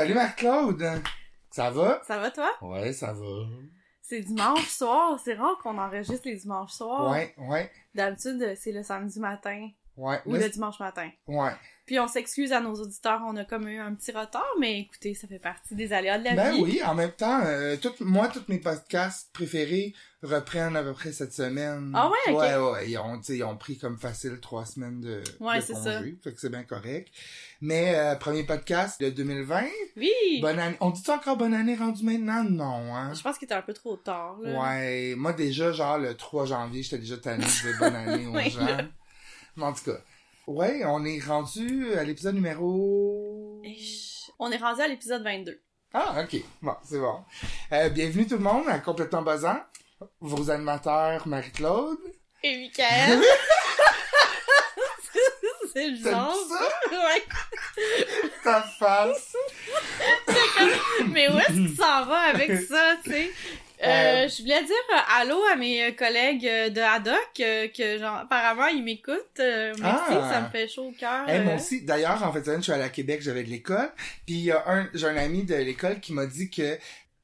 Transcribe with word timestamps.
Salut 0.00 0.14
Marc-Claude! 0.14 1.02
Ça 1.50 1.70
va? 1.70 2.00
Ça 2.06 2.18
va 2.18 2.30
toi? 2.30 2.50
Ouais, 2.62 2.90
ça 2.94 3.12
va. 3.12 3.26
C'est 4.00 4.20
dimanche 4.22 4.66
soir, 4.66 5.20
c'est 5.22 5.34
rare 5.34 5.58
qu'on 5.62 5.76
enregistre 5.76 6.22
les 6.26 6.36
dimanches 6.36 6.72
soirs. 6.72 7.10
Ouais, 7.10 7.34
ouais, 7.36 7.70
D'habitude, 7.94 8.54
c'est 8.58 8.72
le 8.72 8.82
samedi 8.82 9.20
matin 9.20 9.68
ouais. 9.98 10.18
ou 10.24 10.32
le 10.32 10.40
c'est- 10.40 10.48
dimanche 10.48 10.80
matin. 10.80 11.10
ouais. 11.26 11.50
Puis 11.90 11.98
on 11.98 12.06
s'excuse 12.06 12.52
à 12.52 12.60
nos 12.60 12.72
auditeurs, 12.76 13.20
on 13.26 13.34
a 13.34 13.44
comme 13.44 13.66
eu 13.66 13.80
un 13.80 13.92
petit 13.96 14.12
retard, 14.12 14.46
mais 14.60 14.78
écoutez, 14.82 15.12
ça 15.12 15.26
fait 15.26 15.40
partie 15.40 15.74
des 15.74 15.92
aléas 15.92 16.18
de 16.20 16.24
la 16.24 16.36
Ben 16.36 16.52
vie. 16.54 16.62
oui, 16.62 16.80
en 16.86 16.94
même 16.94 17.10
temps, 17.10 17.40
euh, 17.44 17.76
tout- 17.78 17.92
moi, 17.98 18.28
tous 18.28 18.44
mes 18.46 18.58
podcasts 18.60 19.28
préférés 19.32 19.92
reprennent 20.22 20.76
à 20.76 20.84
peu 20.84 20.92
près 20.92 21.10
cette 21.10 21.32
semaine. 21.32 21.90
Ah 21.96 22.08
ouais, 22.08 22.16
ok. 22.32 22.38
Ouais, 22.38 22.56
ouais, 22.56 22.90
ils 22.90 22.96
ont, 22.98 23.20
ils 23.28 23.42
ont 23.42 23.56
pris 23.56 23.76
comme 23.76 23.98
facile 23.98 24.38
trois 24.40 24.64
semaines 24.66 25.00
de, 25.00 25.20
Ouais, 25.40 25.56
de 25.56 25.62
c'est 25.64 25.72
congé, 25.72 25.90
ça. 25.90 26.00
fait 26.22 26.32
que 26.32 26.40
c'est 26.40 26.48
bien 26.50 26.62
correct. 26.62 27.08
Mais, 27.60 27.92
euh, 27.96 28.14
premier 28.14 28.44
podcast 28.44 29.00
de 29.00 29.10
2020, 29.10 29.64
Oui! 29.96 30.38
bonne 30.40 30.60
année. 30.60 30.76
On 30.80 30.90
dit 30.90 31.02
encore 31.10 31.38
bonne 31.38 31.54
année 31.54 31.74
rendue 31.74 32.04
maintenant? 32.04 32.44
Non, 32.44 32.94
hein? 32.94 33.12
Je 33.14 33.20
pense 33.20 33.36
qu'il 33.36 33.46
était 33.46 33.54
un 33.54 33.62
peu 33.62 33.74
trop 33.74 33.96
tard, 33.96 34.38
là. 34.40 34.60
Ouais, 34.62 35.14
moi 35.16 35.32
déjà, 35.32 35.72
genre 35.72 35.98
le 35.98 36.14
3 36.14 36.46
janvier, 36.46 36.84
j'étais 36.84 36.98
déjà 36.98 37.16
tanné 37.16 37.44
de 37.44 37.78
bonne 37.80 37.96
année 37.96 38.26
aux 38.28 38.38
gens. 38.48 38.78
Mais 39.56 39.64
en 39.64 39.72
tout 39.72 39.82
cas, 39.86 39.98
ouais, 40.46 40.82
on 40.84 41.04
est 41.04 41.20
rendu 41.20 41.94
à 41.94 42.04
l'épisode 42.04 42.34
numéro... 42.34 43.62
On 44.38 44.50
est 44.50 44.56
rendu 44.56 44.80
à 44.80 44.88
l'épisode 44.88 45.22
22. 45.22 45.60
Ah, 45.92 46.22
ok, 46.22 46.40
bon, 46.62 46.74
c'est 46.82 46.98
bon. 46.98 47.24
Euh, 47.72 47.88
bienvenue 47.90 48.26
tout 48.26 48.36
le 48.36 48.42
monde 48.42 48.68
à 48.68 48.78
Complètement 48.78 49.22
Buzzant, 49.22 49.60
vos 50.20 50.50
animateurs 50.50 51.26
Marie-Claude. 51.28 51.98
Et 52.42 52.56
Michael! 52.56 53.20
c'est. 55.72 55.80
T'aimes 55.82 55.96
ça? 55.96 56.32
Ouais. 56.90 57.24
Ta 58.42 58.62
face! 58.62 59.36
Mais 61.08 61.28
où 61.30 61.38
est-ce 61.38 61.52
qu'il 61.52 61.76
s'en 61.76 62.06
va 62.06 62.20
avec 62.20 62.50
ça, 62.62 62.96
tu 63.04 63.10
sais? 63.10 63.30
Euh, 63.82 64.24
Euh, 64.24 64.28
je 64.28 64.42
voulais 64.42 64.62
dire 64.62 64.74
euh, 64.94 65.20
allô 65.20 65.38
à 65.52 65.56
mes 65.56 65.82
euh, 65.84 65.92
collègues 65.92 66.42
de 66.42 66.80
Haddock, 66.80 67.30
euh, 67.40 67.68
que 67.68 67.98
genre, 67.98 68.16
apparemment 68.18 68.66
ils 68.66 68.82
m'écoutent. 68.82 69.16
Euh, 69.40 69.72
merci, 69.80 70.12
Ah. 70.12 70.30
ça 70.32 70.40
me 70.42 70.48
fait 70.50 70.68
chaud 70.68 70.88
au 70.88 70.92
cœur. 70.92 71.28
Hey, 71.28 71.40
moi 71.40 71.54
aussi, 71.54 71.82
d'ailleurs, 71.82 72.22
en 72.22 72.32
fait, 72.32 72.44
je 72.44 72.60
suis 72.60 72.72
allé 72.72 72.82
à 72.82 72.88
Québec, 72.90 73.22
j'avais 73.22 73.42
de 73.42 73.48
l'école, 73.50 73.90
puis 74.26 74.34
il 74.34 74.44
y 74.44 74.50
a 74.52 74.62
un, 74.66 74.88
j'ai 74.92 75.06
un 75.06 75.16
ami 75.16 75.44
de 75.44 75.54
l'école 75.54 75.98
qui 76.00 76.12
m'a 76.12 76.26
dit 76.26 76.50
que 76.50 76.76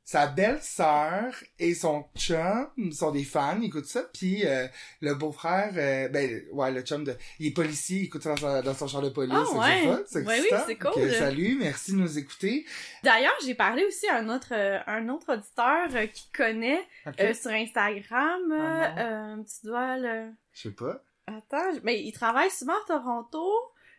sa 0.08 0.28
belle-sœur 0.28 1.34
et 1.58 1.74
son 1.74 2.04
chum 2.16 2.92
sont 2.92 3.10
des 3.10 3.24
fans, 3.24 3.58
ils 3.60 3.66
écoutent 3.66 3.86
ça, 3.86 4.02
puis 4.14 4.46
euh, 4.46 4.68
le 5.00 5.14
beau-frère, 5.14 5.72
euh, 5.76 6.08
ben, 6.08 6.42
ouais, 6.52 6.70
le 6.70 6.82
chum 6.82 7.02
de, 7.02 7.16
il 7.40 7.48
est 7.48 7.50
policier, 7.50 7.98
il 7.98 8.04
écoute 8.04 8.22
ça 8.22 8.30
dans, 8.30 8.36
son- 8.36 8.62
dans 8.62 8.72
son 8.74 8.86
char 8.86 9.02
de 9.02 9.08
police, 9.08 9.34
Ah, 9.36 9.58
ouais. 9.58 10.04
c'est 10.06 10.24
Ouais, 10.24 10.40
oui, 10.40 10.46
c'est 10.64 10.76
cool. 10.76 11.12
Salut, 11.12 11.56
merci 11.58 11.90
de 11.90 11.96
nous 11.96 12.18
écouter. 12.18 12.64
D'ailleurs, 13.02 13.34
j'ai 13.44 13.56
parlé 13.56 13.84
aussi 13.84 14.06
à 14.08 14.18
un 14.18 14.28
autre, 14.28 14.52
euh, 14.52 14.78
un 14.86 15.08
autre 15.08 15.32
auditeur 15.34 15.88
euh, 15.92 16.06
qui 16.06 16.30
connaît 16.30 16.86
euh, 17.18 17.34
sur 17.34 17.50
Instagram. 17.50 18.42
euh, 18.52 19.36
tu 19.42 19.66
dois 19.66 19.96
le... 19.98 20.30
Je 20.52 20.62
sais 20.68 20.70
pas. 20.70 21.02
Attends, 21.26 21.80
mais 21.82 22.00
il 22.04 22.12
travaille 22.12 22.52
souvent 22.52 22.74
à 22.74 22.86
Toronto. 22.86 23.44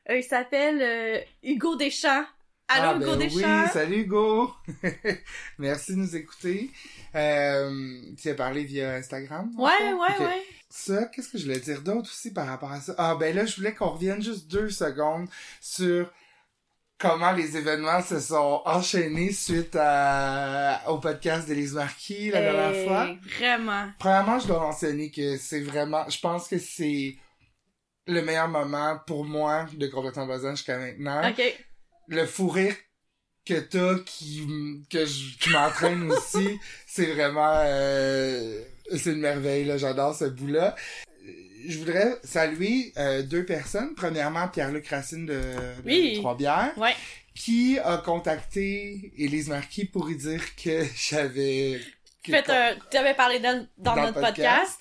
Euh, 0.10 0.16
il 0.20 0.24
s'appelle 0.24 0.82
euh, 0.82 1.20
Hugo 1.44 1.76
Deschamps. 1.76 2.24
Allô, 2.70 2.90
ah, 2.90 2.96
Hugo 2.98 3.16
ben? 3.16 3.30
Oui, 3.34 3.70
salut 3.72 3.98
Hugo! 4.02 4.54
merci 5.58 5.94
de 5.94 5.98
nous 6.00 6.16
écouter. 6.18 6.70
Euh, 7.16 8.02
tu 8.22 8.30
as 8.30 8.34
parlé 8.36 8.66
via 8.66 8.96
Instagram? 8.96 9.50
Ouais, 9.58 9.72
ouais, 9.94 9.94
Ok. 9.94 10.20
ouais. 10.20 10.44
Ça, 10.70 11.06
qu'est-ce 11.06 11.30
que 11.30 11.38
je 11.38 11.46
voulais 11.46 11.62
dire 11.62 11.82
d'autre 11.82 12.10
aussi 12.10 12.34
par 12.34 12.46
rapport 12.48 12.72
à 12.74 12.82
ça? 12.82 12.94
Ah, 12.98 13.16
ben 13.16 13.34
là, 13.34 13.46
je 13.46 13.56
voulais 13.56 13.74
qu'on 13.74 13.92
revienne 13.92 14.22
juste 14.22 14.48
deux 14.52 14.70
secondes 14.70 15.30
sur 15.62 16.12
comment 17.00 17.32
les 17.32 17.56
événements 17.56 18.02
se 18.02 18.20
sont 18.20 18.62
enchaînés 18.66 19.32
suite 19.32 19.78
à, 19.80 20.82
au 20.90 20.98
podcast 20.98 21.48
d'Élise 21.48 21.74
Marquis 21.74 22.32
la 22.32 22.42
dernière 22.42 22.72
Hey, 22.74 22.86
fois. 22.86 23.08
Vraiment. 23.38 23.92
Premièrement, 23.98 24.40
je 24.40 24.48
dois 24.48 24.60
mentionner 24.60 25.10
que 25.10 25.38
c'est 25.38 25.62
vraiment, 25.62 26.04
je 26.10 26.20
pense 26.20 26.50
que 26.50 26.58
c'est 26.58 27.16
le 28.08 28.22
meilleur 28.24 28.50
moment 28.50 29.00
pour 29.08 29.24
moi 29.24 29.68
de 29.74 29.88
complètement 29.88 30.28
besoin 30.28 30.52
jusqu'à 30.56 30.78
maintenant. 30.78 31.30
Ok. 31.30 31.42
Le 32.08 32.26
fou 32.26 32.48
rire 32.50 32.76
que 33.46 33.60
t'as 33.60 34.00
qui, 34.06 34.46
que 34.90 35.06
je, 35.06 35.38
qui 35.40 35.50
m'entraîne 35.52 36.12
aussi, 36.12 36.60
c'est 36.86 37.06
vraiment, 37.14 37.62
euh, 37.64 38.62
c'est 38.96 39.12
une 39.12 39.20
merveille, 39.22 39.66
là. 39.66 39.78
J'adore 39.78 40.16
ce 40.16 40.26
bout-là. 40.26 40.76
Euh, 41.26 41.32
Je 41.68 41.78
voudrais 41.80 42.18
saluer 42.24 42.92
euh, 42.98 43.24
deux 43.24 43.46
personnes. 43.46 43.94
Premièrement, 43.96 44.48
Pierre-Luc 44.50 44.88
Racine 44.88 45.26
de, 45.26 45.34
de 45.34 45.86
Oui. 45.86 46.16
Trois-Bières, 46.20 46.74
Ouais. 46.78 46.96
qui 47.36 47.80
a 47.80 47.98
contacté 47.98 49.12
Élise 49.18 49.48
Marquis 49.50 49.86
pour 49.86 50.06
lui 50.08 50.16
dire 50.18 50.44
que 50.56 50.84
j'avais... 50.96 51.80
Fait, 52.26 52.50
euh, 52.50 52.74
tu 52.92 52.98
avais 52.98 53.14
parlé 53.14 53.40
d'elle 53.40 53.70
dans, 53.78 53.96
Dans 53.96 54.02
notre 54.02 54.20
podcast. 54.20 54.36
podcast. 54.36 54.80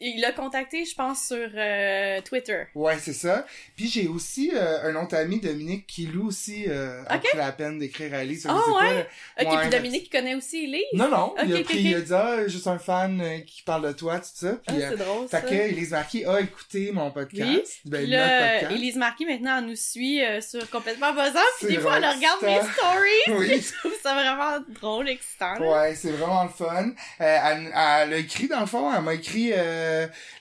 Il 0.00 0.20
l'a 0.20 0.32
contacté, 0.32 0.84
je 0.84 0.94
pense, 0.94 1.26
sur 1.26 1.48
euh, 1.54 2.20
Twitter. 2.22 2.64
Ouais, 2.74 2.96
c'est 3.00 3.12
ça. 3.12 3.46
Puis 3.76 3.88
j'ai 3.88 4.08
aussi 4.08 4.50
euh, 4.54 4.90
un 4.90 5.02
autre 5.02 5.16
ami, 5.16 5.40
Dominique, 5.40 5.86
qui 5.86 6.06
lui 6.06 6.18
aussi 6.18 6.64
euh, 6.68 7.02
a 7.06 7.18
pris 7.18 7.36
la 7.36 7.52
peine 7.52 7.78
d'écrire 7.78 8.12
à 8.14 8.22
Elise. 8.22 8.46
Ah, 8.48 8.56
Je 8.58 8.64
sais 8.64 8.70
pas, 8.72 8.78
ouais? 8.84 8.94
là. 8.94 9.00
Ok, 9.00 9.06
Ouais, 9.52 9.56
puis 9.62 9.70
fait- 9.70 9.76
Dominique 9.76 10.12
connaît 10.12 10.34
aussi 10.34 10.64
Elise. 10.64 10.82
Non, 10.92 11.08
non, 11.08 11.34
il 11.44 11.56
a 11.56 11.60
pris, 11.62 11.74
ok, 11.78 11.80
il 11.80 11.94
a 11.94 12.00
dit, 12.00 12.12
ah, 12.14 12.46
juste 12.48 12.66
un 12.66 12.78
fan 12.78 13.20
euh, 13.20 13.38
qui 13.46 13.62
parle 13.62 13.86
de 13.88 13.92
toi, 13.92 14.18
tout 14.18 14.26
ça. 14.34 14.58
Ah, 14.66 14.72
Puis, 14.72 14.82
euh, 14.82 14.90
c'est 14.90 14.96
drôle, 15.04 15.28
fait 15.28 15.36
ça. 15.36 15.42
que 15.42 15.54
Elise 15.54 15.90
Marquis 15.90 16.24
a 16.24 16.40
écouté 16.40 16.92
mon 16.92 17.10
podcast. 17.10 17.48
Oui. 17.48 17.62
Ben, 17.90 17.98
Puis 18.02 18.10
là, 18.10 18.50
podcast. 18.60 18.72
Elise 18.72 18.96
Marquis, 18.96 19.26
maintenant, 19.26 19.58
elle 19.58 19.66
nous 19.66 19.76
suit 19.76 20.22
euh, 20.22 20.40
sur 20.40 20.68
Complètement 20.70 21.12
Buzzant. 21.12 21.38
Puis 21.58 21.68
des 21.68 21.78
fois, 21.78 21.96
elle 21.98 22.04
regarde 22.06 22.42
mes 22.42 22.60
stories. 22.60 23.06
Oui. 23.38 23.60
Je 23.60 23.78
trouve 23.78 23.92
ça 24.02 24.14
vraiment 24.14 24.64
drôle, 24.80 25.08
excitant. 25.08 25.54
là. 25.58 25.60
Ouais, 25.82 25.94
c'est 25.94 26.10
vraiment 26.12 26.44
le 26.44 26.50
fun. 26.50 26.90
Euh, 27.20 27.38
elle, 27.44 27.66
elle 27.66 28.12
a 28.14 28.16
écrit, 28.16 28.48
dans 28.48 28.60
le 28.60 28.66
fond, 28.66 28.92
elle 28.94 29.02
m'a 29.02 29.14
écrit 29.14 29.50
euh, 29.52 29.85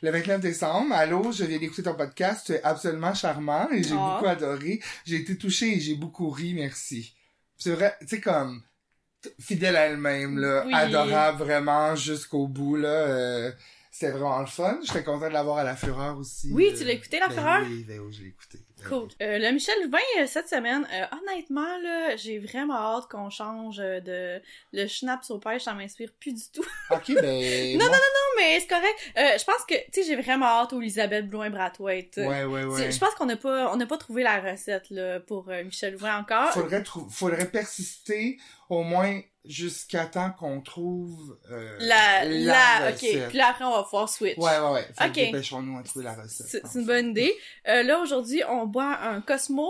le 0.01 0.11
29 0.11 0.41
décembre. 0.41 0.93
Allô, 0.93 1.31
je 1.31 1.43
viens 1.45 1.57
d'écouter 1.59 1.83
ton 1.83 1.95
podcast, 1.95 2.45
tu 2.47 2.53
es 2.53 2.63
absolument 2.63 3.13
charmant 3.13 3.69
et 3.71 3.83
j'ai 3.83 3.95
Ah. 3.97 4.13
beaucoup 4.17 4.29
adoré. 4.29 4.79
J'ai 5.05 5.17
été 5.17 5.37
touchée 5.37 5.75
et 5.77 5.79
j'ai 5.79 5.95
beaucoup 5.95 6.29
ri, 6.29 6.53
merci. 6.53 7.15
C'est 7.57 7.71
vrai, 7.71 7.95
tu 8.01 8.07
sais, 8.07 8.21
comme, 8.21 8.61
fidèle 9.39 9.75
à 9.75 9.85
elle-même, 9.87 10.37
là, 10.39 10.63
Oui. 10.67 10.73
adorable 10.73 11.39
vraiment 11.43 11.95
jusqu'au 11.95 12.47
bout, 12.47 12.75
là. 12.75 12.87
euh, 12.89 13.51
c'était 13.91 14.11
vraiment 14.11 14.41
le 14.41 14.45
fun. 14.45 14.77
J'étais 14.83 15.03
content 15.05 15.29
de 15.29 15.33
l'avoir 15.33 15.57
à 15.59 15.63
La 15.63 15.75
Fureur 15.77 16.17
aussi. 16.17 16.49
Oui, 16.51 16.69
euh, 16.73 16.77
tu 16.77 16.83
l'as 16.83 16.91
écouté, 16.91 17.17
La 17.17 17.29
ben 17.29 17.33
Fureur? 17.35 17.61
Oui, 17.65 17.85
ben 17.87 17.99
oui, 18.01 18.11
je 18.13 18.21
l'ai 18.23 18.27
écouté. 18.27 18.59
Cool. 18.89 19.07
Euh, 19.21 19.37
le 19.39 19.51
Michel 19.51 19.75
Louvain, 19.83 19.97
euh, 20.19 20.25
cette 20.27 20.47
semaine, 20.49 20.87
euh, 20.93 21.05
honnêtement, 21.21 21.77
là, 21.79 22.15
j'ai 22.15 22.39
vraiment 22.39 22.75
hâte 22.97 23.05
qu'on 23.09 23.29
change 23.29 23.79
euh, 23.79 23.99
de... 23.99 24.41
Le 24.73 24.87
schnapps 24.87 25.29
au 25.31 25.39
pêche, 25.39 25.63
ça 25.63 25.73
m'inspire 25.73 26.11
plus 26.19 26.33
du 26.33 26.41
tout. 26.53 26.65
Ok, 26.91 27.13
ben... 27.15 27.77
Non, 27.77 27.85
moi- 27.85 27.95
Non, 27.97 28.31
mais 28.37 28.59
c'est 28.59 28.67
correct. 28.67 28.95
Euh, 29.17 29.37
je 29.39 29.43
pense 29.43 29.65
que, 29.67 29.75
tu 29.91 30.01
sais, 30.01 30.03
j'ai 30.03 30.15
vraiment 30.15 30.45
hâte 30.45 30.73
au 30.73 30.81
Elisabeth 30.81 31.29
Blouin-Brathwaite. 31.29 32.17
Ouais, 32.17 32.43
ouais, 32.43 32.63
ouais. 32.63 32.91
Je 32.91 32.99
pense 32.99 33.13
qu'on 33.15 33.25
n'a 33.25 33.37
pas, 33.37 33.71
on 33.73 33.77
n'a 33.77 33.85
pas 33.85 33.97
trouvé 33.97 34.23
la 34.23 34.39
recette, 34.39 34.89
là, 34.89 35.19
pour 35.19 35.49
euh, 35.49 35.63
Michel 35.63 35.93
Louvain 35.93 36.17
encore. 36.19 36.51
faudrait 36.51 36.83
trou- 36.83 37.07
faudrait 37.09 37.49
persister 37.49 38.37
au 38.69 38.83
moins 38.83 39.19
jusqu'à 39.47 40.05
temps 40.05 40.31
qu'on 40.31 40.61
trouve 40.61 41.37
euh, 41.51 41.77
La, 41.79 42.25
la, 42.25 42.89
ok. 42.89 42.93
recette. 42.95 43.27
Puis 43.29 43.37
là, 43.37 43.47
après, 43.49 43.65
on 43.65 43.71
va 43.71 43.83
pouvoir 43.83 44.09
switch. 44.09 44.37
Ouais, 44.37 44.59
ouais, 44.59 44.71
ouais. 44.71 44.87
Fait 44.97 45.05
que 45.05 45.09
Ok. 45.09 45.13
dépêchons-nous 45.15 45.77
à 45.77 45.83
trouver 45.83 46.05
la 46.05 46.15
recette. 46.15 46.47
C'est 46.47 46.79
une 46.79 46.85
bonne 46.85 47.09
idée. 47.11 47.33
Euh, 47.67 47.83
là, 47.83 47.99
aujourd'hui, 47.99 48.41
on 48.47 48.65
boit 48.65 48.99
un 49.01 49.21
Cosmo 49.21 49.69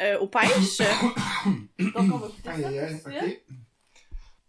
euh, 0.00 0.18
aux 0.18 0.26
pêches. 0.28 0.78
Donc, 1.78 1.92
on 1.96 2.16
va 2.18 2.26
goûter 2.28 2.42
ça 2.44 2.52
Aïe, 2.52 2.64
aïe, 2.64 2.78
aïe, 2.78 3.00
tout 3.02 3.10
de 3.10 3.16
suite. 3.16 3.42
ok. 3.48 3.56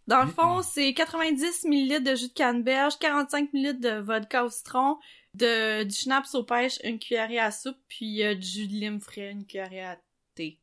Dans 0.08 0.24
le 0.26 0.32
fond, 0.32 0.62
c'est 0.62 0.94
90 0.94 1.64
ml 1.66 2.04
de 2.04 2.16
jus 2.16 2.28
de 2.28 2.34
canneberge, 2.34 3.00
45 3.00 3.54
ml 3.54 3.80
de 3.80 4.00
vodka 4.02 4.44
au 4.44 4.50
citron, 4.50 4.98
de, 5.34 5.84
du 5.84 5.96
schnapps 5.96 6.36
aux 6.36 6.44
pêches, 6.44 6.78
une 6.84 7.00
cuillerée 7.00 7.40
à 7.40 7.52
soupe, 7.52 7.78
puis 7.88 8.22
euh, 8.22 8.36
du 8.36 8.46
jus 8.46 8.68
de 8.68 8.74
lime 8.74 9.00
frais, 9.00 9.32
une 9.32 9.46
cuillerée 9.46 9.82
à 9.84 9.98
thé. 10.36 10.60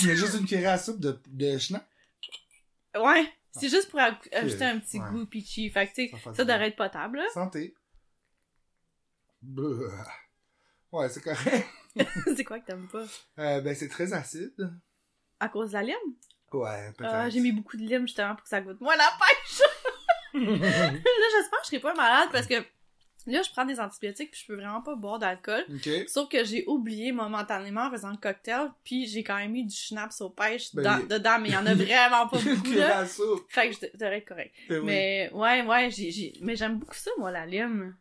Il 0.00 0.06
y 0.08 0.10
a 0.10 0.14
juste 0.14 0.34
une 0.40 0.46
cuillerée 0.46 0.68
à 0.72 0.78
soupe 0.78 1.00
de, 1.00 1.20
de 1.28 1.58
schnapp. 1.58 1.86
Ouais, 2.98 3.32
c'est 3.52 3.68
juste 3.68 3.90
pour 3.90 4.00
aj- 4.00 4.32
ajouter 4.34 4.64
un 4.64 4.78
petit 4.80 4.98
Ouais. 4.98 5.10
goût 5.10 5.26
peachy. 5.26 5.70
Fait 5.70 5.86
que, 5.88 5.94
tu 5.94 6.08
Ça 6.08 6.34
sais, 6.34 6.44
devrait 6.44 6.68
être 6.68 6.76
potable, 6.76 7.18
là. 7.18 7.26
Santé. 7.32 7.74
Ouais, 10.92 11.08
c'est 11.08 11.22
correct. 11.22 11.66
c'est 12.36 12.44
quoi 12.44 12.58
que 12.60 12.66
t'aimes 12.66 12.88
pas? 12.88 13.04
Euh, 13.38 13.60
ben, 13.60 13.74
c'est 13.74 13.88
très 13.88 14.12
acide. 14.12 14.72
À 15.38 15.48
cause 15.48 15.68
de 15.70 15.74
la 15.74 15.82
lime? 15.82 15.96
Ouais, 16.52 16.92
peut-être. 16.96 17.14
Ah, 17.14 17.30
j'ai 17.30 17.40
mis 17.40 17.52
beaucoup 17.52 17.76
de 17.76 17.82
lime, 17.82 18.02
justement, 18.06 18.34
pour 18.34 18.42
que 18.42 18.48
ça 18.48 18.60
goûte 18.60 18.80
moins 18.80 18.96
la 18.96 19.08
pêche. 19.20 19.60
là, 20.34 21.26
j'espère 21.32 21.58
que 21.60 21.64
je 21.64 21.66
serai 21.70 21.80
pas 21.80 21.94
malade, 21.94 22.28
parce 22.32 22.46
que 22.46 22.54
là, 23.26 23.42
je 23.42 23.50
prends 23.50 23.64
des 23.64 23.78
antibiotiques, 23.80 24.30
puis 24.30 24.40
je 24.42 24.46
peux 24.46 24.56
vraiment 24.56 24.80
pas 24.82 24.94
boire 24.96 25.18
d'alcool. 25.18 25.64
Sauf 26.08 26.28
que 26.28 26.44
j'ai 26.44 26.64
oublié 26.66 27.12
momentanément 27.12 27.82
en 27.86 27.90
faisant 27.90 28.10
le 28.10 28.16
cocktail, 28.16 28.70
puis 28.84 29.06
j'ai 29.06 29.22
quand 29.22 29.36
même 29.36 29.52
mis 29.52 29.64
du 29.64 29.74
schnapps 29.76 30.20
aux 30.20 30.30
pêches 30.30 30.74
Ben, 30.74 30.82
dans- 30.82 30.98
il- 30.98 31.08
dedans, 31.08 31.38
mais 31.40 31.48
il 31.50 31.54
y 31.54 31.56
en 31.56 31.66
a 31.66 31.74
vraiment 31.74 32.28
pas 32.28 32.38
beaucoup, 32.38 32.72
là. 32.72 33.04
Fait 33.48 33.68
que 33.70 33.74
je 33.76 33.80
de- 33.80 33.90
devrais 33.98 34.18
être 34.18 34.28
correct. 34.28 34.54
Ben 34.68 34.78
oui. 34.80 34.84
Mais 34.86 35.30
ouais, 35.32 35.62
ouais, 35.62 35.90
j'ai, 35.90 36.10
j'ai... 36.10 36.32
mais 36.40 36.56
j'aime 36.56 36.78
beaucoup 36.78 36.94
ça, 36.94 37.10
moi, 37.18 37.30
la 37.30 37.46
lime. 37.46 37.96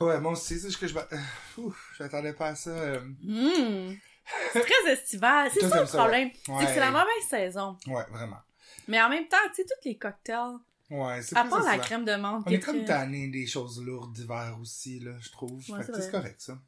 Ouais, 0.00 0.20
moi 0.20 0.32
aussi, 0.32 0.58
c'est 0.60 0.70
ce 0.70 0.76
que 0.78 0.86
je... 0.86 0.94
Ouf, 1.58 1.94
j'attendais 1.98 2.32
pas 2.32 2.48
à 2.48 2.54
ça. 2.54 2.70
euh. 2.70 3.00
Hum. 3.26 3.96
C'est 4.52 4.60
très 4.60 4.92
estival. 4.92 5.50
C'est 5.52 5.66
ça 5.68 5.80
le 5.80 5.86
problème. 5.86 6.28
ouais. 6.28 6.54
C'est 6.60 6.66
que 6.66 6.72
c'est 6.72 6.80
la 6.80 6.90
mauvaise 6.90 7.24
saison. 7.28 7.76
Ouais, 7.86 8.04
vraiment. 8.10 8.36
Mais 8.86 9.00
en 9.02 9.08
même 9.08 9.26
temps, 9.26 9.36
tu 9.48 9.56
sais, 9.56 9.64
tous 9.64 9.88
les 9.88 9.96
cocktails, 9.96 10.56
Ouais, 10.90 11.20
c'est 11.22 11.36
à 11.36 11.44
part 11.44 11.62
la 11.62 11.78
crème 11.78 12.04
de 12.04 12.14
menthe, 12.14 12.44
On 12.46 12.50
est 12.50 12.60
comme 12.60 12.84
tanné 12.84 13.28
des 13.28 13.46
choses 13.46 13.82
lourdes 13.84 14.12
d'hiver 14.14 14.56
aussi, 14.60 15.00
là, 15.00 15.12
je 15.20 15.30
trouve. 15.30 15.62
Ouais, 15.70 15.82
Fait 15.82 15.92
que 15.92 16.00
c'est 16.00 16.10
correct, 16.10 16.40
ça. 16.40 16.58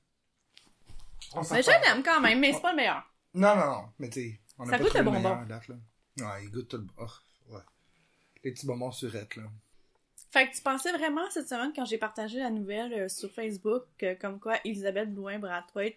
On 1.33 1.43
s'en 1.43 1.55
Mais 1.55 1.63
je 1.63 1.71
l'aime 1.71 2.03
quand 2.03 2.21
même, 2.21 2.39
mais 2.41 2.53
c'est 2.53 2.61
pas 2.61 2.73
le 2.73 2.77
meilleur. 2.77 3.03
Non, 3.35 3.55
non, 3.57 3.67
non. 3.67 3.85
Mais 3.99 4.11
tu 4.11 4.21
sais, 4.21 4.41
on 4.59 4.65
a 4.65 4.71
Ça 4.71 4.79
pas 4.79 4.85
goûte 4.85 4.95
le 4.95 5.03
meilleur 5.05 5.23
bonbon. 5.23 5.41
à 5.43 5.45
date, 5.47 5.69
là. 5.69 5.75
Ouais, 6.19 6.45
il 6.45 6.51
goûte 6.51 6.69
tout 6.69 6.77
le... 6.77 6.87
oh, 6.99 7.07
ouais. 7.55 7.61
Les 8.45 8.53
petits 8.53 8.67
bonbons 8.67 8.91
surettes, 8.93 9.37
là. 9.37 9.45
Fait 10.33 10.49
que 10.49 10.55
tu 10.55 10.63
pensais 10.63 10.93
vraiment 10.93 11.29
cette 11.31 11.49
semaine 11.49 11.73
quand 11.75 11.85
j'ai 11.85 11.99
partagé 11.99 12.39
la 12.39 12.51
nouvelle 12.51 12.93
euh, 12.93 13.09
sur 13.09 13.31
Facebook 13.33 13.85
que 13.99 14.15
comme 14.15 14.39
quoi 14.39 14.59
Elisabeth 14.65 15.13
Blouin-Brathwaite 15.13 15.97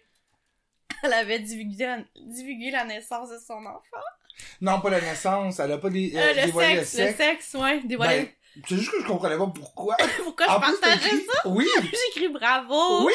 elle 1.02 1.12
avait 1.12 1.40
divulgué 1.40 1.86
la, 1.86 1.98
divulgué 2.16 2.70
la 2.70 2.84
naissance 2.84 3.30
de 3.30 3.38
son 3.38 3.64
enfant. 3.66 4.04
Non, 4.60 4.80
pas 4.80 4.90
la 4.90 5.00
naissance, 5.00 5.60
elle 5.60 5.72
a 5.72 5.78
pas 5.78 5.90
des, 5.90 6.12
Euh, 6.14 6.32
le, 6.34 6.46
dévoilé 6.46 6.84
sexe, 6.84 6.98
le 6.98 7.14
sexe, 7.16 7.54
ouais, 7.54 7.80
dévoilé. 7.84 8.34
C'est 8.68 8.76
juste 8.76 8.90
que 8.92 9.00
je 9.02 9.06
comprenais 9.06 9.36
pas 9.36 9.50
pourquoi. 9.52 9.96
Pourquoi 10.22 10.46
En 10.48 10.60
je 10.60 10.66
plus, 10.70 10.78
partageais 10.80 11.06
écrit- 11.16 11.26
ça? 11.26 11.48
Oui, 11.48 11.66
J'écris 12.14 12.28
bravo! 12.28 13.06
oui, 13.06 13.12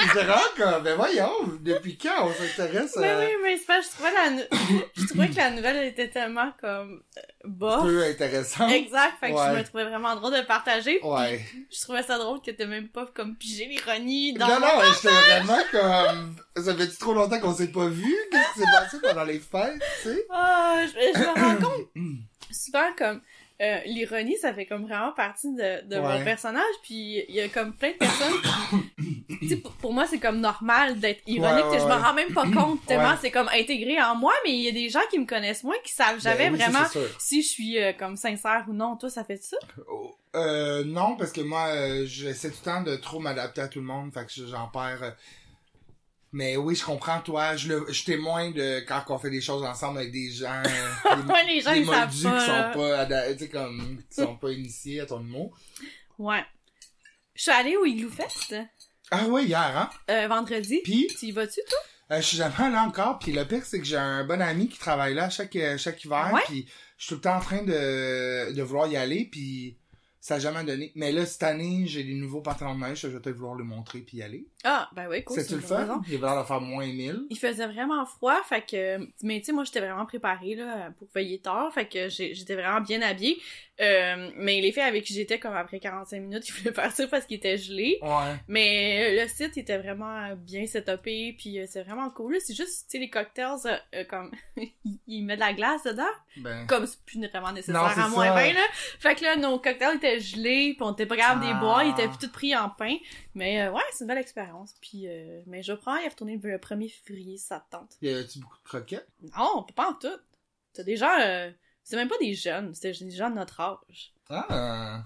j'étais 0.00 0.24
vraiment 0.24 0.40
comme, 0.56 0.82
ben 0.82 0.96
voyons, 0.96 1.32
depuis 1.60 1.96
quand 1.96 2.26
on 2.28 2.32
s'intéresse 2.34 2.94
Mais 2.98 3.08
à 3.10 3.18
oui, 3.20 3.26
mais 3.42 3.56
c'est 3.56 3.64
pas, 3.66 3.80
je 3.80 3.88
trouvais 3.88 4.12
la, 4.12 4.42
je 4.96 5.06
trouvais 5.06 5.28
que 5.30 5.36
la 5.36 5.50
nouvelle 5.50 5.86
était 5.86 6.08
tellement 6.10 6.52
comme, 6.60 7.02
euh, 7.16 7.20
bof. 7.44 7.82
peu 7.84 8.04
intéressant. 8.04 8.68
Exact, 8.68 9.14
fait 9.18 9.32
que 9.32 9.38
je 9.38 9.56
me 9.58 9.64
trouvais 9.64 9.84
vraiment 9.84 10.14
drôle 10.16 10.34
de 10.34 10.42
partager. 10.42 11.00
Ouais. 11.02 11.44
Je 11.70 11.80
trouvais 11.80 12.02
ça 12.02 12.18
drôle 12.18 12.42
que 12.42 12.50
t'aies 12.50 12.66
même 12.66 12.88
pas 12.88 13.06
comme 13.14 13.34
pigé 13.36 13.64
l'ironie 13.66 14.34
dans 14.34 14.46
Non, 14.46 14.60
non, 14.60 14.68
j'étais 14.94 15.14
vraiment 15.14 15.62
comme, 15.72 16.36
ça 16.64 16.74
fait 16.76 16.88
trop 16.98 17.14
longtemps 17.14 17.40
qu'on 17.40 17.54
s'est 17.54 17.68
pas 17.72 17.86
vu, 17.88 18.14
qu'est-ce 18.30 18.52
qui 18.54 18.58
s'est 18.60 18.72
passé 18.78 18.96
pendant 19.02 19.24
les 19.24 19.38
fêtes, 19.38 19.80
tu 20.02 20.08
sais? 20.10 20.26
Ah, 20.30 20.80
je, 20.86 20.92
je 20.92 21.18
me 21.18 21.26
rends 21.40 21.56
compte 21.56 21.88
souvent 22.52 22.92
comme 22.98 23.22
euh, 23.62 23.78
l'ironie, 23.86 24.36
ça 24.38 24.52
fait 24.52 24.66
comme 24.66 24.82
vraiment 24.86 25.12
partie 25.12 25.52
de, 25.54 25.86
de 25.88 25.96
Ouais. 25.96 26.18
mon 26.18 26.24
personnage, 26.24 26.74
puis 26.82 27.24
il 27.28 27.34
y 27.34 27.40
a 27.40 27.48
comme 27.48 27.72
plein 27.74 27.92
de 27.92 27.96
personnes 27.96 28.32
qui... 28.42 29.56
Pour, 29.62 29.72
pour 29.72 29.92
moi, 29.92 30.06
c'est 30.06 30.18
comme 30.20 30.40
normal 30.40 30.98
d'être 31.00 31.22
ironique, 31.26 31.64
Ouais, 31.64 31.70
tu 31.72 31.74
sais, 31.74 31.78
je 31.80 31.84
ouais, 31.84 31.88
m'en 31.98 32.00
rends 32.06 32.14
même 32.14 32.32
pas 32.32 32.44
compte, 32.44 32.84
tellement 32.86 33.10
Ouais. 33.10 33.16
c'est 33.20 33.30
comme 33.30 33.48
intégré 33.48 34.00
en 34.00 34.14
moi, 34.14 34.32
mais 34.44 34.52
il 34.52 34.60
y 34.62 34.68
a 34.68 34.72
des 34.72 34.88
gens 34.88 35.00
qui 35.10 35.18
me 35.18 35.26
connaissent 35.26 35.64
moins, 35.64 35.74
qui 35.84 35.92
savent 35.92 36.20
jamais 36.20 36.48
Ben 36.50 36.54
oui, 36.54 36.60
ça, 36.60 36.68
vraiment 36.70 36.88
si 37.18 37.42
je 37.42 37.48
suis 37.48 37.78
euh, 37.82 37.92
comme 37.92 38.16
sincère 38.16 38.64
ou 38.68 38.72
non. 38.72 38.96
Toi, 38.96 39.10
ça 39.10 39.24
fait 39.24 39.36
ça? 39.42 39.56
Oh, 39.90 40.14
Euh, 40.36 40.84
non, 40.84 41.16
parce 41.16 41.32
que 41.32 41.40
moi, 41.42 41.66
euh, 41.68 42.04
j'essaie 42.06 42.50
tout 42.50 42.56
le 42.60 42.64
temps 42.64 42.82
de 42.82 42.96
trop 42.96 43.18
m'adapter 43.20 43.60
à 43.60 43.68
tout 43.68 43.80
le 43.80 43.84
monde, 43.86 44.12
fait 44.14 44.24
que 44.26 44.46
j'en 44.48 44.68
perds. 44.68 45.14
Mais 46.34 46.56
oui, 46.56 46.74
je 46.74 46.84
comprends, 46.84 47.20
toi. 47.20 47.56
Je, 47.56 47.68
le, 47.68 47.86
je 47.92 48.04
témoigne 48.04 48.52
de 48.54 48.80
quand 48.80 49.02
on 49.08 49.18
fait 49.18 49.28
des 49.30 49.40
choses 49.42 49.62
ensemble 49.62 49.98
avec 49.98 50.12
des 50.12 50.30
gens. 50.30 50.62
des, 50.64 51.52
les 51.54 51.60
gens, 51.60 51.72
des 51.72 51.80
ils 51.80 51.84
moldus 51.86 52.22
pas, 52.22 52.38
qui 52.40 52.46
sont 52.46 52.78
pas, 52.80 53.06
tu 53.32 53.38
sais, 53.38 53.48
comme, 53.50 54.02
qui 54.08 54.14
sont 54.22 54.36
pas 54.36 54.50
initiés 54.50 55.00
à 55.00 55.06
ton 55.06 55.20
humour. 55.20 55.54
Ouais. 56.18 56.42
Je 57.34 57.42
suis 57.42 57.50
allée 57.50 57.76
au 57.76 57.84
Igloo 57.84 58.08
Fest 58.10 58.54
Ah 59.10 59.26
ouais, 59.26 59.44
hier, 59.44 59.58
hein? 59.60 59.90
euh, 60.10 60.26
vendredi. 60.28 60.80
Puis, 60.84 61.06
Tu 61.18 61.26
y 61.26 61.32
vas-tu, 61.32 61.60
toi? 61.68 61.78
euh, 62.12 62.20
je 62.20 62.26
suis 62.26 62.36
jamais 62.38 62.54
allé 62.58 62.76
encore, 62.76 63.18
puis 63.18 63.32
le 63.32 63.44
pire, 63.46 63.64
c'est 63.64 63.78
que 63.78 63.84
j'ai 63.86 63.96
un 63.96 64.24
bon 64.24 64.40
ami 64.40 64.68
qui 64.68 64.78
travaille 64.78 65.14
là 65.14 65.28
chaque, 65.30 65.56
euh, 65.56 65.76
chaque 65.78 66.02
hiver, 66.04 66.30
Ouais? 66.32 66.40
puis 66.46 66.66
je 66.98 67.04
suis 67.04 67.08
tout 67.10 67.14
le 67.16 67.20
temps 67.22 67.36
en 67.36 67.40
train 67.40 67.62
de, 67.62 68.52
de 68.52 68.62
vouloir 68.62 68.86
y 68.88 68.96
aller, 68.96 69.28
puis 69.30 69.76
ça 70.22 70.36
a 70.36 70.38
jamais 70.38 70.62
donné. 70.62 70.92
Mais 70.94 71.10
là, 71.10 71.26
cette 71.26 71.42
année, 71.42 71.82
j'ai 71.86 72.04
des 72.04 72.14
nouveaux 72.14 72.42
pantalons 72.42 72.76
de 72.76 72.80
neige, 72.80 73.00
je 73.00 73.08
vais 73.08 73.18
peut-être 73.18 73.34
vouloir 73.34 73.56
le 73.56 73.64
montrer 73.64 73.98
puis 73.98 74.18
y 74.18 74.22
aller. 74.22 74.46
Ah, 74.62 74.88
ben 74.94 75.08
oui, 75.10 75.24
cool. 75.24 75.36
C'est-tu 75.36 75.56
le 75.56 75.60
fun? 75.60 75.78
raison. 75.78 76.00
Il 76.08 76.18
va 76.18 76.40
de 76.40 76.46
faire 76.46 76.60
moins 76.60 76.86
1000. 76.86 77.26
Il 77.28 77.36
faisait 77.36 77.66
vraiment 77.66 78.06
froid, 78.06 78.40
fait 78.44 78.64
que... 78.64 78.98
Mais 79.24 79.40
tu 79.40 79.46
sais, 79.46 79.52
moi, 79.52 79.64
j'étais 79.64 79.80
vraiment 79.80 80.06
préparée, 80.06 80.54
là, 80.54 80.92
pour 80.96 81.08
veiller 81.12 81.40
tard, 81.40 81.74
fait 81.74 81.88
que 81.88 82.08
j'étais 82.08 82.54
vraiment 82.54 82.80
bien 82.80 83.02
habillée. 83.02 83.36
Euh, 83.80 84.30
mais 84.36 84.60
les 84.60 84.70
filles 84.70 84.82
avec 84.82 85.02
qui 85.04 85.14
j'étais, 85.14 85.38
comme 85.38 85.54
après 85.54 85.80
45 85.80 86.20
minutes, 86.20 86.46
ils 86.48 86.52
voulaient 86.52 86.72
partir 86.72 87.08
parce 87.08 87.24
qu'ils 87.24 87.38
étaient 87.38 87.56
gelés. 87.56 87.98
Ouais. 88.02 88.36
Mais 88.46 89.18
euh, 89.18 89.22
le 89.22 89.28
site 89.28 89.56
était 89.56 89.78
vraiment 89.78 90.36
bien 90.36 90.66
setupé, 90.66 91.34
puis 91.38 91.58
euh, 91.58 91.64
c'est 91.68 91.82
vraiment 91.82 92.10
cool. 92.10 92.36
C'est 92.40 92.54
juste, 92.54 92.84
tu 92.86 92.92
sais, 92.92 92.98
les 92.98 93.08
cocktails, 93.10 93.80
euh, 93.94 94.04
comme... 94.04 94.30
ils 95.06 95.24
mettent 95.24 95.38
de 95.40 95.44
la 95.44 95.52
glace 95.54 95.82
dedans, 95.84 96.04
Ben. 96.36 96.66
comme 96.66 96.86
c'est 96.86 97.00
plus 97.04 97.18
vraiment 97.28 97.52
nécessaire 97.52 97.74
Non, 97.74 97.86
à 97.88 98.08
moins. 98.08 98.32
20, 98.34 98.52
là. 98.52 98.60
Fait 99.00 99.14
que 99.14 99.22
là, 99.24 99.36
nos 99.36 99.58
cocktails 99.58 99.96
étaient 99.96 100.20
gelés, 100.20 100.74
puis 100.76 100.82
on 100.82 100.92
était 100.92 101.06
pas 101.06 101.16
capable 101.16 101.40
de 101.40 101.46
les 101.46 101.52
Ah. 101.54 101.60
boire, 101.60 101.82
ils 101.84 101.90
étaient 101.92 102.08
tout 102.20 102.30
pris 102.30 102.54
en 102.54 102.68
pain. 102.68 102.96
Mais 103.34 103.62
euh, 103.62 103.72
ouais, 103.72 103.82
c'est 103.92 104.04
une 104.04 104.08
belle 104.08 104.18
expérience. 104.18 104.74
Puis, 104.82 105.08
euh, 105.08 105.40
mais 105.46 105.62
je 105.62 105.72
prends 105.72 105.96
y 105.96 106.06
retourner 106.08 106.38
le 106.42 106.58
1er 106.58 106.88
février, 106.90 107.38
ça 107.38 107.64
te 107.66 107.76
tente. 107.76 107.96
Y 108.02 108.10
a-tu 108.10 108.38
beaucoup 108.38 108.58
de 108.58 108.64
croquettes? 108.68 109.08
Non, 109.36 109.64
pas 109.74 109.88
en 109.90 109.94
tout. 109.94 110.82
Des 110.84 110.96
gens, 110.96 111.10
euh, 111.20 111.50
c'est 111.84 111.96
même 111.96 112.08
pas 112.08 112.18
des 112.20 112.34
jeunes, 112.34 112.74
c'est 112.74 112.92
des 112.92 113.10
gens 113.10 113.30
de 113.30 113.36
notre 113.36 113.60
âge. 113.60 114.14
Ah. 114.28 115.04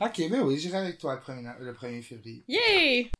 Ok, 0.00 0.28
ben 0.30 0.42
oui, 0.42 0.58
j'irai 0.58 0.78
avec 0.78 0.98
toi 0.98 1.14
le 1.16 1.20
1er, 1.20 1.58
le 1.58 1.72
1er 1.72 2.02
février. 2.02 2.44
Yay! 2.48 3.10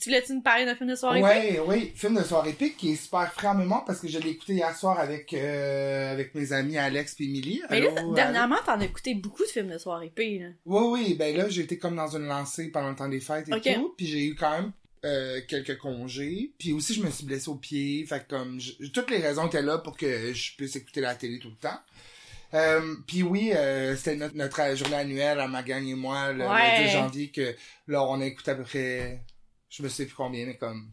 Tu 0.00 0.10
voulais-tu 0.10 0.34
nous 0.34 0.42
parler 0.42 0.64
d'un 0.64 0.76
film 0.76 0.90
de 0.90 0.94
soirée? 0.94 1.22
Ouais, 1.22 1.60
oui, 1.66 1.92
film 1.96 2.16
de 2.16 2.22
soirée 2.22 2.50
épique 2.50 2.76
qui 2.76 2.92
est 2.92 2.96
super 2.96 3.32
frais 3.32 3.48
en 3.48 3.80
parce 3.80 4.00
que 4.00 4.06
je 4.06 4.18
l'ai 4.18 4.30
écouté 4.30 4.54
hier 4.54 4.76
soir 4.76 5.00
avec, 5.00 5.32
euh, 5.32 6.12
avec 6.12 6.34
mes 6.34 6.52
amis 6.52 6.76
Alex 6.76 7.16
et 7.18 7.24
Emily. 7.24 7.62
Mais 7.70 7.80
là, 7.80 7.90
Allô, 7.96 8.14
dernièrement, 8.14 8.58
t'en 8.64 8.78
as 8.80 8.84
écouté 8.84 9.14
beaucoup 9.14 9.42
de 9.42 9.48
films 9.48 9.70
de 9.70 9.78
soirée 9.78 10.12
P, 10.14 10.38
là. 10.38 10.48
Oui, 10.66 10.82
oui, 10.92 11.14
ben 11.14 11.36
là, 11.36 11.48
j'ai 11.48 11.62
été 11.62 11.78
comme 11.78 11.96
dans 11.96 12.14
une 12.16 12.26
lancée 12.26 12.70
pendant 12.70 12.90
le 12.90 12.96
temps 12.96 13.08
des 13.08 13.20
fêtes 13.20 13.48
et 13.48 13.74
tout, 13.74 13.94
puis 13.96 14.06
j'ai 14.06 14.26
eu 14.26 14.34
quand 14.34 14.50
même 14.50 14.72
euh, 15.04 15.40
quelques 15.48 15.78
congés, 15.78 16.52
puis 16.58 16.72
aussi 16.72 16.94
je 16.94 17.02
me 17.02 17.10
suis 17.10 17.24
blessé 17.24 17.48
au 17.48 17.54
pied, 17.56 18.04
fait 18.06 18.26
comme, 18.28 18.60
je- 18.60 18.86
toutes 18.88 19.10
les 19.10 19.18
raisons 19.18 19.46
étaient 19.46 19.62
là 19.62 19.78
pour 19.78 19.96
que 19.96 20.32
je 20.32 20.56
puisse 20.56 20.76
écouter 20.76 21.00
la 21.00 21.14
télé 21.14 21.38
tout 21.38 21.50
le 21.50 21.56
temps. 21.56 21.78
Euh, 22.54 22.96
puis 23.06 23.22
oui, 23.22 23.52
euh, 23.54 23.94
c'était 23.96 24.16
notre, 24.16 24.34
notre 24.34 24.74
journée 24.76 24.96
annuelle 24.96 25.38
à 25.40 25.48
ma 25.48 25.62
gang 25.62 25.86
et 25.86 25.94
moi, 25.94 26.32
le, 26.32 26.38
le 26.38 26.48
Ouais. 26.48 26.84
2 26.86 26.90
janvier, 26.90 27.30
que 27.30 27.54
là, 27.86 28.02
on 28.04 28.20
a 28.20 28.26
écouté 28.26 28.50
à 28.52 28.54
peu 28.54 28.62
près, 28.64 29.22
je 29.68 29.82
me 29.82 29.88
sais 29.88 30.06
plus 30.06 30.14
combien, 30.14 30.46
mais 30.46 30.56
comme 30.56 30.90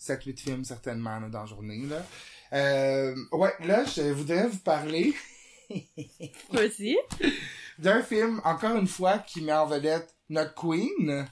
7-8 0.00 0.36
films 0.40 0.64
certainement 0.64 1.20
là, 1.20 1.28
dans 1.28 1.40
la 1.40 1.46
journée. 1.46 1.82
Là. 1.86 2.04
Euh, 2.52 3.14
ouais, 3.32 3.52
là, 3.60 3.84
je 3.84 4.02
voudrais 4.12 4.48
vous 4.48 4.58
parler 4.58 5.14
Vas-y. 6.52 6.96
d'un 7.78 8.02
film, 8.02 8.40
encore 8.44 8.76
une 8.76 8.86
fois, 8.86 9.18
qui 9.18 9.40
met 9.40 9.52
en 9.52 9.66
vedette 9.66 10.14
notre 10.28 10.54
queen, 10.54 11.26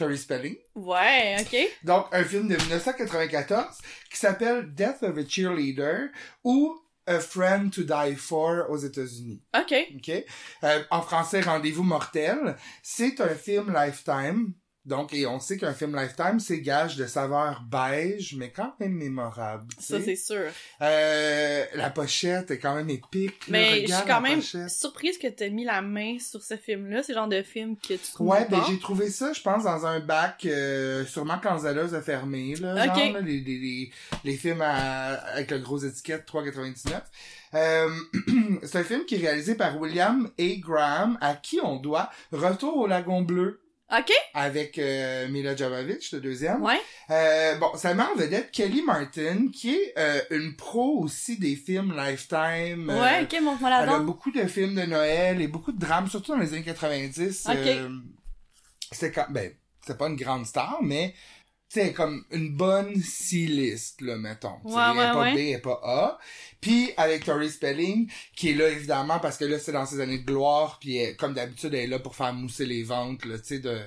Tori 0.00 0.16
Spelling. 0.16 0.56
Ouais, 0.74 1.36
ok. 1.40 1.56
Donc, 1.84 2.06
un 2.12 2.24
film 2.24 2.48
de 2.48 2.56
1994 2.56 3.76
qui 4.10 4.16
s'appelle 4.16 4.74
Death 4.74 5.02
of 5.02 5.18
a 5.18 5.28
Cheerleader 5.28 6.08
ou 6.42 6.74
A 7.06 7.20
Friend 7.20 7.70
to 7.70 7.82
Die 7.82 8.16
For 8.16 8.64
aux 8.70 8.78
États-Unis. 8.78 9.42
Ok. 9.54 9.74
OK? 9.96 10.24
Euh, 10.64 10.82
en 10.90 11.02
français, 11.02 11.42
Rendez-vous 11.42 11.82
mortel. 11.82 12.56
C'est 12.82 13.20
un 13.20 13.34
film 13.34 13.74
Lifetime. 13.74 14.54
Donc, 14.86 15.12
et 15.12 15.26
on 15.26 15.38
sait 15.40 15.58
qu'un 15.58 15.74
film 15.74 15.94
Lifetime, 15.94 16.40
c'est 16.40 16.60
gage 16.62 16.96
de 16.96 17.06
saveur 17.06 17.62
beige, 17.70 18.34
mais 18.36 18.50
quand 18.50 18.72
même 18.80 18.92
mémorable. 18.94 19.66
tu 19.78 19.84
Ça, 19.84 20.00
c'est 20.02 20.16
sûr. 20.16 20.46
Euh, 20.80 21.64
la 21.74 21.90
pochette 21.90 22.50
est 22.50 22.58
quand 22.58 22.74
même 22.74 22.88
épique. 22.88 23.44
Mais 23.48 23.86
je 23.86 23.92
suis 23.92 24.06
quand 24.06 24.22
même 24.22 24.36
pochette. 24.40 24.70
surprise 24.70 25.18
que 25.18 25.26
t'aies 25.28 25.50
mis 25.50 25.64
la 25.64 25.82
main 25.82 26.16
sur 26.18 26.42
ce 26.42 26.56
film-là. 26.56 27.02
C'est 27.02 27.12
le 27.12 27.18
genre 27.18 27.28
de 27.28 27.42
film 27.42 27.76
que 27.76 27.92
tu 27.94 27.98
trouves 28.14 28.26
Ouais, 28.28 28.46
ben 28.50 28.62
j'ai 28.68 28.78
trouvé 28.78 29.10
ça, 29.10 29.32
je 29.34 29.42
pense, 29.42 29.64
dans 29.64 29.84
un 29.84 30.00
bac, 30.00 30.46
euh, 30.46 31.04
sûrement 31.04 31.38
quand 31.42 31.58
Zala's 31.58 31.92
a 31.92 32.00
fermé, 32.00 32.54
là, 32.56 32.86
Ok. 32.86 32.96
genre, 32.96 33.12
là, 33.14 33.20
les, 33.20 33.40
les, 33.40 33.58
les, 33.58 33.90
les 34.24 34.36
films 34.36 34.62
à- 34.62 35.12
avec 35.34 35.50
le 35.50 35.58
gros 35.58 35.78
étiquette 35.78 36.26
3,99. 36.26 37.02
Euh, 37.52 37.88
c'est 38.62 38.78
un 38.78 38.84
film 38.84 39.04
qui 39.04 39.16
est 39.16 39.18
réalisé 39.18 39.54
par 39.56 39.78
William 39.78 40.30
A. 40.38 40.42
Graham, 40.58 41.18
à 41.20 41.34
qui 41.34 41.60
on 41.62 41.76
doit 41.76 42.10
Retour 42.32 42.76
au 42.78 42.86
Lagon 42.86 43.22
Bleu, 43.22 43.60
Ok. 43.92 44.12
avec 44.34 44.78
euh, 44.78 45.26
Mila 45.28 45.56
Jovovich, 45.56 46.12
le 46.12 46.20
deuxième. 46.20 46.62
Ouais. 46.62 46.80
Euh, 47.10 47.56
bon, 47.56 47.70
ça 47.76 47.92
met 47.94 48.02
en 48.04 48.14
vedette 48.14 48.50
Kelly 48.52 48.82
Martin, 48.82 49.48
qui 49.52 49.74
est 49.74 49.94
euh, 49.98 50.20
une 50.30 50.54
pro 50.56 51.00
aussi 51.02 51.38
des 51.38 51.56
films 51.56 51.92
Lifetime. 51.96 52.88
euh, 52.88 53.00
Ouais, 53.00 53.22
ok, 53.22 53.40
montre-moi 53.42 53.70
la 53.70 53.82
elle 53.82 53.88
a 53.88 53.98
beaucoup 53.98 54.30
de 54.30 54.46
films 54.46 54.74
de 54.76 54.82
Noël 54.82 55.40
et 55.40 55.48
beaucoup 55.48 55.72
de 55.72 55.78
drames, 55.78 56.08
surtout 56.08 56.32
dans 56.32 56.38
les 56.38 56.52
années 56.54 56.62
90. 56.62 57.46
Ok. 57.48 57.56
euh, 57.56 57.88
c'était 58.92 59.12
quand, 59.12 59.26
ben, 59.30 59.52
c'est 59.86 59.98
pas 59.98 60.08
une 60.08 60.16
grande 60.16 60.46
star, 60.46 60.78
mais 60.82 61.14
c'est 61.72 61.92
comme 61.92 62.24
une 62.32 62.50
bonne 62.56 63.00
C-list, 63.00 64.00
là, 64.00 64.16
mettons. 64.16 64.56
Tu 64.66 64.70
sais, 64.70 64.74
Ouais, 64.76 64.82
elle 64.90 64.98
ouais, 64.98 65.12
pas 65.12 65.20
ouais. 65.20 65.34
B, 65.34 65.38
elle 65.54 65.62
pas 65.62 65.80
A. 65.84 66.18
Puis 66.60 66.90
avec 66.96 67.24
Tori 67.24 67.48
Spelling, 67.48 68.10
qui 68.36 68.50
est 68.50 68.54
là 68.54 68.68
évidemment 68.68 69.18
parce 69.20 69.36
que 69.38 69.44
là 69.44 69.58
c'est 69.58 69.72
dans 69.72 69.86
ses 69.86 70.00
années 70.00 70.18
de 70.18 70.26
gloire, 70.26 70.78
puis 70.80 70.96
elle- 70.96 71.16
comme 71.16 71.32
d'habitude 71.32 71.72
elle 71.72 71.80
est 71.84 71.86
là 71.86 71.98
pour 72.00 72.16
faire 72.16 72.32
mousser 72.34 72.66
les 72.66 72.82
ventes, 72.82 73.24
là, 73.24 73.38
tu 73.38 73.44
sais, 73.46 73.58
de 73.60 73.78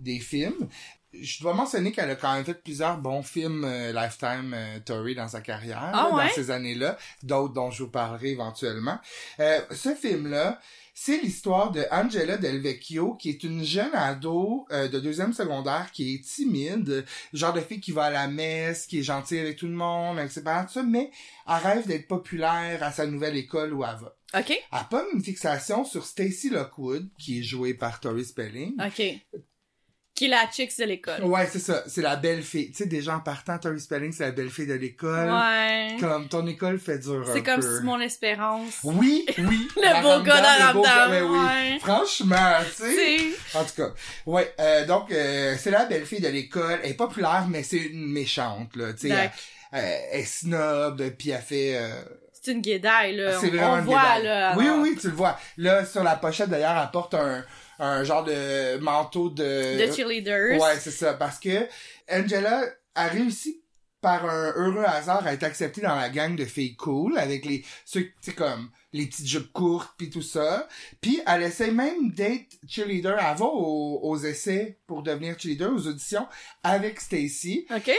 des 0.00 0.18
films. 0.18 0.68
je 1.14 1.40
dois 1.40 1.54
mentionner 1.54 1.90
qu'elle 1.90 2.10
a 2.10 2.16
quand 2.16 2.34
même 2.34 2.44
fait 2.44 2.62
plusieurs 2.62 2.98
bons 2.98 3.22
films 3.22 3.64
euh, 3.64 3.92
Lifetime 3.92 4.52
euh, 4.54 4.78
Tory 4.84 5.14
dans 5.14 5.26
sa 5.28 5.40
carrière, 5.40 5.90
Ah 5.94 6.08
là, 6.10 6.14
ouais? 6.16 6.26
dans 6.28 6.34
ces 6.34 6.50
années-là, 6.50 6.98
d'autres 7.22 7.54
dont 7.54 7.70
je 7.70 7.84
vous 7.84 7.90
parlerai 7.90 8.28
éventuellement. 8.32 8.98
Euh, 9.40 9.60
ce 9.70 9.94
film-là, 9.94 10.60
c'est 11.00 11.20
l'histoire 11.22 11.70
de 11.70 11.84
Angela 11.92 12.38
Del 12.38 12.58
Vecchio, 12.58 13.14
qui 13.14 13.30
est 13.30 13.44
une 13.44 13.62
jeune 13.62 13.94
ado 13.94 14.66
euh, 14.72 14.88
de 14.88 14.98
deuxième 14.98 15.32
secondaire 15.32 15.92
qui 15.92 16.14
est 16.14 16.24
timide, 16.24 17.04
genre 17.32 17.52
de 17.52 17.60
fille 17.60 17.80
qui 17.80 17.92
va 17.92 18.06
à 18.06 18.10
la 18.10 18.26
messe, 18.26 18.84
qui 18.88 18.98
est 18.98 19.02
gentille 19.04 19.38
avec 19.38 19.56
tout 19.56 19.68
le 19.68 19.74
monde, 19.74 20.18
etc. 20.18 20.42
Tout 20.66 20.72
ça, 20.72 20.82
mais 20.82 21.12
elle 21.46 21.54
rêve 21.54 21.86
d'être 21.86 22.08
populaire 22.08 22.82
à 22.82 22.90
sa 22.90 23.06
nouvelle 23.06 23.36
école 23.36 23.74
où 23.74 23.84
elle 23.84 23.96
va. 23.96 24.16
OK. 24.40 24.50
Elle 24.50 24.88
pas 24.90 25.04
une 25.14 25.22
fixation 25.22 25.84
sur 25.84 26.04
Stacy 26.04 26.50
Lockwood, 26.50 27.08
qui 27.16 27.38
est 27.38 27.44
jouée 27.44 27.74
par 27.74 28.00
Tori 28.00 28.24
Spelling. 28.24 28.74
OK. 28.84 29.02
Qui 30.18 30.24
est 30.24 30.28
la 30.28 30.50
chicks 30.50 30.76
de 30.78 30.84
l'école. 30.84 31.22
Ouais, 31.22 31.48
c'est 31.50 31.60
ça. 31.60 31.84
C'est 31.86 32.02
la 32.02 32.16
belle 32.16 32.42
fille. 32.42 32.72
Tu 32.72 32.78
sais, 32.78 32.86
déjà 32.86 33.14
en 33.14 33.20
partant, 33.20 33.56
Tori 33.58 33.78
Spelling, 33.80 34.10
c'est 34.12 34.24
la 34.24 34.32
belle 34.32 34.50
fille 34.50 34.66
de 34.66 34.74
l'école. 34.74 35.30
Ouais. 35.30 35.96
Comme 36.00 36.26
ton 36.26 36.44
école 36.48 36.80
fait 36.80 36.98
dur 36.98 37.24
C'est 37.32 37.44
comme 37.44 37.60
peu. 37.60 37.78
Simon 37.78 38.00
Espérance. 38.00 38.80
Oui, 38.82 39.24
oui. 39.38 39.68
Le 39.76 39.82
La 39.82 40.00
beau 40.02 40.22
gars 40.24 40.40
dans 40.40 40.66
le 40.68 40.72
beau 40.72 40.82
Ramdam, 40.82 40.82
gars, 40.82 41.08
ben 41.08 41.22
oui. 41.22 41.38
ouais. 41.38 41.78
Franchement, 41.78 42.56
tu 42.76 42.82
sais. 42.82 43.18
En 43.54 43.62
tout 43.64 43.74
cas, 43.76 43.90
ouais. 44.26 44.52
euh, 44.58 44.86
donc, 44.86 45.12
euh, 45.12 45.54
c'est 45.56 45.70
la 45.70 45.84
belle 45.84 46.04
fille 46.04 46.20
de 46.20 46.28
l'école. 46.28 46.80
Elle 46.82 46.90
est 46.90 46.94
populaire, 46.94 47.46
mais 47.48 47.62
c'est 47.62 47.76
une 47.76 48.10
méchante, 48.10 48.74
là. 48.74 48.92
Tu 48.94 49.02
sais, 49.02 49.08
elle, 49.10 49.16
D'accord. 49.16 49.32
elle- 49.72 50.00
elle 50.12 50.20
est 50.20 50.24
snob, 50.24 51.10
puis 51.16 51.30
elle 51.30 51.40
fait... 51.42 51.76
euh, 51.76 51.88
C'est 52.32 52.50
une 52.52 52.60
guédaille, 52.60 53.14
là. 53.16 53.38
C'est 53.40 53.50
vraiment 53.50 53.74
On 53.74 53.78
une 53.78 53.84
voit, 53.84 54.02
guédaille. 54.16 54.24
là. 54.24 54.54
Oui, 54.56 54.66
oui, 54.80 54.98
tu 55.00 55.08
le 55.10 55.14
vois. 55.14 55.38
Là, 55.58 55.84
sur 55.86 56.02
la 56.02 56.16
pochette, 56.16 56.48
d'ailleurs, 56.50 56.76
elle 56.82 56.90
porte 56.90 57.14
un, 57.14 57.44
un 57.78 58.04
genre 58.04 58.24
de 58.24 58.78
manteau 58.78 59.28
de... 59.30 59.86
De 59.86 59.92
cheerleaders. 59.92 60.60
Ouais, 60.60 60.76
c'est 60.78 60.90
ça. 60.90 61.14
Parce 61.14 61.38
que 61.38 61.66
Angela 62.10 62.64
a 62.94 63.08
réussi 63.08 63.62
par 64.00 64.24
un 64.24 64.52
heureux 64.54 64.84
hasard 64.84 65.26
à 65.26 65.32
être 65.32 65.42
acceptée 65.42 65.80
dans 65.80 65.96
la 65.96 66.08
gang 66.08 66.36
de 66.36 66.44
filles 66.44 66.76
cool 66.76 67.18
avec 67.18 67.44
les 67.44 67.64
ceux 67.84 68.06
tu 68.22 68.32
comme 68.32 68.70
les 68.92 69.06
petites 69.06 69.26
jupes 69.26 69.52
courtes 69.52 69.92
puis 69.98 70.08
tout 70.08 70.22
ça 70.22 70.68
puis 71.00 71.20
elle 71.26 71.42
essaie 71.42 71.72
même 71.72 72.12
d'être 72.12 72.56
cheerleader 72.66 73.16
va 73.16 73.44
aux, 73.44 74.00
aux 74.02 74.18
essais 74.18 74.78
pour 74.86 75.02
devenir 75.02 75.36
cheerleader 75.38 75.72
aux 75.72 75.88
auditions 75.88 76.28
avec 76.62 77.00
Stacy 77.00 77.66
OK. 77.74 77.90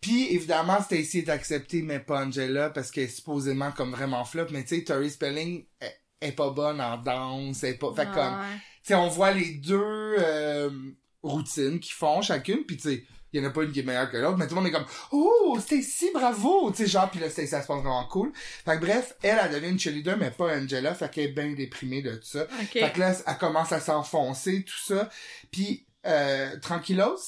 puis 0.00 0.32
évidemment 0.32 0.80
Stacy 0.80 1.18
est 1.18 1.28
acceptée 1.28 1.82
mais 1.82 1.98
pas 1.98 2.24
Angela 2.24 2.70
parce 2.70 2.92
qu'elle 2.92 3.04
est 3.04 3.08
supposément 3.08 3.72
comme 3.72 3.90
vraiment 3.90 4.24
flop 4.24 4.46
mais 4.52 4.62
tu 4.62 4.76
sais 4.76 4.84
Tori 4.84 5.10
Spelling 5.10 5.64
est, 5.80 6.00
est 6.20 6.32
pas 6.32 6.50
bonne 6.50 6.80
en 6.80 6.98
danse 6.98 7.64
est 7.64 7.74
pas 7.74 7.92
fait 7.96 8.08
comme 8.12 8.38
Ouais. 8.38 8.56
Sais, 8.88 8.94
on 8.94 9.08
voit 9.08 9.32
les 9.32 9.54
deux 9.54 10.16
euh, 10.18 10.70
routines 11.22 11.80
qu'ils 11.80 11.94
font 11.94 12.22
chacune, 12.22 12.64
puis 12.64 12.76
tu 12.76 12.90
sais, 12.90 13.04
il 13.32 13.42
y 13.42 13.44
en 13.44 13.48
a 13.48 13.52
pas 13.52 13.62
une 13.62 13.72
qui 13.72 13.80
est 13.80 13.82
meilleure 13.82 14.10
que 14.10 14.16
l'autre, 14.16 14.38
mais 14.38 14.46
tout 14.46 14.54
le 14.54 14.62
monde 14.62 14.70
est 14.70 14.72
comme 14.72 14.86
«Oh, 15.12 15.58
Stacy, 15.60 16.10
bravo!» 16.14 16.70
Tu 16.72 16.84
sais, 16.84 16.86
genre, 16.86 17.10
puis 17.10 17.20
là, 17.20 17.28
Stacy, 17.28 17.54
elle 17.54 17.62
se 17.62 17.66
pense 17.66 17.82
vraiment 17.82 18.06
cool. 18.06 18.32
Fait 18.34 18.76
que 18.76 18.80
bref, 18.80 19.14
elle, 19.22 19.38
elle 19.42 19.52
devient 19.52 19.70
une 19.70 19.78
cheerleader, 19.78 20.16
mais 20.16 20.30
pas 20.30 20.56
Angela, 20.56 20.94
fait 20.94 21.10
qu'elle 21.10 21.24
est 21.24 21.32
bien 21.32 21.52
déprimée 21.52 22.00
de 22.00 22.12
tout 22.12 22.24
ça. 22.26 22.46
Fait 22.72 22.92
que 22.92 23.00
là, 23.00 23.14
elle 23.26 23.38
commence 23.38 23.72
à 23.72 23.80
s'enfoncer, 23.80 24.64
tout 24.64 24.78
ça. 24.86 25.10
Puis, 25.50 25.86
euh, 26.06 26.58
tranquillos, 26.60 27.18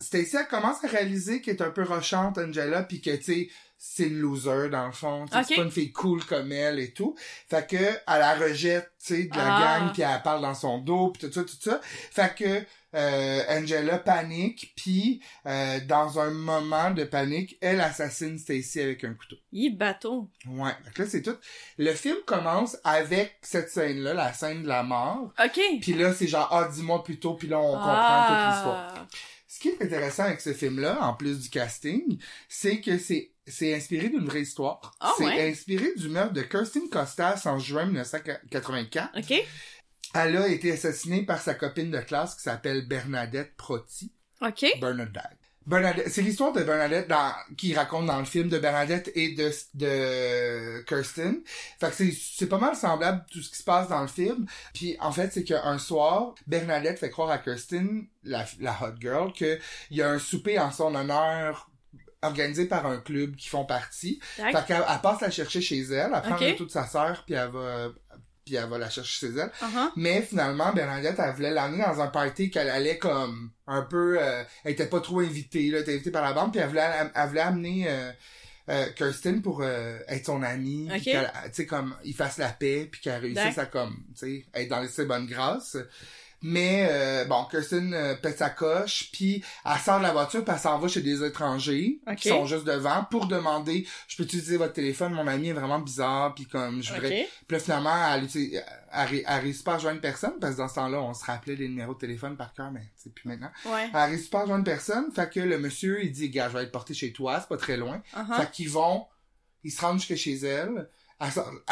Stacy, 0.00 0.36
elle 0.36 0.48
commence 0.48 0.84
à 0.84 0.88
réaliser 0.88 1.40
qu'elle 1.40 1.56
est 1.56 1.62
un 1.62 1.70
peu 1.70 1.82
rochante, 1.82 2.36
Angela, 2.36 2.82
puis 2.82 3.00
que, 3.00 3.16
tu 3.16 3.22
sais, 3.22 3.48
c'est 3.78 4.08
une 4.08 4.18
loser, 4.18 4.68
dans 4.70 4.86
le 4.86 4.92
fond. 4.92 5.24
Tu 5.26 5.32
sais, 5.32 5.38
Ok. 5.38 5.44
C'est 5.48 5.56
pas 5.56 5.62
une 5.62 5.70
fille 5.70 5.92
cool 5.92 6.24
comme 6.24 6.50
elle 6.52 6.78
et 6.80 6.92
tout. 6.92 7.14
Fait 7.48 7.66
que, 7.66 7.76
elle 7.76 7.98
la 8.06 8.34
rejette, 8.34 8.90
tu 9.04 9.14
sais, 9.14 9.24
de 9.24 9.36
la 9.36 9.56
Ah. 9.56 9.78
gang, 9.80 9.92
puis 9.92 10.02
elle 10.02 10.22
parle 10.22 10.42
dans 10.42 10.54
son 10.54 10.78
dos, 10.78 11.10
puis 11.10 11.28
tout 11.28 11.32
ça, 11.32 11.44
tout 11.44 11.56
ça. 11.60 11.80
Fait 11.82 12.34
que, 12.34 12.64
euh, 12.94 13.42
Angela 13.50 13.98
panique, 13.98 14.72
puis 14.74 15.20
euh, 15.46 15.78
dans 15.86 16.18
un 16.18 16.30
moment 16.30 16.90
de 16.90 17.04
panique, 17.04 17.56
elle 17.60 17.80
assassine 17.80 18.38
Stacy 18.38 18.80
avec 18.80 19.04
un 19.04 19.12
couteau. 19.14 19.36
Il 19.52 19.76
bateau. 19.76 20.28
Ouais, 20.48 20.72
fait 20.84 20.92
que 20.94 21.02
là, 21.02 21.08
c'est 21.08 21.22
tout. 21.22 21.36
Le 21.76 21.92
film 21.92 22.16
commence 22.26 22.78
avec 22.84 23.36
cette 23.42 23.68
scène-là, 23.70 24.14
la 24.14 24.32
scène 24.32 24.62
de 24.62 24.68
la 24.68 24.82
mort. 24.82 25.32
OK. 25.44 25.60
Puis 25.82 25.92
là, 25.92 26.12
c'est 26.14 26.26
genre, 26.26 26.48
ah, 26.50 26.68
dis-moi 26.72 27.04
plus 27.04 27.20
tôt, 27.20 27.34
puis 27.34 27.46
là, 27.46 27.60
on 27.60 27.72
comprend 27.74 28.26
toute 28.26 28.54
l'histoire. 28.54 28.94
Ah. 28.96 29.06
Ce 29.46 29.60
qui 29.60 29.68
est 29.68 29.82
intéressant 29.82 30.24
avec 30.24 30.40
ce 30.40 30.52
film-là, 30.52 30.98
en 31.02 31.14
plus 31.14 31.40
du 31.40 31.48
casting, 31.50 32.18
c'est 32.48 32.80
que 32.80 32.98
c'est 32.98 33.32
c'est 33.50 33.74
inspiré 33.74 34.08
d'une 34.08 34.26
vraie 34.26 34.42
histoire. 34.42 34.94
Ah, 35.00 35.12
c'est 35.18 35.24
ouais? 35.24 35.50
inspiré 35.50 35.92
du 35.96 36.08
meurtre 36.08 36.32
de 36.32 36.42
Kirsten 36.42 36.88
Costas 36.88 37.42
en 37.46 37.58
juin 37.58 37.86
1984. 37.86 39.18
OK. 39.18 39.44
Elle 40.14 40.36
a 40.36 40.48
été 40.48 40.72
assassinée 40.72 41.22
par 41.24 41.40
sa 41.40 41.54
copine 41.54 41.90
de 41.90 42.00
classe 42.00 42.34
qui 42.34 42.42
s'appelle 42.42 42.86
Bernadette 42.86 43.56
Protti. 43.56 44.12
OK. 44.40 44.66
Bernadette. 44.80 45.38
Bernadette, 45.68 46.08
c'est 46.08 46.22
l'histoire 46.22 46.52
de 46.54 46.62
Bernadette 46.62 47.08
dans, 47.08 47.30
qui 47.58 47.74
raconte 47.74 48.06
dans 48.06 48.18
le 48.18 48.24
film 48.24 48.48
de 48.48 48.58
Bernadette 48.58 49.12
et 49.14 49.34
de, 49.34 49.50
de 49.74 50.82
Kirsten. 50.84 51.42
Fait 51.78 51.90
que 51.90 51.94
c'est, 51.94 52.10
c'est 52.10 52.46
pas 52.46 52.56
mal 52.56 52.74
semblable 52.74 53.22
tout 53.30 53.42
ce 53.42 53.50
qui 53.50 53.58
se 53.58 53.64
passe 53.64 53.88
dans 53.88 54.00
le 54.00 54.08
film. 54.08 54.46
Puis 54.72 54.96
en 54.98 55.12
fait, 55.12 55.30
c'est 55.30 55.44
qu'un 55.44 55.76
soir, 55.76 56.34
Bernadette 56.46 56.98
fait 56.98 57.10
croire 57.10 57.28
à 57.28 57.36
Kirsten, 57.36 58.06
la, 58.24 58.46
la 58.60 58.78
hot 58.80 58.94
girl, 58.98 59.30
que 59.34 59.58
il 59.90 59.98
y 59.98 60.02
a 60.02 60.08
un 60.08 60.18
souper 60.18 60.58
en 60.58 60.70
son 60.70 60.94
honneur 60.94 61.67
organisé 62.22 62.66
par 62.66 62.86
un 62.86 62.98
club 62.98 63.36
qui 63.36 63.48
font 63.48 63.64
partie. 63.64 64.20
Fait 64.36 64.52
qu'elle 64.66 64.84
elle 64.88 65.00
passe 65.02 65.20
la 65.20 65.30
chercher 65.30 65.60
chez 65.60 65.80
elle, 65.80 66.10
elle 66.14 66.22
prend 66.22 66.34
Ok. 66.34 66.40
le 66.40 66.56
tout 66.56 66.66
de 66.66 66.70
sa 66.70 66.86
sœur, 66.86 67.22
puis 67.24 67.34
elle 67.34 67.50
va 67.50 67.88
puis 68.44 68.54
elle 68.54 68.68
va 68.68 68.78
la 68.78 68.88
chercher 68.88 69.26
chez 69.26 69.32
elle. 69.34 69.50
Uh-huh. 69.60 69.90
Mais 69.96 70.22
finalement, 70.22 70.72
Bernadette, 70.72 71.16
elle 71.18 71.34
voulait 71.34 71.50
l'amener 71.50 71.84
dans 71.84 72.00
un 72.00 72.06
party 72.06 72.50
qu'elle 72.50 72.70
allait 72.70 72.96
comme 72.96 73.50
un 73.66 73.82
peu... 73.82 74.16
euh, 74.18 74.42
elle 74.64 74.72
était 74.72 74.86
pas 74.86 75.00
trop 75.02 75.20
invitée, 75.20 75.70
là, 75.70 75.76
elle 75.76 75.82
était 75.82 75.92
invitée 75.92 76.10
par 76.10 76.22
la 76.22 76.32
bande, 76.32 76.52
puis 76.52 76.60
elle 76.62 76.68
voulait, 76.68 76.88
elle 77.14 77.28
voulait 77.28 77.40
amener 77.42 77.84
euh, 77.90 78.10
euh, 78.70 78.86
Kirsten 78.96 79.42
pour 79.42 79.60
euh, 79.62 79.98
être 80.08 80.24
son 80.24 80.42
amie, 80.42 80.88
puis 80.88 80.96
Ok. 80.98 81.04
qu'elle, 81.04 81.30
tu 81.44 81.50
sais, 81.52 81.66
comme, 81.66 81.94
il 82.04 82.14
fasse 82.14 82.38
la 82.38 82.48
paix, 82.48 82.88
puis 82.90 83.02
qu'elle 83.02 83.20
réussisse 83.20 83.58
à, 83.58 83.66
comme, 83.66 84.02
tu 84.18 84.20
sais, 84.20 84.46
être 84.54 84.68
dans 84.70 84.88
ses 84.88 85.04
bonnes 85.04 85.26
grâces. 85.26 85.76
Mais, 86.40 86.86
euh, 86.88 87.24
bon, 87.24 87.44
Kirsten 87.50 87.92
euh, 87.92 88.14
pète 88.14 88.38
sa 88.38 88.50
coche, 88.50 89.10
puis 89.12 89.42
elle 89.64 89.80
sort 89.80 89.98
de 89.98 90.04
la 90.04 90.12
voiture, 90.12 90.44
puis 90.44 90.54
elle 90.54 90.60
s'en 90.60 90.78
va 90.78 90.86
chez 90.86 91.00
des 91.00 91.24
étrangers 91.24 91.98
Ok. 92.06 92.14
qui 92.14 92.28
sont 92.28 92.46
juste 92.46 92.64
devant 92.64 93.04
pour 93.10 93.26
demander 93.26 93.86
«Je 94.08 94.16
peux 94.16 94.22
utiliser 94.22 94.56
votre 94.56 94.72
téléphone? 94.72 95.14
Mon 95.14 95.26
ami 95.26 95.48
est 95.48 95.52
vraiment 95.52 95.80
bizarre, 95.80 96.34
puis 96.36 96.46
comme, 96.46 96.80
je 96.80 96.92
voudrais... 96.92 97.22
OK. 97.22 97.28
Puis 97.48 97.56
là, 97.56 97.58
finalement, 97.58 98.14
elle, 98.14 98.28
elle, 98.92 99.24
elle 99.26 99.40
réussit 99.40 99.64
pas 99.64 99.74
à 99.74 99.78
joindre 99.78 100.00
personne, 100.00 100.38
parce 100.40 100.54
que 100.54 100.58
dans 100.58 100.68
ce 100.68 100.74
temps-là, 100.76 101.02
on 101.02 101.12
se 101.12 101.24
rappelait 101.24 101.56
les 101.56 101.68
numéros 101.68 101.94
de 101.94 101.98
téléphone 101.98 102.36
par 102.36 102.54
cœur, 102.54 102.70
mais 102.70 102.84
c'est 102.94 103.12
plus 103.12 103.28
maintenant. 103.28 103.50
Ouais. 103.66 103.90
Elle 103.92 104.10
réussit 104.10 104.30
pas 104.30 104.42
à 104.42 104.46
joindre 104.46 104.64
personne, 104.64 105.10
fait 105.10 105.28
que 105.28 105.40
le 105.40 105.58
monsieur, 105.58 106.04
il 106.04 106.12
dit, 106.12 106.30
gars, 106.30 106.48
je 106.48 106.56
vais 106.56 106.62
être 106.62 106.72
porté 106.72 106.94
chez 106.94 107.12
toi, 107.12 107.40
c'est 107.40 107.48
pas 107.48 107.56
très 107.56 107.76
loin. 107.76 108.00
Uh-huh. 108.16 108.36
Fait 108.36 108.50
qu'ils 108.52 108.70
vont, 108.70 109.06
ils 109.64 109.72
se 109.72 109.80
rendent 109.80 109.98
jusque 109.98 110.14
chez 110.14 110.36
elle, 110.36 110.88
elle 111.20 111.32
sort, 111.32 111.50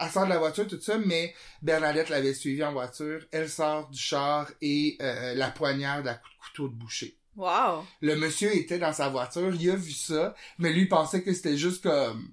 elle 0.00 0.10
sort 0.10 0.24
de 0.24 0.30
la 0.30 0.38
voiture, 0.38 0.66
tout 0.66 0.80
ça, 0.80 0.98
mais 0.98 1.34
Bernadette 1.62 2.08
l'avait 2.10 2.34
suivie 2.34 2.64
en 2.64 2.72
voiture, 2.72 3.24
elle 3.32 3.48
sort 3.48 3.88
du 3.90 3.98
char 3.98 4.50
et 4.60 4.96
euh, 5.00 5.34
la 5.34 5.50
poignarde 5.50 6.06
à 6.06 6.14
coups 6.14 6.30
de 6.34 6.46
couteau 6.46 6.68
de 6.68 6.74
boucher. 6.74 7.16
Wow. 7.36 7.84
Le 8.02 8.16
monsieur 8.16 8.54
était 8.54 8.78
dans 8.78 8.92
sa 8.92 9.08
voiture, 9.08 9.54
il 9.54 9.70
a 9.70 9.76
vu 9.76 9.92
ça, 9.92 10.34
mais 10.58 10.72
lui 10.72 10.86
pensait 10.86 11.22
que 11.22 11.32
c'était 11.32 11.56
juste 11.56 11.82
comme 11.82 12.32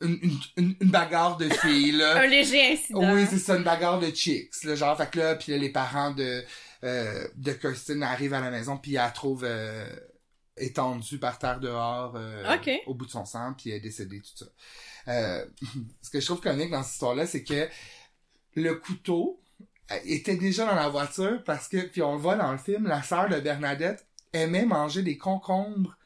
une, 0.00 0.18
une, 0.56 0.74
une- 0.80 0.90
bagarre 0.90 1.36
de 1.38 1.48
filles, 1.48 1.92
là. 1.92 2.16
Un 2.22 2.26
léger 2.26 2.72
incident. 2.72 3.14
Oui, 3.14 3.26
c'est 3.30 3.38
ça, 3.38 3.56
une 3.56 3.62
bagarre 3.62 4.00
de 4.00 4.10
chicks, 4.10 4.64
là, 4.64 4.74
genre, 4.74 4.96
fait 4.98 5.10
que 5.10 5.18
là, 5.20 5.34
puis 5.36 5.52
là, 5.52 5.58
les 5.58 5.70
parents 5.70 6.10
de, 6.10 6.44
euh, 6.82 7.28
de 7.36 7.52
Kirsten 7.52 8.02
arrivent 8.02 8.34
à 8.34 8.40
la 8.40 8.50
maison, 8.50 8.76
puis 8.76 8.90
elle 8.92 8.98
la 8.98 9.10
trouve 9.10 9.44
euh, 9.48 9.86
étendue 10.56 11.18
par 11.18 11.38
terre 11.38 11.60
dehors, 11.60 12.14
euh, 12.16 12.56
au 12.86 12.94
bout 12.94 13.06
de 13.06 13.10
son 13.10 13.24
sang, 13.24 13.54
puis 13.54 13.70
elle 13.70 13.76
est 13.76 13.80
décédée, 13.80 14.20
tout 14.20 14.44
ça. 14.44 14.46
Euh, 15.08 15.44
ce 16.02 16.10
que 16.10 16.20
je 16.20 16.26
trouve 16.26 16.40
comique 16.40 16.70
dans 16.70 16.82
cette 16.82 16.92
histoire-là, 16.92 17.26
c'est 17.26 17.44
que 17.44 17.68
le 18.54 18.74
couteau 18.76 19.40
euh, 19.90 19.98
était 20.04 20.36
déjà 20.36 20.66
dans 20.66 20.74
la 20.74 20.88
voiture, 20.88 21.42
parce 21.44 21.68
que, 21.68 21.78
puis 21.78 22.02
on 22.02 22.14
le 22.14 22.20
voit 22.20 22.36
dans 22.36 22.52
le 22.52 22.58
film, 22.58 22.86
la 22.86 23.02
sœur 23.02 23.28
de 23.28 23.40
Bernadette 23.40 24.06
aimait 24.32 24.66
manger 24.66 25.02
des 25.02 25.18
concombres 25.18 25.96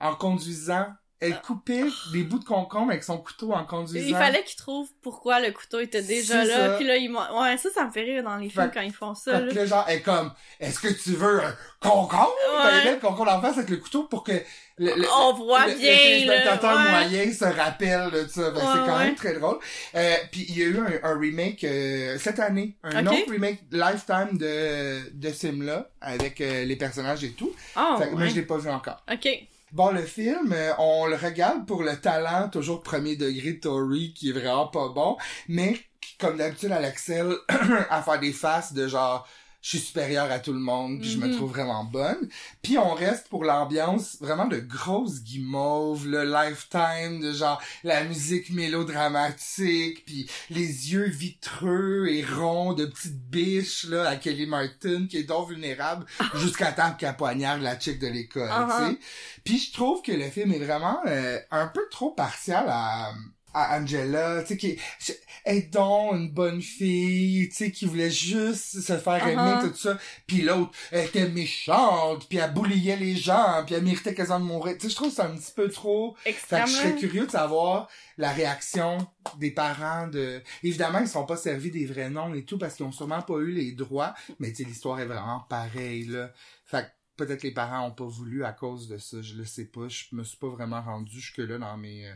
en 0.00 0.14
conduisant. 0.14 0.88
Elle 1.18 1.40
coupait 1.40 1.84
des 2.12 2.24
bouts 2.24 2.38
de 2.38 2.44
concombre 2.44 2.90
avec 2.90 3.02
son 3.02 3.16
couteau 3.16 3.52
en 3.54 3.64
conduisant. 3.64 4.06
Il 4.06 4.14
fallait 4.14 4.44
qu'ils 4.44 4.56
trouvent 4.56 4.90
pourquoi 5.02 5.40
le 5.40 5.50
couteau 5.50 5.80
était 5.80 6.02
déjà 6.02 6.44
là. 6.44 6.56
ça. 6.72 6.76
Puis 6.76 6.86
là, 6.86 6.96
ils 6.96 7.10
Ouais, 7.10 7.56
ça, 7.56 7.70
ça 7.74 7.86
me 7.86 7.90
fait 7.90 8.02
rire 8.02 8.22
dans 8.22 8.36
les 8.36 8.50
films 8.50 8.70
quand 8.72 8.82
ils 8.82 8.92
font 8.92 9.14
ça. 9.14 9.38
Fait 9.40 9.46
là. 9.46 9.52
là, 9.54 9.66
genre, 9.66 9.84
elle 9.88 9.96
est 9.96 10.02
comme, 10.02 10.30
est-ce 10.60 10.78
que 10.78 10.88
tu 10.88 11.12
veux 11.12 11.42
un 11.42 11.56
concombre? 11.80 12.34
Ouais. 12.64 12.84
Met 12.84 12.92
le 12.96 13.00
concombre 13.00 13.32
en 13.32 13.40
face 13.40 13.56
avec 13.56 13.70
le 13.70 13.78
couteau 13.78 14.02
pour 14.04 14.24
que 14.24 14.32
le, 14.78 14.94
le- 14.94 15.06
On 15.16 15.32
voit 15.32 15.66
le- 15.68 15.74
bien, 15.74 15.90
le 15.90 15.96
téléspectateur 15.96 16.74
là. 16.74 16.84
Ouais. 16.84 16.90
moyen 16.90 17.32
se 17.32 17.44
rappelle 17.46 18.10
de 18.10 18.26
ça. 18.28 18.50
Ouais, 18.50 18.60
c'est 18.60 18.86
quand 18.90 18.98
même 18.98 19.14
très 19.14 19.32
drôle. 19.38 19.58
Euh, 19.94 20.14
puis 20.30 20.44
il 20.50 20.58
y 20.58 20.62
a 20.64 20.66
eu 20.66 20.78
un, 20.78 21.08
un 21.10 21.18
remake 21.18 21.64
euh, 21.64 22.18
cette 22.18 22.40
année. 22.40 22.76
Un 22.82 23.06
Ok. 23.06 23.12
autre 23.14 23.30
remake 23.32 23.60
Lifetime 23.72 24.36
de, 24.36 25.10
de 25.14 25.28
ce 25.30 25.46
film-là, 25.46 25.88
avec 26.02 26.42
euh, 26.42 26.64
les 26.64 26.76
personnages 26.76 27.24
et 27.24 27.30
tout. 27.32 27.52
Oh, 27.74 27.96
Fait 27.98 28.10
ouais. 28.12 28.28
je 28.28 28.34
l'ai 28.34 28.42
pas 28.42 28.58
vu 28.58 28.68
encore. 28.68 29.02
OK. 29.10 29.26
Bon, 29.76 29.90
le 29.90 30.00
film, 30.00 30.54
euh, 30.54 30.72
on 30.78 31.04
le 31.04 31.16
regarde 31.16 31.66
pour 31.66 31.82
le 31.82 32.00
talent 32.00 32.48
toujours 32.48 32.82
premier 32.82 33.14
degré 33.14 33.52
de 33.52 33.60
Tori, 33.60 34.14
qui 34.14 34.30
est 34.30 34.32
vraiment 34.32 34.68
pas 34.68 34.88
bon, 34.88 35.18
mais 35.48 35.76
comme 36.18 36.38
d'habitude, 36.38 36.72
excelle 36.82 37.34
à 37.90 38.00
faire 38.00 38.18
des 38.18 38.32
faces 38.32 38.72
de 38.72 38.88
genre 38.88 39.28
je 39.68 39.78
suis 39.78 39.86
supérieure 39.88 40.30
à 40.30 40.38
tout 40.38 40.52
le 40.52 40.60
monde, 40.60 41.00
puis 41.00 41.10
je 41.10 41.18
me 41.18 41.26
Mhm. 41.26 41.34
trouve 41.34 41.50
vraiment 41.50 41.82
bonne. 41.82 42.28
Puis 42.62 42.78
on 42.78 42.94
reste 42.94 43.26
pour 43.26 43.42
l'ambiance 43.44 44.16
vraiment 44.20 44.46
de 44.46 44.58
grosses 44.58 45.24
guimauves, 45.24 46.06
le 46.06 46.22
lifetime 46.24 47.20
de 47.20 47.32
genre 47.32 47.60
la 47.82 48.04
musique 48.04 48.50
mélodramatique, 48.50 50.04
puis 50.04 50.30
les 50.50 50.92
yeux 50.92 51.08
vitreux 51.08 52.06
et 52.08 52.24
ronds 52.24 52.74
de 52.74 52.86
petites 52.86 53.18
biches 53.28 53.84
là 53.88 54.08
à 54.08 54.14
Kelly 54.16 54.46
Martin 54.46 55.06
qui 55.08 55.16
est 55.18 55.24
donc 55.24 55.48
vulnérable 55.48 56.06
jusqu'à 56.36 56.70
temps 56.70 56.92
qu'elle 56.92 57.16
poignarde 57.16 57.60
la 57.62 57.76
chick 57.78 57.98
de 57.98 58.06
l'école, 58.06 58.48
Uh-huh. 58.48 58.88
tu 58.88 58.92
sais. 58.94 58.98
Puis 59.44 59.58
je 59.58 59.72
trouve 59.72 60.00
que 60.02 60.12
le 60.12 60.30
film 60.30 60.52
est 60.52 60.58
vraiment 60.64 61.00
euh, 61.06 61.38
un 61.50 61.66
peu 61.66 61.82
trop 61.90 62.12
partial 62.12 62.66
à 62.68 63.12
à 63.58 63.78
Angela, 63.80 64.42
tu 64.42 64.48
sais, 64.48 64.56
qui 64.58 64.66
est- 64.70 65.20
est 65.46 65.72
donc 65.72 66.12
une 66.14 66.30
bonne 66.30 66.60
fille, 66.60 67.48
tu 67.48 67.54
sais, 67.54 67.70
qui 67.70 67.86
voulait 67.86 68.10
juste 68.10 68.80
se 68.82 68.98
faire 68.98 69.24
Uh-huh. 69.26 69.30
aimer, 69.62 69.68
tout 69.70 69.74
ça. 69.76 69.98
Puis 70.26 70.42
l'autre, 70.42 70.72
elle 70.90 71.06
était 71.06 71.28
méchante, 71.28 72.28
puis 72.28 72.38
elle 72.38 72.52
bouliait 72.52 72.96
les 72.96 73.16
gens, 73.16 73.62
puis 73.64 73.74
elle 73.74 73.82
méritait 73.82 74.14
quasiment 74.14 74.40
de 74.40 74.44
mourir. 74.44 74.74
Tu 74.74 74.82
sais, 74.82 74.90
je 74.90 74.94
trouve 74.96 75.12
c'est 75.12 75.22
un 75.22 75.34
petit 75.34 75.52
peu 75.54 75.68
trop... 75.70 76.16
Fait 76.18 76.32
que 76.34 76.66
je 76.66 76.72
serais 76.72 76.96
curieux 76.96 77.26
de 77.26 77.30
savoir 77.30 77.88
la 78.18 78.30
réaction 78.32 78.98
des 79.38 79.50
parents 79.52 80.06
de... 80.08 80.42
Évidemment, 80.62 80.98
ils 80.98 81.08
sont 81.08 81.24
pas 81.24 81.36
servis 81.36 81.70
des 81.70 81.86
vrais 81.86 82.10
noms 82.10 82.34
et 82.34 82.44
tout, 82.44 82.58
parce 82.58 82.74
qu'ils 82.74 82.84
ont 82.86 82.92
sûrement 82.92 83.22
pas 83.22 83.38
eu 83.38 83.52
les 83.52 83.72
droits, 83.72 84.14
mais 84.38 84.50
tu 84.50 84.56
sais, 84.56 84.64
l'histoire 84.64 85.00
est 85.00 85.06
vraiment 85.06 85.40
pareille, 85.48 86.04
là. 86.04 86.30
Fait 86.66 86.82
que 86.84 87.24
peut-être 87.24 87.42
les 87.42 87.52
parents 87.52 87.86
ont 87.86 87.92
pas 87.92 88.04
voulu 88.04 88.44
à 88.44 88.52
cause 88.52 88.88
de 88.88 88.98
ça, 88.98 89.22
je 89.22 89.34
le 89.34 89.44
sais 89.46 89.64
pas. 89.64 89.88
Je 89.88 90.04
me 90.12 90.22
suis 90.24 90.36
pas 90.36 90.48
vraiment 90.48 90.82
rendu 90.82 91.18
jusque-là 91.18 91.56
dans 91.58 91.76
mes... 91.78 92.06
euh, 92.06 92.12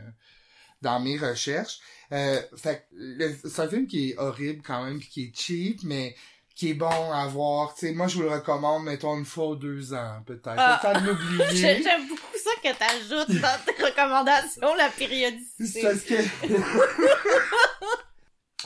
dans 0.81 0.99
mes 0.99 1.17
recherches. 1.17 1.79
Euh, 2.11 2.41
fait 2.57 2.87
c'est 3.45 3.59
un 3.61 3.67
film 3.69 3.87
qui 3.87 4.11
est 4.11 4.17
horrible 4.17 4.61
quand 4.65 4.83
même, 4.83 4.99
puis 4.99 5.07
qui 5.09 5.23
est 5.23 5.31
cheap, 5.35 5.79
mais 5.83 6.15
qui 6.55 6.71
est 6.71 6.73
bon 6.73 7.11
à 7.11 7.25
voir. 7.27 7.73
Tu 7.73 7.87
sais, 7.87 7.93
moi, 7.93 8.07
je 8.07 8.17
vous 8.17 8.23
le 8.23 8.29
recommande, 8.31 8.83
mettons, 8.83 9.17
une 9.17 9.25
fois 9.25 9.47
ou 9.49 9.55
deux 9.55 9.93
ans, 9.93 10.21
peut-être. 10.25 10.55
Ah. 10.57 10.99
L'oublier. 11.05 11.45
J'ai- 11.51 11.81
J'aime 11.83 12.07
beaucoup 12.07 12.37
ça 12.43 12.51
que 12.61 12.77
t'ajoutes 12.77 13.41
dans 13.41 13.59
tes 13.65 13.83
recommandations, 13.83 14.75
la 14.75 14.89
C'est 14.91 14.97
périodicité. 15.07 15.81
parce 15.81 16.01
que... 16.01 16.15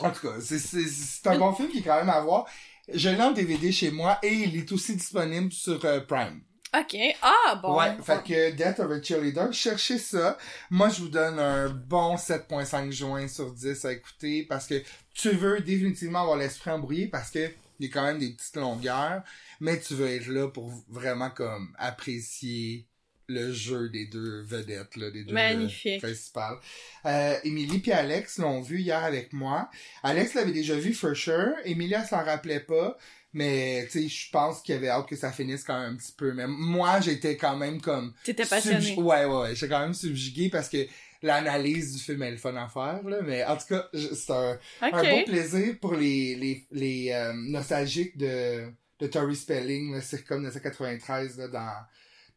en 0.00 0.10
tout 0.10 0.28
cas, 0.28 0.34
c'est 0.40 1.26
un 1.28 1.38
bon 1.38 1.52
film 1.54 1.68
qui 1.70 1.78
est 1.78 1.82
quand 1.82 1.96
même 1.96 2.10
à 2.10 2.20
voir. 2.20 2.46
Je 2.92 3.08
l'ai 3.08 3.22
en 3.22 3.32
DVD 3.32 3.72
chez 3.72 3.90
moi 3.90 4.18
et 4.22 4.32
il 4.32 4.56
est 4.56 4.70
aussi 4.72 4.94
disponible 4.96 5.52
sur 5.52 5.84
euh, 5.84 6.00
Prime. 6.00 6.40
Ok. 6.78 6.96
Ah, 7.22 7.60
bon. 7.62 7.78
Ouais, 7.78 7.96
fait 8.02 8.22
que 8.22 8.50
Death 8.50 8.80
of 8.80 8.90
a 8.90 9.02
Cheerleader, 9.02 9.52
cherchez 9.52 9.98
ça. 9.98 10.36
Moi, 10.70 10.88
je 10.88 11.00
vous 11.00 11.08
donne 11.08 11.38
un 11.38 11.68
bon 11.68 12.16
7.5 12.16 12.90
juin 12.90 13.28
sur 13.28 13.52
10 13.52 13.84
à 13.84 13.92
écouter 13.92 14.44
parce 14.48 14.66
que 14.66 14.82
tu 15.14 15.30
veux 15.30 15.60
définitivement 15.60 16.22
avoir 16.22 16.36
l'esprit 16.36 16.70
embrouillé 16.70 17.06
parce 17.08 17.30
que 17.30 17.50
il 17.78 17.86
y 17.86 17.90
a 17.90 17.92
quand 17.92 18.04
même 18.04 18.18
des 18.18 18.30
petites 18.30 18.56
longueurs, 18.56 19.22
mais 19.60 19.78
tu 19.78 19.94
veux 19.94 20.08
être 20.08 20.28
là 20.28 20.48
pour 20.48 20.72
vraiment 20.88 21.28
comme 21.30 21.74
apprécier 21.78 22.86
le 23.28 23.52
jeu 23.52 23.88
des 23.88 24.06
deux 24.06 24.40
vedettes, 24.42 24.96
là, 24.96 25.10
des 25.10 25.24
deux 25.24 25.34
Magnifique. 25.34 26.02
euh, 26.02 26.06
principales. 26.06 26.56
Euh, 27.04 27.36
Émilie 27.44 27.80
puis 27.80 27.92
Alex 27.92 28.38
l'ont 28.38 28.60
vu 28.62 28.78
hier 28.80 29.02
avec 29.04 29.32
moi. 29.32 29.68
Alex 30.02 30.34
l'avait 30.34 30.52
déjà 30.52 30.74
vu 30.76 30.94
for 30.94 31.14
sure. 31.14 31.52
Émilie, 31.64 31.94
elle 31.94 32.06
s'en 32.06 32.24
rappelait 32.24 32.60
pas. 32.60 32.96
Mais, 33.36 33.86
tu 33.92 34.00
sais, 34.00 34.08
je 34.08 34.30
pense 34.30 34.62
qu'il 34.62 34.74
avait 34.74 34.88
hâte 34.88 35.06
que 35.06 35.14
ça 35.14 35.30
finisse 35.30 35.62
quand 35.62 35.78
même 35.78 35.92
un 35.92 35.96
petit 35.96 36.14
peu. 36.16 36.32
Mais 36.32 36.46
moi, 36.46 37.02
j'étais 37.02 37.36
quand 37.36 37.54
même 37.54 37.82
comme... 37.82 38.14
T'étais 38.24 38.46
passionné. 38.46 38.94
Ouais, 38.94 39.26
ouais, 39.26 39.40
ouais. 39.40 39.54
J'étais 39.54 39.68
quand 39.68 39.80
même 39.80 39.92
subjugué 39.92 40.48
parce 40.48 40.70
que 40.70 40.86
l'analyse 41.20 41.92
du 41.92 41.98
film 42.02 42.22
est 42.22 42.30
le 42.30 42.38
fun 42.38 42.56
à 42.56 42.66
faire, 42.66 43.06
là. 43.06 43.20
Mais 43.22 43.44
en 43.44 43.58
tout 43.58 43.66
cas, 43.68 43.90
c'est 43.92 44.30
un, 44.30 44.58
un 44.80 45.02
beau 45.02 45.24
plaisir 45.26 45.78
pour 45.82 45.92
les, 45.96 46.34
les, 46.34 46.66
les 46.70 47.10
euh, 47.12 47.34
nostalgiques 47.34 48.16
de, 48.16 48.70
de 49.00 49.06
Tori 49.06 49.36
Spelling, 49.36 49.92
le 49.92 50.00
sitcom 50.00 50.38
1993, 50.38 51.36
là, 51.36 51.48
dans, 51.48 51.74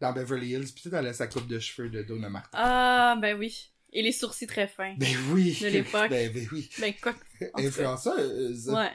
dans 0.02 0.12
Beverly 0.12 0.50
Hills. 0.50 0.74
Puis 0.76 0.90
elle 0.92 1.08
a 1.08 1.14
sa 1.14 1.28
coupe 1.28 1.48
de 1.48 1.60
cheveux 1.60 1.88
de 1.88 2.04
Donna 2.04 2.28
Martin. 2.28 2.50
Ah, 2.52 3.18
ben 3.22 3.38
oui. 3.40 3.72
Et 3.94 4.02
les 4.02 4.12
sourcils 4.12 4.48
très 4.48 4.68
fins. 4.68 4.96
Ben 4.98 5.16
oui! 5.32 5.58
De 5.62 5.68
l'époque. 5.68 6.10
Ben, 6.10 6.30
ben 6.34 6.46
oui. 6.52 6.70
Ben 6.78 6.94
quoi? 7.02 7.16
Influenceuse. 7.56 8.70
Ouais. 8.70 8.92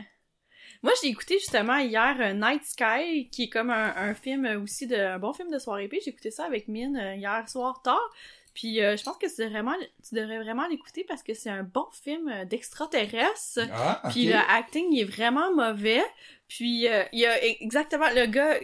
Moi, 0.85 0.93
j'ai 1.03 1.09
écouté 1.09 1.39
justement 1.39 1.79
hier 1.79 2.15
euh, 2.21 2.35
Night 2.35 2.63
Sky, 2.63 3.31
qui 3.33 3.45
est 3.45 3.49
comme 3.49 3.71
un, 3.71 3.97
un 3.97 4.13
film 4.13 4.45
aussi 4.63 4.87
de 4.87 4.95
un 4.95 5.19
bon 5.19 5.33
film 5.33 5.51
de 5.51 5.59
soirée 5.59 5.85
épée. 5.85 5.99
J'ai 6.05 6.11
écouté 6.11 6.31
ça 6.31 6.45
avec 6.45 6.69
Mine 6.69 6.99
euh, 6.99 7.15
hier 7.15 7.49
soir 7.49 7.81
tard. 7.81 8.11
Puis 8.53 8.83
euh, 8.83 8.95
je 8.95 9.03
pense 9.03 9.17
que 9.17 9.25
tu 9.27 9.43
devrais 9.43 9.63
vraiment, 9.63 9.75
tu 10.07 10.15
devrais 10.15 10.39
vraiment 10.41 10.67
l'écouter 10.69 11.03
parce 11.09 11.23
que 11.23 11.33
c'est 11.33 11.49
un 11.49 11.63
bon 11.63 11.87
film 11.91 12.31
d'extraterrestres. 12.51 13.61
Ah. 13.73 14.03
Puis 14.11 14.27
le 14.27 14.35
acting 14.35 14.85
il 14.93 15.01
est 15.01 15.05
vraiment 15.05 15.55
mauvais. 15.55 16.03
Puis 16.47 16.87
euh, 16.89 17.03
il 17.13 17.21
y 17.21 17.27
a 17.27 17.43
exactement 17.63 18.05
le 18.15 18.27
gars 18.27 18.55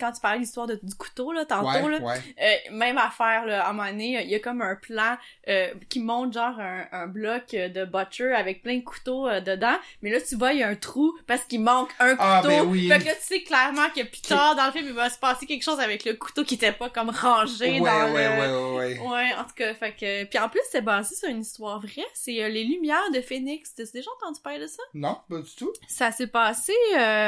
quand- 0.00 0.12
tu 0.12 0.20
parlais 0.22 0.38
de 0.38 0.42
l'histoire 0.44 0.66
du 0.66 0.94
couteau 0.98 1.32
là 1.32 1.44
tantôt 1.44 1.66
ouais, 1.86 1.98
là, 1.98 2.04
ouais. 2.04 2.16
euh, 2.42 2.72
même 2.72 2.96
affaire 2.96 3.44
là, 3.44 3.66
à 3.66 3.70
un 3.70 3.72
moment 3.74 3.88
donné, 3.90 4.22
il 4.24 4.30
y 4.30 4.34
a 4.34 4.40
comme 4.40 4.62
un 4.62 4.74
plan 4.74 5.16
euh, 5.48 5.68
qui 5.90 6.00
montre 6.00 6.32
genre 6.32 6.58
un, 6.58 6.86
un 6.92 7.06
bloc 7.06 7.52
euh, 7.54 7.68
de 7.68 7.84
butcher 7.84 8.32
avec 8.32 8.62
plein 8.62 8.78
de 8.78 8.82
couteaux 8.84 9.28
euh, 9.28 9.40
dedans, 9.40 9.76
mais 10.00 10.10
là 10.10 10.18
tu 10.20 10.34
vois 10.34 10.54
il 10.54 10.60
y 10.60 10.62
a 10.62 10.68
un 10.68 10.74
trou 10.76 11.12
parce 11.26 11.44
qu'il 11.44 11.60
manque 11.60 11.90
un 12.00 12.12
couteau. 12.16 12.22
Ah, 12.26 12.42
ben 12.42 12.62
oui. 12.66 12.88
Fait 12.88 12.98
que 13.00 13.04
là 13.04 13.14
tu 13.14 13.20
sais 13.22 13.42
clairement 13.42 13.88
que 13.94 14.02
plus 14.02 14.22
tard 14.22 14.56
dans 14.56 14.66
le 14.66 14.72
film 14.72 14.86
il 14.88 14.94
va 14.94 15.10
se 15.10 15.18
passer 15.18 15.44
quelque 15.46 15.62
chose 15.62 15.78
avec 15.78 16.04
le 16.06 16.14
couteau 16.14 16.42
qui 16.42 16.54
était 16.54 16.72
pas 16.72 16.88
comme 16.88 17.10
rangé 17.10 17.72
Ouais, 17.72 17.80
dans 17.80 18.12
ouais, 18.14 18.24
le 18.24 18.40
ouais, 18.40 18.96
ouais, 18.96 18.98
ouais. 18.98 19.08
Ouais, 19.08 19.34
en 19.38 19.44
tout 19.44 19.54
cas, 19.56 19.74
fait 19.74 19.92
que 19.92 20.24
puis 20.24 20.38
en 20.38 20.48
plus 20.48 20.62
c'est 20.72 20.80
basé 20.80 21.14
sur 21.14 21.28
une 21.28 21.42
histoire 21.42 21.80
vraie, 21.80 22.06
c'est 22.14 22.42
euh, 22.42 22.48
les 22.48 22.64
lumières 22.64 23.10
de 23.12 23.20
Phoenix. 23.20 23.74
T'as 23.74 23.84
déjà 23.92 24.10
entendu 24.20 24.40
parler 24.40 24.60
de 24.60 24.66
ça? 24.66 24.82
Non, 24.94 25.18
pas 25.28 25.38
du 25.38 25.54
tout. 25.54 25.72
Ça 25.86 26.10
s'est 26.12 26.26
passé 26.28 26.72
euh... 26.96 27.25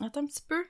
attends 0.00 0.20
un 0.20 0.26
petit 0.26 0.42
peu. 0.48 0.64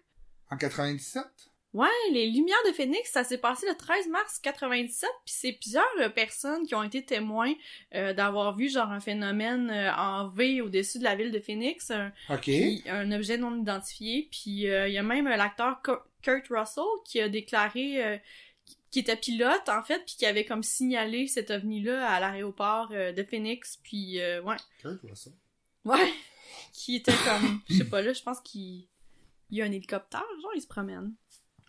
En 0.50 0.56
97? 0.56 1.24
Ouais, 1.72 1.88
les 2.12 2.30
Lumières 2.30 2.56
de 2.66 2.72
Phoenix, 2.72 3.10
ça 3.10 3.22
s'est 3.22 3.36
passé 3.36 3.66
le 3.68 3.76
13 3.76 4.08
mars 4.08 4.38
97, 4.38 5.10
puis 5.26 5.34
c'est 5.36 5.52
plusieurs 5.52 5.84
euh, 6.00 6.08
personnes 6.08 6.66
qui 6.66 6.74
ont 6.74 6.82
été 6.82 7.04
témoins 7.04 7.52
euh, 7.94 8.14
d'avoir 8.14 8.56
vu 8.56 8.70
genre 8.70 8.90
un 8.90 9.00
phénomène 9.00 9.68
euh, 9.70 9.92
en 9.94 10.28
V 10.28 10.62
au-dessus 10.62 10.98
de 11.00 11.04
la 11.04 11.16
ville 11.16 11.32
de 11.32 11.40
Phoenix, 11.40 11.90
un, 11.90 12.12
un 12.88 13.12
objet 13.12 13.36
non 13.36 13.58
identifié, 13.58 14.28
puis 14.30 14.70
euh, 14.70 14.88
il 14.88 14.94
y 14.94 14.98
a 14.98 15.02
même 15.02 15.26
euh, 15.26 15.36
l'acteur 15.36 15.82
Kurt 15.82 16.46
Russell 16.48 16.84
qui 17.04 17.20
a 17.20 17.28
déclaré 17.28 18.02
euh, 18.02 18.16
qui 18.90 19.00
était 19.00 19.16
pilote 19.16 19.68
en 19.68 19.82
fait, 19.82 19.98
puis 20.06 20.14
qui 20.16 20.24
avait 20.24 20.46
comme 20.46 20.62
signalé 20.62 21.26
cet 21.26 21.50
ovni-là 21.50 22.08
à 22.08 22.20
l'aéroport 22.20 22.88
euh, 22.92 23.12
de 23.12 23.22
Phoenix, 23.22 23.78
puis 23.82 24.18
euh, 24.22 24.40
ouais, 24.40 24.56
Kurt 24.80 25.02
Russell. 25.02 25.34
ouais, 25.84 26.10
qui 26.76 26.96
était 26.96 27.14
comme, 27.24 27.60
je 27.70 27.78
sais 27.78 27.84
pas 27.84 28.02
là, 28.02 28.12
je 28.12 28.22
pense 28.22 28.40
qu'il 28.40 28.86
il 29.50 29.58
y 29.58 29.62
a 29.62 29.64
un 29.64 29.72
hélicoptère, 29.72 30.24
genre 30.42 30.52
il 30.54 30.60
se 30.60 30.66
promène. 30.66 31.14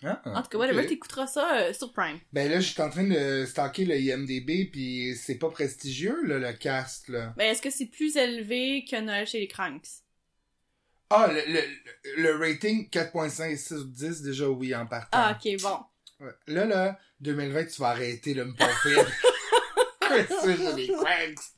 Ah, 0.04 0.22
En 0.26 0.42
tout 0.44 0.50
cas, 0.50 0.58
whatever, 0.60 0.82
ok. 0.82 0.88
t'écouteras 0.90 1.28
ça 1.28 1.58
euh, 1.60 1.74
sur 1.74 1.92
Prime. 1.92 2.20
Ben 2.34 2.50
là, 2.52 2.60
je 2.60 2.72
suis 2.72 2.82
en 2.82 2.90
train 2.90 3.04
de 3.08 3.46
stalker 3.46 3.86
le 3.86 4.00
IMDB, 4.00 4.70
puis 4.72 5.16
c'est 5.16 5.36
pas 5.40 5.50
prestigieux, 5.50 6.24
là, 6.24 6.38
le 6.38 6.54
cast, 6.54 7.08
là. 7.08 7.34
Ben, 7.38 7.46
est-ce 7.52 7.62
que 7.62 7.70
c'est 7.72 7.88
plus 7.88 8.16
élevé 8.16 8.86
que 8.86 9.00
Noël 9.00 9.26
chez 9.26 9.40
les 9.40 9.48
Cranks? 9.48 9.88
Ah, 11.10 11.32
le, 11.32 11.42
le, 11.52 12.22
le 12.22 12.38
rating 12.38 12.90
4.5 12.90 13.58
sur 13.58 13.86
10, 13.86 14.22
déjà 14.22 14.50
oui, 14.50 14.76
en 14.76 14.86
partant. 14.86 15.10
Ah, 15.14 15.38
ok, 15.40 15.62
bon. 15.62 15.80
Ouais. 16.26 16.34
Là, 16.48 16.66
là, 16.66 17.00
2020, 17.22 17.66
tu 17.66 17.82
vas 17.82 17.90
arrêter 17.90 18.34
de 18.34 18.44
me 18.44 18.54
pomper. 18.54 19.12
ça, 20.30 20.56
j'ai 20.56 20.74
des 20.76 20.88
cranks. 20.94 21.57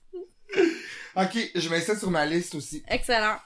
Ok, 1.15 1.51
je 1.55 1.69
mets 1.69 1.81
ça 1.81 1.97
sur 1.97 2.09
ma 2.11 2.25
liste 2.25 2.55
aussi. 2.55 2.83
Excellent. 2.87 3.37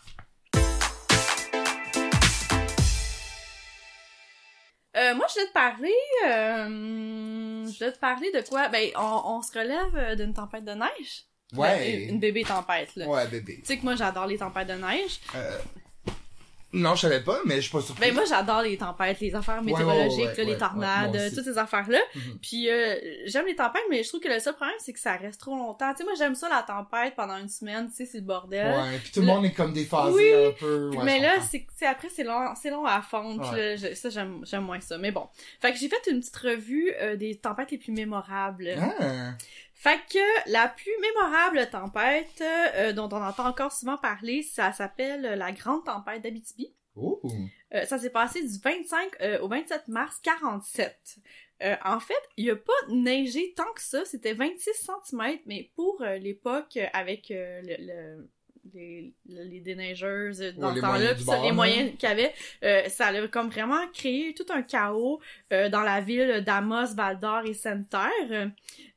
Euh, 4.95 5.15
moi, 5.15 5.25
je 5.27 5.33
voulais 5.33 5.47
te 5.47 5.53
parler, 5.53 5.95
euh, 6.27 7.65
je 7.65 7.77
voulais 7.79 7.91
te 7.93 7.97
parler 7.99 8.31
de 8.31 8.41
quoi? 8.47 8.69
Ben, 8.69 8.91
on, 8.95 9.21
on 9.37 9.41
se 9.41 9.51
relève 9.57 9.95
euh, 9.95 10.15
d'une 10.15 10.33
tempête 10.33 10.63
de 10.65 10.71
neige. 10.73 11.23
Ben, 11.51 11.59
Ouais. 11.61 12.03
une 12.09 12.19
bébé 12.19 12.43
tempête, 12.43 12.95
là. 12.95 13.07
Ouais, 13.07 13.27
bébé. 13.27 13.57
Tu 13.61 13.65
sais 13.65 13.77
que 13.77 13.83
moi, 13.83 13.95
j'adore 13.95 14.27
les 14.27 14.37
tempêtes 14.37 14.67
de 14.67 14.73
neige. 14.73 15.19
Euh, 15.35 15.57
Non, 16.73 16.95
je 16.95 17.01
savais 17.01 17.21
pas, 17.21 17.39
mais 17.45 17.57
je 17.57 17.61
suis 17.61 17.71
pas 17.71 17.81
surpris. 17.81 18.07
Ben, 18.07 18.13
moi, 18.15 18.23
j'adore 18.27 18.63
les 18.63 18.77
tempêtes, 18.77 19.19
les 19.19 19.33
affaires 19.35 19.61
Ouais, 19.63 19.71
ouais, 19.71 19.79
météorologiques, 19.79 20.37
ouais, 20.37 20.43
là, 20.43 20.43
les 20.43 20.57
tornades, 20.57 21.15
aussi. 21.15 21.35
toutes 21.35 21.45
ces 21.45 21.57
affaires-là. 21.57 21.99
Mhm. 22.15 22.39
Puis 22.41 22.69
euh, 22.69 22.95
j'aime 23.25 23.45
les 23.45 23.55
tempêtes, 23.55 23.83
mais 23.91 24.01
je 24.03 24.09
trouve 24.09 24.19
que 24.21 24.27
le 24.27 24.39
seul 24.39 24.55
problème, 24.55 24.75
c'est 24.79 24.91
que 24.91 24.99
ça 24.99 25.13
reste 25.15 25.39
trop 25.39 25.55
longtemps. 25.55 25.91
Tu 25.91 25.99
sais, 25.99 26.03
moi, 26.03 26.13
j'aime 26.17 26.33
ça, 26.35 26.49
la 26.49 26.63
tempête, 26.63 27.13
pendant 27.15 27.37
une 27.37 27.47
semaine, 27.49 27.89
tu 27.89 27.95
sais, 27.97 28.05
c'est 28.07 28.17
le 28.17 28.23
bordel. 28.25 28.65
Ouais, 28.75 28.97
puis 29.03 29.11
tout 29.11 29.19
le 29.21 29.27
monde 29.27 29.45
est 29.45 29.51
comme 29.53 29.71
déphasé 29.71 30.13
Oui, 30.15 30.47
un 30.47 30.51
peu. 30.59 30.89
Ouais, 30.95 31.03
mais 31.03 31.19
là, 31.19 31.33
c'est 31.49 31.65
après, 31.85 32.09
c'est 32.09 32.23
long, 32.23 32.53
c'est 32.59 32.71
long 32.71 32.85
à 32.85 33.01
fondre. 33.01 33.41
puis 33.41 33.51
Ouais. 33.51 33.75
là, 33.75 33.89
je- 33.89 33.93
ça, 33.95 34.09
j'aime 34.09 34.41
j'aime 34.43 34.63
moins 34.63 34.79
ça. 34.79 34.97
Mais 34.97 35.11
bon. 35.11 35.27
Fait 35.61 35.71
que 35.73 35.77
j'ai 35.77 35.89
fait 35.89 36.01
une 36.09 36.19
petite 36.21 36.37
revue 36.37 36.91
euh, 36.99 37.15
des 37.15 37.35
tempêtes 37.35 37.69
les 37.71 37.77
plus 37.77 37.91
mémorables. 37.91 38.69
Ah, 38.79 39.31
Fait 39.83 39.99
que 40.09 40.49
la 40.51 40.69
plus 40.69 40.91
mémorable 41.01 41.69
tempête 41.69 42.41
euh, 42.41 42.93
dont 42.93 43.09
on 43.11 43.21
entend 43.21 43.45
encore 43.47 43.73
souvent 43.73 43.97
parler, 43.97 44.41
ça 44.41 44.71
s'appelle 44.71 45.21
la 45.21 45.51
Grande 45.51 45.83
Tempête 45.83 46.21
d'Abitibi. 46.21 46.73
oh. 46.95 47.21
Euh, 47.73 47.85
ça 47.85 47.97
s'est 47.97 48.09
passé 48.11 48.41
du 48.41 48.57
25 48.63 49.11
euh, 49.21 49.39
au 49.41 49.49
27 49.49 49.89
mars 49.89 50.19
47. 50.23 51.17
Euh, 51.63 51.75
en 51.83 51.99
fait, 51.99 52.13
il 52.37 52.49
a 52.51 52.55
pas 52.55 52.71
neigé 52.89 53.53
tant 53.57 53.71
que 53.75 53.81
ça, 53.81 54.05
c'était 54.05 54.33
26 54.33 54.69
cm, 55.09 55.39
mais 55.47 55.71
pour 55.75 56.01
l'époque, 56.19 56.77
avec 56.93 57.27
le, 57.29 57.61
le- 57.77 58.29
les, 58.73 59.13
les 59.27 59.59
déneigeuses 59.59 60.39
dans 60.57 60.69
Ouais, 60.69 60.75
ce 60.75 60.81
temps-là, 60.81 61.15
puis 61.15 61.23
ça, 61.23 61.41
les 61.41 61.51
moyens 61.51 61.91
qu'il 61.97 62.07
y 62.07 62.11
avait, 62.11 62.33
euh, 62.63 62.87
ça 62.87 63.07
a 63.07 63.27
comme 63.27 63.49
vraiment 63.49 63.81
créé 63.93 64.33
tout 64.33 64.45
un 64.49 64.61
chaos 64.61 65.19
euh, 65.51 65.69
dans 65.69 65.81
la 65.81 65.99
ville 66.01 66.41
d'Amos, 66.45 66.95
Val 66.95 67.19
d'Or 67.19 67.41
et 67.45 67.53
Sainte-Terre. 67.53 68.51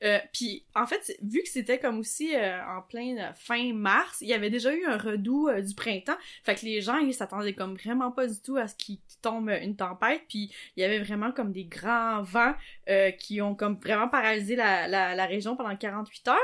Euh, 0.05 0.18
puis 0.33 0.64
en 0.74 0.87
fait, 0.87 1.16
vu 1.22 1.42
que 1.42 1.48
c'était 1.48 1.79
comme 1.79 1.98
aussi 1.98 2.35
euh, 2.35 2.61
en 2.64 2.83
plein 2.83 3.16
euh, 3.16 3.33
fin 3.35 3.72
mars, 3.72 4.18
il 4.20 4.29
y 4.29 4.35
avait 4.35 4.50
déjà 4.50 4.72
eu 4.74 4.85
un 4.85 4.98
redout 4.98 5.48
euh, 5.48 5.61
du 5.62 5.74
printemps, 5.74 6.16
fait 6.44 6.55
que 6.55 6.64
les 6.64 6.81
gens 6.81 6.98
ils 6.98 7.14
s'attendaient 7.14 7.55
comme 7.55 7.76
vraiment 7.76 8.12
pas 8.12 8.26
du 8.26 8.40
tout 8.40 8.57
à 8.57 8.68
ce 8.68 8.74
qu'il 8.76 8.98
tombe 9.22 9.48
une 9.50 9.74
tempête, 9.74 10.22
puis 10.29 10.52
il 10.76 10.83
y 10.83 10.85
avait 10.85 11.00
vraiment 11.00 11.33
comme 11.33 11.50
des 11.50 11.64
grands 11.64 12.22
vents 12.22 12.55
euh, 12.88 13.11
qui 13.11 13.40
ont 13.40 13.55
comme 13.55 13.79
vraiment 13.81 14.09
paralysé 14.09 14.55
la, 14.55 14.87
la, 14.87 15.14
la 15.14 15.26
région 15.26 15.57
pendant 15.57 15.74
48 15.74 16.29
heures. 16.29 16.37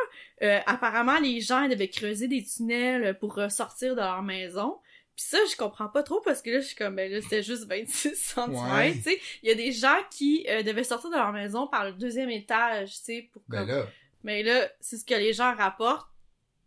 Euh, 0.43 0.61
apparemment, 0.67 1.19
les 1.19 1.41
gens 1.41 1.69
devaient 1.69 1.89
creuser 1.89 2.29
des 2.29 2.43
tunnels 2.45 3.17
pour 3.19 3.39
euh, 3.39 3.49
sortir 3.49 3.95
de 3.95 4.01
leur 4.01 4.23
maison. 4.23 4.79
Puis 5.15 5.27
ça, 5.27 5.37
je 5.51 5.57
comprends 5.57 5.89
pas 5.89 6.03
trop 6.03 6.21
parce 6.25 6.41
que 6.43 6.51
là, 6.51 6.61
je 6.61 6.67
suis 6.67 6.75
comme, 6.77 6.97
ben 6.97 7.11
là, 7.13 7.21
c'était 7.21 7.43
juste 7.43 7.67
26 7.69 8.15
cm, 8.15 8.51
Ouais. 8.55 8.93
tu 8.95 9.03
sais. 9.03 9.21
Il 9.43 9.49
y 9.51 9.53
a 9.53 9.55
des 9.55 9.71
gens 9.71 9.99
qui 10.11 10.47
euh, 10.49 10.63
devaient 10.63 10.85
sortir 10.85 11.11
de 11.11 11.17
leur 11.17 11.33
maison 11.33 11.67
par 11.67 11.85
le 11.85 11.93
deuxième 11.93 12.31
étage, 12.31 12.91
tu 12.99 13.05
sais, 13.05 13.29
pour 13.33 13.43
Ben 13.49 13.67
là, 13.67 13.87
Mais 14.25 14.43
là, 14.43 14.69
c'est 14.81 14.97
ce 14.97 15.05
que 15.05 15.15
les 15.15 15.33
gens 15.35 15.55
rapportent 15.55 16.09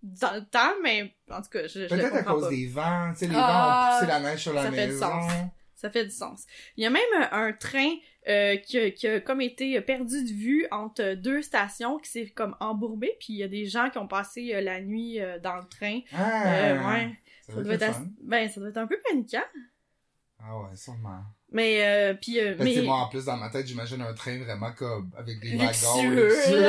dans 0.03 0.35
le 0.35 0.45
temps, 0.45 0.73
mais 0.83 1.11
en 1.31 1.41
tout 1.41 1.49
cas, 1.49 1.65
je, 1.67 1.87
peut-être 1.87 2.15
à 2.15 2.21
cause 2.23 2.43
pas. 2.43 2.49
des 2.49 2.67
vents, 2.67 3.11
tu 3.13 3.19
sais, 3.19 3.27
les 3.27 3.33
Ah, 3.35 3.89
vents 3.89 3.95
ont 3.95 3.99
poussé 3.99 4.11
la 4.11 4.19
neige 4.29 4.39
sur 4.41 4.53
la 4.53 4.63
ça 4.63 4.71
fait 4.71 4.85
du 4.87 4.93
maison. 4.93 4.99
sens. 5.09 5.31
Ça 5.75 5.89
fait 5.89 6.05
du 6.05 6.11
sens. 6.11 6.43
Il 6.77 6.83
y 6.83 6.85
a 6.87 6.89
même 6.91 7.01
un, 7.31 7.47
un 7.47 7.51
train 7.53 7.95
euh, 8.27 8.57
qui, 8.57 8.79
a, 8.79 8.91
qui 8.91 9.07
a 9.07 9.19
comme 9.19 9.41
été 9.41 9.79
perdu 9.81 10.23
de 10.23 10.31
vue 10.31 10.67
entre 10.71 11.13
deux 11.13 11.41
stations, 11.41 11.97
qui 11.99 12.09
s'est 12.09 12.29
comme 12.29 12.55
embourbé, 12.59 13.15
puis 13.19 13.33
il 13.33 13.37
y 13.37 13.43
a 13.43 13.47
des 13.47 13.65
gens 13.65 13.89
qui 13.89 13.97
ont 13.97 14.07
passé 14.07 14.53
euh, 14.53 14.61
la 14.61 14.81
nuit 14.81 15.19
euh, 15.19 15.39
dans 15.39 15.55
le 15.55 15.67
train. 15.67 15.99
Ah, 16.13 16.73
ouais. 16.89 17.11
ça 17.47 17.53
Ça 17.53 17.61
doit 17.61 17.73
être 17.75 18.01
ben, 18.23 18.49
ça 18.49 18.59
doit 18.59 18.69
être 18.69 18.77
un 18.77 18.87
peu 18.87 18.99
paniquant. 19.07 19.43
Ah 20.39 20.59
ouais, 20.59 20.75
sûrement. 20.75 21.21
Mais, 21.51 21.85
euh, 21.85 22.13
puis, 22.15 22.39
euh, 22.39 22.55
mais... 22.59 22.87
en 22.87 23.07
plus, 23.07 23.25
dans 23.25 23.37
ma 23.37 23.49
tête, 23.49 23.65
j'imagine 23.65 24.01
un 24.01 24.13
train 24.13 24.37
vraiment 24.43 24.73
comme, 24.73 25.09
avec 25.17 25.39
des 25.39 25.55
wagons 25.55 26.09
luxueux. 26.09 26.65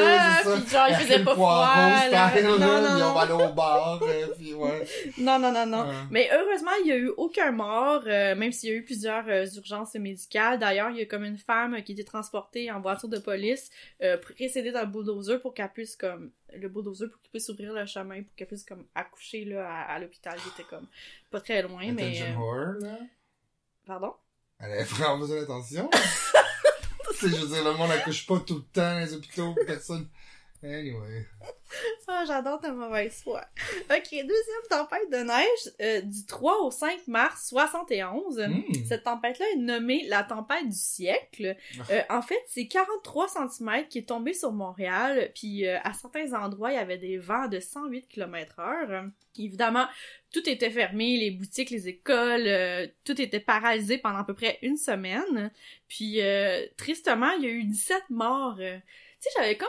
Puis 0.63 0.71
genre, 0.71 0.87
il 0.89 0.95
faisait 0.97 1.25
pas 1.25 1.35
froid, 1.35 1.67
là. 2.11 2.31
style, 2.31 2.45
Non, 2.47 2.57
là, 2.59 2.81
non, 2.81 2.87
puis 2.87 3.03
on 3.03 3.07
non. 3.09 3.15
va 3.15 3.21
aller 3.23 3.33
au 3.33 3.53
bar, 3.53 4.01
euh, 4.03 4.27
puis 4.37 4.55
ouais. 4.55 4.87
Non, 5.19 5.39
non, 5.39 5.53
non, 5.53 5.67
non. 5.67 5.89
Ouais. 5.89 5.95
Mais 6.11 6.31
heureusement, 6.33 6.71
il 6.85 6.89
y 6.89 6.93
a 6.93 6.97
eu 6.97 7.09
aucun 7.17 7.53
mort, 7.53 8.03
euh, 8.07 8.35
même 8.35 8.53
s'il 8.53 8.71
y 8.71 8.73
a 8.73 8.77
eu 8.77 8.85
plusieurs 8.85 9.25
euh, 9.29 9.47
urgences 9.57 9.95
médicales. 9.95 10.59
D'ailleurs, 10.59 10.91
il 10.91 10.99
y 10.99 11.03
a 11.03 11.07
comme 11.07 11.25
une 11.25 11.39
femme 11.39 11.83
qui 11.83 11.93
était 11.93 12.05
transportée 12.05 12.71
en 12.71 12.81
voiture 12.81 13.09
de 13.09 13.19
police, 13.19 13.71
euh, 14.03 14.17
précédée 14.19 14.73
d'un 14.73 14.85
bulldozer 14.85 15.41
pour 15.41 15.55
qu'elle 15.55 15.71
puisse 15.73 15.97
comme 15.97 16.31
le 16.55 16.69
bulldozer 16.69 17.09
pour 17.11 17.21
qu'il 17.21 17.31
puisse 17.31 17.49
ouvrir 17.49 17.73
le 17.73 17.85
chemin 17.87 18.23
pour 18.23 18.35
qu'elle 18.37 18.47
puisse 18.47 18.65
comme 18.65 18.87
accoucher 18.95 19.45
là 19.45 19.69
à, 19.69 19.95
à 19.95 19.99
l'hôpital 19.99 20.37
qui 20.39 20.49
était 20.49 20.69
comme 20.69 20.87
pas 21.31 21.41
très 21.41 21.61
loin, 21.63 21.93
mais 21.93 22.17
Attention 22.19 22.27
euh, 22.27 22.37
horror, 22.39 22.75
là. 22.81 22.99
pardon? 23.87 24.15
Elle 24.61 24.73
avait 24.73 24.85
vraiment 24.85 25.19
besoin 25.19 25.41
d'attention. 25.41 25.91
c'est, 27.15 27.29
je 27.29 27.37
veux 27.37 27.49
dire, 27.55 27.65
le 27.65 27.73
monde 27.77 27.91
accouche 27.91 28.27
pas 28.27 28.39
tout 28.41 28.55
le 28.57 28.63
temps 28.63 28.93
dans 28.93 28.99
les 29.01 29.13
hôpitaux, 29.15 29.55
personne. 29.67 30.09
Anyway. 30.67 31.27
Ah, 32.09 32.25
j'adore 32.27 32.61
ta 32.61 32.73
mauvaise 32.73 33.21
foi. 33.23 33.45
Ok, 33.91 34.11
deuxième 34.11 34.67
tempête 34.71 35.11
de 35.11 35.17
neige 35.17 35.75
euh, 35.81 36.01
du 36.01 36.25
3 36.25 36.63
au 36.63 36.71
5 36.71 37.09
mars 37.09 37.49
71. 37.49 38.39
Hmm. 38.39 38.85
Cette 38.89 39.03
tempête-là 39.03 39.45
est 39.55 39.59
nommée 39.59 40.07
la 40.07 40.23
tempête 40.23 40.69
du 40.69 40.77
siècle. 40.77 41.57
Euh, 41.91 42.03
en 42.09 42.23
fait, 42.23 42.41
c'est 42.47 42.69
43 42.69 43.27
cm 43.29 43.89
qui 43.89 43.99
est 43.99 44.09
tombé 44.09 44.33
sur 44.33 44.53
Montréal, 44.53 45.33
puis 45.35 45.67
euh, 45.67 45.79
à 45.83 45.93
certains 45.93 46.33
endroits, 46.33 46.71
il 46.71 46.77
y 46.77 46.79
avait 46.79 46.99
des 46.99 47.19
vents 47.19 47.49
de 47.49 47.59
108 47.59 48.07
km 48.09 48.61
heure. 48.61 49.07
Évidemment, 49.37 49.87
tout 50.33 50.49
était 50.49 50.71
fermé, 50.71 51.17
les 51.19 51.33
boutiques, 51.33 51.71
les 51.71 51.89
écoles, 51.89 52.47
euh, 52.47 52.87
tout 53.05 53.21
était 53.21 53.41
paralysé 53.41 53.99
pendant 53.99 54.19
à 54.19 54.25
peu 54.25 54.35
près 54.35 54.59
une 54.63 54.77
semaine. 54.77 55.51
Puis, 55.89 56.23
euh, 56.23 56.65
tristement, 56.77 57.33
il 57.33 57.45
y 57.45 57.47
a 57.47 57.51
eu 57.51 57.65
17 57.65 58.05
morts. 58.11 58.57
Tu 58.59 58.65
sais, 59.21 59.31
j'avais 59.37 59.57
comme... 59.57 59.69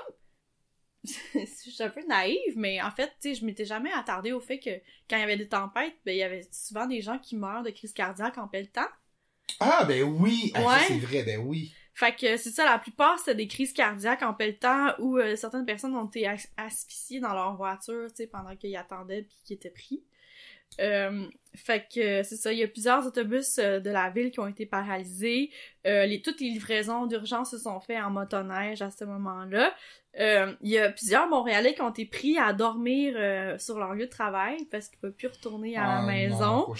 je 1.06 1.46
suis 1.70 1.84
un 1.84 1.90
peu 1.90 2.06
naïve, 2.08 2.58
mais 2.58 2.82
en 2.82 2.92
fait, 2.92 3.08
tu 3.22 3.30
sais, 3.30 3.36
je 3.36 3.46
m'étais 3.46 3.66
jamais 3.66 3.92
attardée 3.94 4.32
au 4.34 4.40
fait 4.40 4.60
que 4.60 4.70
quand 5.10 5.18
il 5.18 5.22
y 5.22 5.24
avait 5.24 5.38
des 5.38 5.48
tempêtes, 5.48 5.96
ben, 6.06 6.12
il 6.14 6.18
y 6.18 6.24
avait 6.24 6.48
souvent 6.52 6.86
des 6.86 7.02
gens 7.02 7.20
qui 7.20 7.36
meurent 7.36 7.64
de 7.64 7.70
crise 7.70 7.94
cardiaque 7.94 8.38
en 8.38 8.48
pelletant. 8.48 8.88
Ah, 9.60 9.86
ben 9.86 10.04
oui! 10.04 10.52
Ah, 10.56 10.66
Ouais. 10.66 10.86
c'est 10.88 10.98
vrai, 11.00 11.24
ben 11.24 11.40
oui. 11.40 11.74
Fait 11.94 12.16
que 12.16 12.38
c'est 12.38 12.52
ça, 12.52 12.64
la 12.66 12.78
plupart, 12.78 13.18
c'était 13.18 13.34
des 13.34 13.48
crises 13.48 13.74
cardiaques 13.74 14.22
en 14.22 14.34
pelletant 14.34 14.94
où 15.00 15.18
euh, 15.18 15.36
certaines 15.36 15.66
personnes 15.66 15.96
ont 15.96 16.06
été 16.06 16.28
as- 16.28 16.48
asphyxiées 16.58 17.20
dans 17.20 17.34
leur 17.34 17.56
voiture, 17.56 18.08
tu 18.10 18.18
sais, 18.18 18.28
pendant 18.28 18.56
qu'ils 18.56 18.76
attendaient 18.76 19.24
puis 19.24 19.36
qu'ils 19.46 19.56
étaient 19.56 19.72
pris. 19.72 20.04
Euh, 20.80 21.26
fait 21.56 21.88
que 21.92 22.22
c'est 22.22 22.36
ça, 22.36 22.54
il 22.54 22.60
y 22.60 22.64
a 22.64 22.68
plusieurs 22.68 23.08
autobus 23.08 23.58
euh, 23.58 23.80
de 23.80 23.90
la 23.90 24.12
ville 24.12 24.30
qui 24.30 24.40
ont 24.40 24.48
été 24.48 24.68
paralysés. 24.68 25.50
Euh, 25.88 26.06
les, 26.06 26.22
toutes 26.22 26.40
les 26.40 26.50
livraisons 26.50 27.08
d'urgence 27.08 27.52
se 27.52 27.58
sont 27.58 27.80
faites 27.80 27.98
en 28.04 28.12
motoneige 28.12 28.82
à 28.84 28.92
ce 28.92 29.04
moment-là. 29.06 29.74
Euh, 30.20 30.54
Il 30.62 30.70
y 30.70 30.78
a 30.80 30.90
plusieurs 30.92 31.28
Montréalais 31.28 31.74
qui 31.76 31.82
ont 31.82 31.90
été 31.90 32.06
pris 32.06 32.38
à 32.38 32.52
dormir 32.54 33.14
euh, 33.18 33.58
sur 33.58 33.78
leur 33.78 33.94
lieu 33.94 34.06
de 34.06 34.12
travail 34.12 34.58
parce 34.72 34.88
qu'ils 34.88 34.98
ne 34.98 35.02
peuvent 35.10 35.14
plus 35.18 35.28
retourner 35.28 35.78
à 35.78 35.84
Ah, 35.84 35.96
la 35.96 36.02
non, 36.02 36.08
maison. 36.08 36.74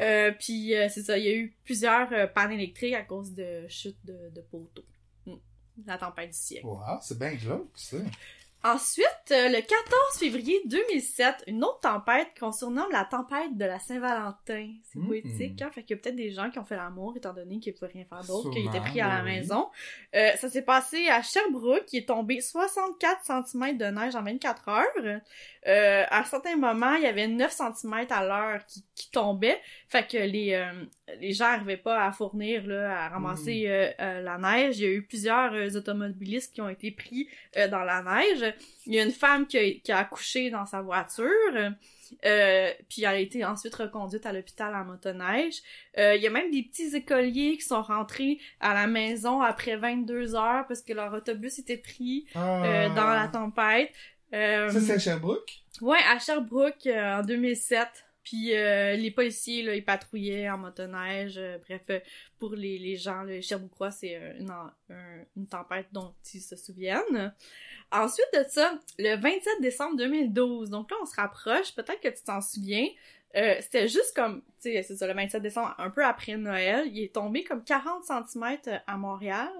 Euh, 0.00 0.32
puis 0.38 0.72
c'est 0.88 1.02
ça, 1.02 1.18
il 1.18 1.24
y 1.24 1.28
a 1.28 1.34
eu 1.34 1.54
plusieurs 1.64 2.08
pannes 2.32 2.52
électriques 2.52 2.94
à 2.94 3.02
cause 3.02 3.34
de 3.34 3.66
chutes 3.68 4.04
de, 4.04 4.30
de 4.34 4.40
poteaux. 4.40 4.84
Mm. 5.26 5.34
La 5.86 5.98
tempête 5.98 6.30
du 6.30 6.36
siècle. 6.36 6.66
Wow, 6.66 6.98
c'est 7.02 7.18
bien 7.18 7.34
glauque, 7.34 7.70
ça. 7.74 7.98
Ensuite, 8.64 9.06
euh, 9.30 9.48
le 9.48 9.60
14 9.60 9.70
février 10.18 10.60
2007, 10.66 11.44
une 11.46 11.62
autre 11.62 11.78
tempête 11.80 12.28
qu'on 12.40 12.50
surnomme 12.50 12.90
la 12.90 13.04
tempête 13.04 13.56
de 13.56 13.64
la 13.64 13.78
Saint-Valentin. 13.78 14.72
C'est 14.82 14.98
Mm. 14.98 15.06
poétique, 15.06 15.62
hein? 15.62 15.70
Fait 15.72 15.84
qu'il 15.84 15.96
y 15.96 15.98
a 15.98 16.02
peut-être 16.02 16.16
des 16.16 16.30
gens 16.32 16.50
qui 16.50 16.58
ont 16.58 16.64
fait 16.64 16.74
l'amour, 16.76 17.14
étant 17.16 17.32
donné 17.32 17.60
qu'ils 17.60 17.72
pouvaient 17.74 17.92
rien 17.92 18.04
faire 18.04 18.24
d'autre, 18.24 18.50
qu'ils 18.50 18.66
étaient 18.66 18.80
pris 18.80 19.00
à 19.00 19.08
la 19.08 19.22
oui. 19.22 19.30
maison. 19.30 19.68
Euh, 20.16 20.32
ça 20.36 20.48
s'est 20.48 20.62
passé 20.62 21.08
à 21.08 21.22
Sherbrooke, 21.22 21.84
qui 21.86 21.98
est 21.98 22.08
tombé 22.08 22.40
64 22.40 23.24
cm 23.46 23.76
de 23.78 23.84
neige 23.86 24.16
en 24.16 24.22
24 24.24 24.68
heures. 24.68 25.20
Euh, 25.66 26.04
à 26.10 26.24
certains 26.24 26.56
moments, 26.56 26.94
il 26.94 27.02
y 27.02 27.06
avait 27.06 27.28
9 27.28 27.52
cm 27.52 28.06
à 28.10 28.24
l'heure 28.24 28.66
qui, 28.66 28.84
qui 28.96 29.10
tombaient. 29.12 29.60
Fait 29.88 30.06
que 30.06 30.16
les, 30.18 30.54
euh, 30.54 30.84
les 31.20 31.32
gens 31.32 31.50
n'arrivaient 31.52 31.76
pas 31.76 32.04
à 32.06 32.12
fournir, 32.12 32.66
là, 32.66 33.04
à 33.04 33.08
ramasser 33.08 33.66
Mm. 33.66 33.70
euh, 33.70 33.90
euh, 34.00 34.22
la 34.22 34.38
neige. 34.38 34.78
Il 34.78 34.82
y 34.82 34.86
a 34.86 34.90
eu 34.90 35.02
plusieurs 35.06 35.76
automobilistes 35.76 36.52
qui 36.54 36.60
ont 36.60 36.68
été 36.68 36.90
pris 36.90 37.28
dans 37.70 37.84
la 37.84 38.02
neige. 38.02 38.47
Il 38.86 38.94
y 38.94 39.00
a 39.00 39.04
une 39.04 39.10
femme 39.12 39.46
qui 39.46 39.58
a, 39.58 39.70
qui 39.82 39.92
a 39.92 39.98
accouché 39.98 40.50
dans 40.50 40.66
sa 40.66 40.80
voiture. 40.82 41.26
Euh, 42.24 42.70
puis 42.88 43.02
elle 43.02 43.06
a 43.06 43.18
été 43.18 43.44
ensuite 43.44 43.74
reconduite 43.74 44.24
à 44.24 44.32
l'hôpital 44.32 44.74
en 44.74 44.84
motoneige. 44.84 45.56
Euh, 45.98 46.14
il 46.16 46.22
y 46.22 46.26
a 46.26 46.30
même 46.30 46.50
des 46.50 46.62
petits 46.62 46.96
écoliers 46.96 47.56
qui 47.58 47.66
sont 47.66 47.82
rentrés 47.82 48.38
à 48.60 48.72
la 48.72 48.86
maison 48.86 49.42
après 49.42 49.76
22 49.76 50.34
heures 50.34 50.66
parce 50.66 50.80
que 50.80 50.94
leur 50.94 51.12
autobus 51.12 51.58
était 51.58 51.76
pris 51.76 52.26
euh, 52.34 52.88
Ah. 52.88 52.88
dans 52.96 53.10
la 53.10 53.28
tempête. 53.28 53.92
Ça, 54.32 54.80
c'est 54.80 54.92
à 54.92 54.98
Sherbrooke? 54.98 55.50
Ouais, 55.80 55.98
à 56.10 56.18
Sherbrooke 56.18 56.86
en 56.86 57.22
2007. 57.22 57.86
Puis 58.24 58.54
euh, 58.54 58.94
les 58.94 59.10
policiers, 59.10 59.62
là, 59.62 59.74
ils 59.74 59.84
patrouillaient 59.84 60.50
en 60.50 60.58
motoneige. 60.58 61.38
euh, 61.38 61.56
bref, 61.66 61.80
euh, 61.88 61.98
pour 62.38 62.54
les, 62.54 62.78
les 62.78 62.96
gens, 62.96 63.22
le 63.22 63.40
Sherbrookeois, 63.40 63.90
c'est 63.90 64.20
une 65.36 65.46
tempête 65.46 65.86
dont 65.92 66.12
ils 66.34 66.40
se 66.42 66.54
souviennent. 66.56 67.32
Ensuite 67.90 68.28
de 68.34 68.44
ça, 68.48 68.78
le 68.98 69.16
27 69.16 69.60
décembre 69.60 69.96
2012, 69.96 70.70
donc 70.70 70.90
là, 70.90 70.96
on 71.02 71.06
se 71.06 71.14
rapproche, 71.16 71.74
peut-être 71.74 72.00
que 72.00 72.08
tu 72.08 72.22
t'en 72.22 72.40
souviens, 72.40 72.86
euh, 73.36 73.56
c'était 73.60 73.88
juste 73.88 74.14
comme, 74.14 74.42
tu 74.60 74.72
sais, 74.72 74.82
c'est 74.82 74.96
ça, 74.96 75.06
le 75.06 75.14
27 75.14 75.42
décembre, 75.42 75.74
un 75.78 75.90
peu 75.90 76.04
après 76.04 76.36
Noël, 76.36 76.86
il 76.86 77.02
est 77.02 77.14
tombé 77.14 77.44
comme 77.44 77.64
40 77.64 78.04
cm 78.04 78.58
à 78.86 78.96
Montréal, 78.96 79.50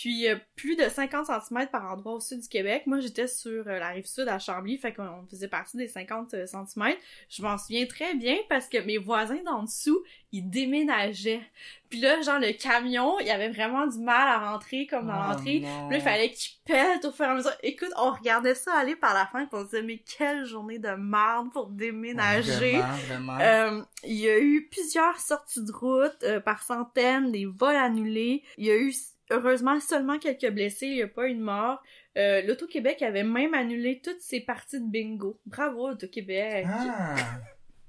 puis 0.00 0.28
euh, 0.28 0.36
plus 0.54 0.76
de 0.76 0.88
50 0.88 1.26
cm 1.26 1.66
par 1.72 1.90
endroit 1.92 2.12
au 2.14 2.20
sud 2.20 2.40
du 2.40 2.48
Québec. 2.48 2.84
Moi, 2.86 3.00
j'étais 3.00 3.26
sur 3.26 3.66
euh, 3.66 3.78
la 3.80 3.88
rive 3.88 4.06
sud 4.06 4.28
à 4.28 4.38
Chambly, 4.38 4.78
fait 4.78 4.92
qu'on 4.92 5.26
faisait 5.28 5.48
partie 5.48 5.76
des 5.76 5.88
50 5.88 6.30
cm. 6.46 6.94
Je 7.28 7.42
m'en 7.42 7.58
souviens 7.58 7.84
très 7.86 8.14
bien 8.14 8.36
parce 8.48 8.68
que 8.68 8.78
mes 8.78 8.98
voisins 8.98 9.42
d'en 9.44 9.64
dessous, 9.64 10.00
ils 10.30 10.48
déménageaient. 10.48 11.42
Puis 11.90 11.98
là, 12.00 12.20
genre, 12.20 12.38
le 12.38 12.52
camion, 12.52 13.18
il 13.18 13.26
y 13.26 13.30
avait 13.30 13.48
vraiment 13.48 13.86
du 13.88 13.98
mal 13.98 14.28
à 14.28 14.52
rentrer 14.52 14.86
comme 14.86 15.06
dans 15.08 15.14
Oh, 15.14 15.32
l'entrée. 15.32 15.60
là, 15.60 15.88
il 15.96 16.00
fallait 16.00 16.30
qu'il 16.30 16.52
pète 16.64 17.04
au 17.04 17.10
fur 17.10 17.24
et 17.24 17.28
à 17.28 17.34
mesure. 17.34 17.50
Écoute, 17.62 17.90
on 17.96 18.12
regardait 18.12 18.54
ça 18.54 18.74
aller 18.74 18.94
par 18.94 19.14
la 19.14 19.26
fin, 19.26 19.46
puis 19.46 19.54
on 19.58 19.60
se 19.64 19.70
disait, 19.70 19.82
mais 19.82 19.98
quelle 19.98 20.44
journée 20.44 20.78
de 20.78 20.90
merde 20.90 21.50
pour 21.52 21.68
déménager. 21.68 22.78
Vraiment, 22.78 22.96
vraiment. 23.08 23.38
Euh, 23.40 23.82
il 24.04 24.14
y 24.16 24.28
a 24.28 24.38
eu 24.38 24.68
plusieurs 24.70 25.18
sorties 25.18 25.64
de 25.64 25.72
route 25.72 26.22
euh, 26.22 26.38
par 26.40 26.62
centaines, 26.62 27.32
des 27.32 27.46
vols 27.46 27.74
annulés. 27.76 28.44
Il 28.58 28.66
y 28.66 28.70
a 28.70 28.76
eu 28.76 28.92
heureusement 29.30 29.78
seulement 29.80 30.18
quelques 30.18 30.50
blessés, 30.50 30.86
il 30.86 30.94
n'y 30.94 31.02
a 31.02 31.08
pas 31.08 31.28
eu 31.28 31.34
de 31.34 31.42
mort. 31.42 31.82
Euh, 32.16 32.42
L'Auto-Québec 32.42 33.02
avait 33.02 33.22
même 33.24 33.54
annulé 33.54 34.00
toutes 34.02 34.20
ses 34.20 34.40
parties 34.40 34.80
de 34.80 34.86
bingo. 34.86 35.38
Bravo, 35.46 35.90
Auto-Québec! 35.90 36.66
Ah! 36.68 37.14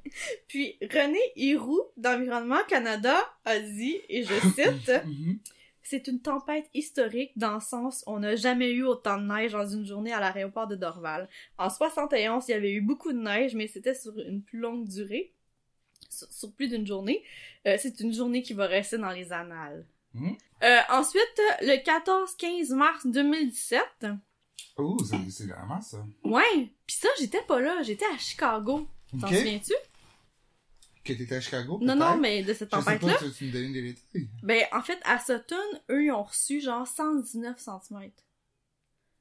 Puis 0.48 0.78
René 0.82 1.20
Hiroux 1.36 1.82
d'Environnement 1.98 2.64
Canada 2.68 3.18
a 3.46 3.60
dit, 3.60 4.00
et 4.10 4.24
je 4.24 4.34
cite, 4.56 4.92
Mhm. 5.06 5.40
c'est 5.84 6.08
une 6.08 6.22
tempête 6.22 6.68
historique 6.74 7.32
dans 7.36 7.56
le 7.56 7.60
sens 7.60 8.04
où 8.08 8.12
on 8.14 8.20
n'a 8.20 8.36
jamais 8.36 8.72
eu 8.72 8.84
autant 8.84 9.18
de 9.18 9.26
neige 9.26 9.52
dans 9.54 9.68
une 9.68 9.86
journée 9.86 10.14
à 10.14 10.20
l'aéroport 10.20 10.68
de 10.68 10.76
Dorval. 10.76 11.28
En 11.58 11.70
71, 11.70 12.46
il 12.48 12.52
y 12.52 12.54
avait 12.54 12.72
eu 12.72 12.82
beaucoup 12.82 13.12
de 13.14 13.20
neige, 13.20 13.56
mais 13.56 13.68
c'était 13.68 13.94
sur 13.96 14.18
une 14.20 14.42
plus 14.42 14.60
longue 14.60 14.88
durée, 14.88 15.32
sur, 16.10 16.32
sur 16.32 16.52
plus 16.54 16.68
d'une 16.70 16.88
journée. 16.88 17.24
Euh, 17.68 17.76
c'est 17.80 18.00
une 18.00 18.14
journée 18.14 18.42
qui 18.42 18.54
va 18.54 18.66
rester 18.68 18.98
dans 18.98 19.12
les 19.12 19.32
annales. 19.34 19.86
Mhm. 20.14 20.38
Euh, 20.64 20.80
ensuite, 20.90 21.42
le 21.62 21.78
14-15 21.84 22.74
mars 22.76 23.06
2017, 23.06 23.82
Oh, 24.78 24.98
c'est 25.30 25.46
vraiment 25.48 25.82
ça. 25.82 26.06
ouais, 26.24 26.74
pis 26.86 26.96
ça, 26.96 27.10
j'étais 27.20 27.42
pas 27.44 27.60
là, 27.60 27.82
j'étais 27.84 28.06
à 28.06 28.18
Chicago. 28.18 28.88
T'en 29.20 29.28
souviens-tu? 29.28 29.74
Que 31.04 31.14
t'étais 31.14 31.36
à 31.36 31.42
Chicago, 31.42 31.80
Non, 31.82 31.96
non, 31.96 32.18
mais 32.18 32.44
de 32.44 32.54
cette 32.54 32.70
Je 32.74 32.80
sais 32.80 32.86
tempête-là. 32.86 33.14
pas, 33.14 33.26
tu, 33.26 33.32
tu 33.32 33.46
me 33.46 33.52
donnes 33.52 33.74
des 33.74 33.82
détails? 33.94 34.30
Ben, 34.44 34.66
en 34.72 34.82
fait, 34.82 35.00
à 35.04 35.20
Sutton, 35.20 35.56
eux, 35.90 36.04
ils 36.06 36.12
ont 36.12 36.24
reçu 36.24 36.62
genre 36.62 36.86
119 36.88 37.58
cm. 37.60 38.12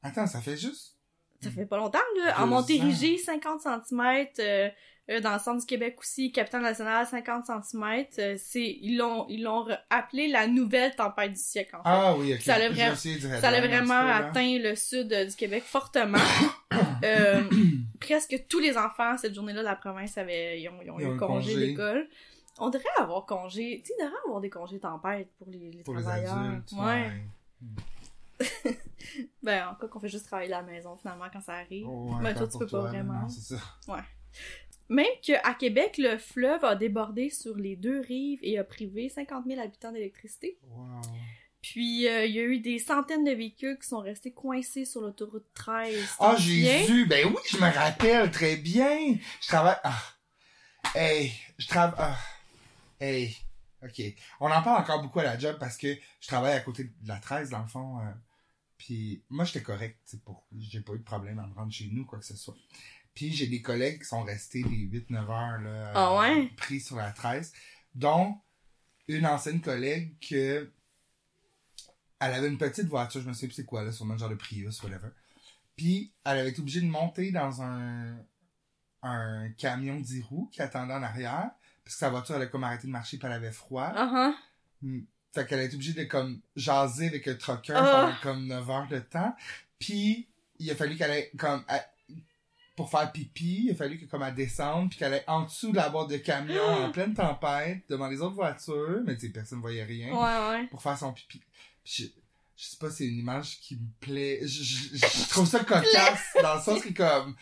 Attends, 0.02 0.26
ça 0.26 0.40
fait 0.40 0.56
juste... 0.56 0.96
Ça 1.40 1.50
fait 1.50 1.66
pas 1.66 1.76
longtemps, 1.76 1.98
là. 2.24 2.42
En 2.42 2.46
Montérégie, 2.46 3.18
50 3.18 3.60
cm. 3.60 4.26
Euh, 4.40 4.68
euh, 5.10 5.20
dans 5.20 5.32
le 5.32 5.38
centre 5.38 5.60
du 5.60 5.64
Québec 5.66 5.96
aussi, 6.00 6.32
Capitale 6.32 6.60
Nationale, 6.60 7.06
50 7.06 7.44
cm. 7.46 8.04
Euh, 8.18 8.34
c'est, 8.36 8.76
ils 8.82 8.98
l'ont, 8.98 9.24
ils 9.30 9.42
l'ont 9.42 9.66
appelé 9.88 10.28
la 10.28 10.46
nouvelle 10.46 10.94
tempête 10.94 11.32
du 11.32 11.40
siècle, 11.40 11.76
en 11.76 11.78
fait. 11.78 11.88
Ah 11.88 12.14
oui, 12.18 12.34
ok. 12.34 12.40
Ça 12.42 12.56
du 13.16 13.20
Ça 13.40 13.50
vraiment 13.62 13.94
atteint 14.06 14.58
le 14.58 14.74
sud 14.74 15.10
euh, 15.12 15.24
du 15.24 15.34
Québec 15.34 15.62
fortement. 15.64 16.18
Euh, 17.04 17.42
presque 18.00 18.44
tous 18.48 18.58
les 18.58 18.76
enfants, 18.76 19.16
cette 19.16 19.32
journée-là, 19.34 19.60
de 19.60 19.64
la 19.64 19.76
province, 19.76 20.18
avaient, 20.18 20.60
ils 20.60 20.68
ont, 20.68 20.74
ils 20.84 20.90
ont 20.90 20.98
Ils 20.98 21.04
eu 21.04 21.06
ont 21.10 21.14
eu 21.14 21.16
congé, 21.16 21.54
congé. 21.54 21.66
d'école. 21.68 22.08
On 22.58 22.70
devrait 22.70 22.88
avoir 22.98 23.24
congé, 23.24 23.82
tu 23.84 23.92
sais, 23.92 24.02
devrait 24.04 24.18
avoir 24.26 24.40
des 24.40 24.50
congés 24.50 24.80
tempête 24.80 25.28
pour 25.38 25.46
les, 25.48 25.70
les 25.70 25.82
Pour 25.84 25.94
les 25.94 26.02
travailleurs. 26.02 26.60
ouais. 26.72 27.12
Ben, 29.48 29.68
en 29.68 29.74
cas 29.76 29.86
qu'on 29.88 29.98
fait 30.00 30.08
juste 30.10 30.26
travailler 30.26 30.52
à 30.52 30.60
la 30.60 30.62
maison, 30.66 30.94
finalement, 30.98 31.24
quand 31.32 31.40
ça 31.40 31.54
arrive. 31.54 31.86
Oh, 31.88 32.10
ouais, 32.12 32.22
Ben, 32.22 32.34
toi, 32.34 32.46
tu 32.46 32.58
peux 32.58 32.66
pas 32.66 32.82
vraiment. 32.82 33.22
non, 33.22 33.28
ça. 33.30 33.56
Même 34.90 35.06
qu'à 35.22 35.54
Québec, 35.54 35.96
le 35.96 36.18
fleuve 36.18 36.64
a 36.66 36.74
débordé 36.74 37.30
sur 37.30 37.56
les 37.56 37.74
deux 37.76 38.00
rives 38.00 38.40
et 38.42 38.58
a 38.58 38.64
privé 38.64 39.08
50 39.08 39.46
000 39.46 39.58
habitants 39.60 39.90
d'électricité. 39.92 40.58
Wow. 40.64 41.00
Puis, 41.62 42.06
euh, 42.08 42.26
il 42.26 42.34
y 42.34 42.40
a 42.40 42.42
eu 42.42 42.60
des 42.60 42.78
centaines 42.78 43.24
de 43.24 43.32
véhicules 43.32 43.78
qui 43.78 43.88
sont 43.88 44.00
restés 44.00 44.32
coincés 44.32 44.84
sur 44.84 45.00
l'autoroute 45.00 45.46
13. 45.54 46.16
Ah, 46.20 46.36
j'ai 46.38 46.84
vu. 46.86 47.06
Ben 47.06 47.26
oui, 47.26 47.36
je 47.50 47.56
me 47.56 47.70
rappelle 47.74 48.30
très 48.30 48.56
bien. 48.56 49.16
Je 49.40 49.46
travaille. 49.48 49.76
Ah. 49.82 50.02
Hey, 50.94 51.32
je 51.58 51.66
travaille. 51.68 51.94
Ah. 51.98 52.16
Hey. 53.00 53.34
Ok. 53.82 54.02
On 54.40 54.50
en 54.50 54.62
parle 54.62 54.82
encore 54.82 55.02
beaucoup 55.02 55.20
à 55.20 55.24
la 55.24 55.38
job 55.38 55.56
parce 55.58 55.76
que 55.78 55.94
je 56.20 56.26
travaille 56.26 56.52
à 56.54 56.60
côté 56.60 56.84
de 56.84 57.08
la 57.08 57.16
13, 57.18 57.50
dans 57.50 57.60
le 57.62 57.68
fond. 57.68 57.98
euh, 57.98 58.10
Puis 58.78 59.22
moi, 59.28 59.44
j'étais 59.44 59.62
correct. 59.62 59.98
c'est 60.04 60.22
pour... 60.22 60.46
J'ai 60.56 60.80
pas 60.80 60.94
eu 60.94 60.98
de 60.98 61.04
problème 61.04 61.38
à 61.40 61.46
me 61.46 61.54
rendre 61.54 61.72
chez 61.72 61.88
nous, 61.92 62.06
quoi 62.06 62.18
que 62.18 62.24
ce 62.24 62.36
soit. 62.36 62.56
Puis 63.14 63.32
j'ai 63.32 63.48
des 63.48 63.60
collègues 63.60 63.98
qui 63.98 64.04
sont 64.06 64.22
restés 64.22 64.62
des 64.62 64.86
8-9 64.86 65.16
heures 65.16 65.60
là, 65.60 65.92
Ah 65.94 66.30
euh, 66.30 66.46
pris 66.56 66.80
sur 66.80 66.96
la 66.96 67.10
13, 67.10 67.52
dont 67.96 68.36
une 69.08 69.26
ancienne 69.26 69.60
collègue 69.60 70.14
que 70.20 70.70
elle 72.20 72.32
avait 72.32 72.48
une 72.48 72.58
petite 72.58 72.86
voiture, 72.86 73.20
je 73.20 73.28
me 73.28 73.32
sais 73.32 73.46
plus 73.46 73.54
c'est 73.54 73.64
quoi 73.64 73.82
là, 73.82 73.90
sûrement 73.90 74.16
genre 74.16 74.28
de 74.28 74.36
Prius, 74.36 74.82
whatever. 74.84 75.08
Puis 75.76 76.12
elle 76.24 76.38
avait 76.38 76.50
été 76.50 76.60
obligée 76.60 76.80
de 76.80 76.86
monter 76.86 77.32
dans 77.32 77.60
un 77.60 78.16
un 79.02 79.50
camion 79.58 79.98
10 79.98 80.22
roues 80.22 80.48
qui 80.52 80.62
attendait 80.62 80.94
en 80.94 81.02
arrière 81.02 81.50
parce 81.84 81.94
que 81.94 81.98
sa 81.98 82.10
voiture 82.10 82.36
elle 82.36 82.42
a 82.42 82.46
comme 82.46 82.64
arrêté 82.64 82.86
de 82.86 82.92
marcher 82.92 83.18
puis 83.18 83.26
elle 83.26 83.32
avait 83.32 83.52
froid. 83.52 83.92
Ah 83.94 84.12
ah. 84.14 84.34
Fait 85.40 85.46
qu'elle 85.46 85.60
a 85.60 85.64
été 85.64 85.74
obligée 85.74 85.92
de 85.92 86.04
comme 86.04 86.40
jaser 86.56 87.06
avec 87.06 87.26
le 87.26 87.38
trucker 87.38 87.74
Ah. 87.76 88.16
pendant 88.22 88.34
comme 88.36 88.46
9 88.46 88.70
heures 88.70 88.88
de 88.88 88.98
temps. 88.98 89.34
Puis 89.78 90.26
il 90.58 90.70
a 90.70 90.74
fallu 90.74 90.96
qu'elle 90.96 91.10
ait 91.12 91.30
comme 91.38 91.64
pour 92.76 92.90
faire 92.90 93.10
pipi, 93.10 93.64
il 93.66 93.70
a 93.72 93.74
fallu 93.74 93.98
que 93.98 94.04
comme 94.06 94.22
elle 94.22 94.34
descende 94.34 94.90
puis 94.90 94.98
qu'elle 94.98 95.14
aille 95.14 95.24
en 95.26 95.42
dessous 95.42 95.72
de 95.72 95.76
la 95.76 95.88
boîte 95.88 96.10
de 96.10 96.16
camion 96.18 96.62
en 96.64 96.90
pleine 96.92 97.12
tempête 97.14 97.82
devant 97.88 98.06
les 98.08 98.20
autres 98.20 98.34
voitures, 98.36 99.00
mais 99.04 99.16
tu 99.16 99.30
personne 99.30 99.60
voyait 99.60 99.82
rien 99.84 100.12
Ouais, 100.12 100.48
ouais. 100.60 100.66
pour 100.68 100.80
faire 100.82 100.96
son 100.96 101.12
pipi. 101.12 101.40
Je, 101.84 102.04
je 102.56 102.64
sais 102.64 102.76
pas, 102.78 102.90
c'est 102.90 103.06
une 103.06 103.18
image 103.18 103.60
qui 103.60 103.76
me 103.76 103.86
plaît. 104.00 104.40
Je, 104.42 104.62
je, 104.62 104.96
je 104.96 105.28
trouve 105.28 105.46
ça 105.48 105.60
cocasse 105.64 106.36
dans 106.42 106.54
le 106.56 106.60
sens 106.60 106.82
que 106.82 106.92
comme 106.92 107.34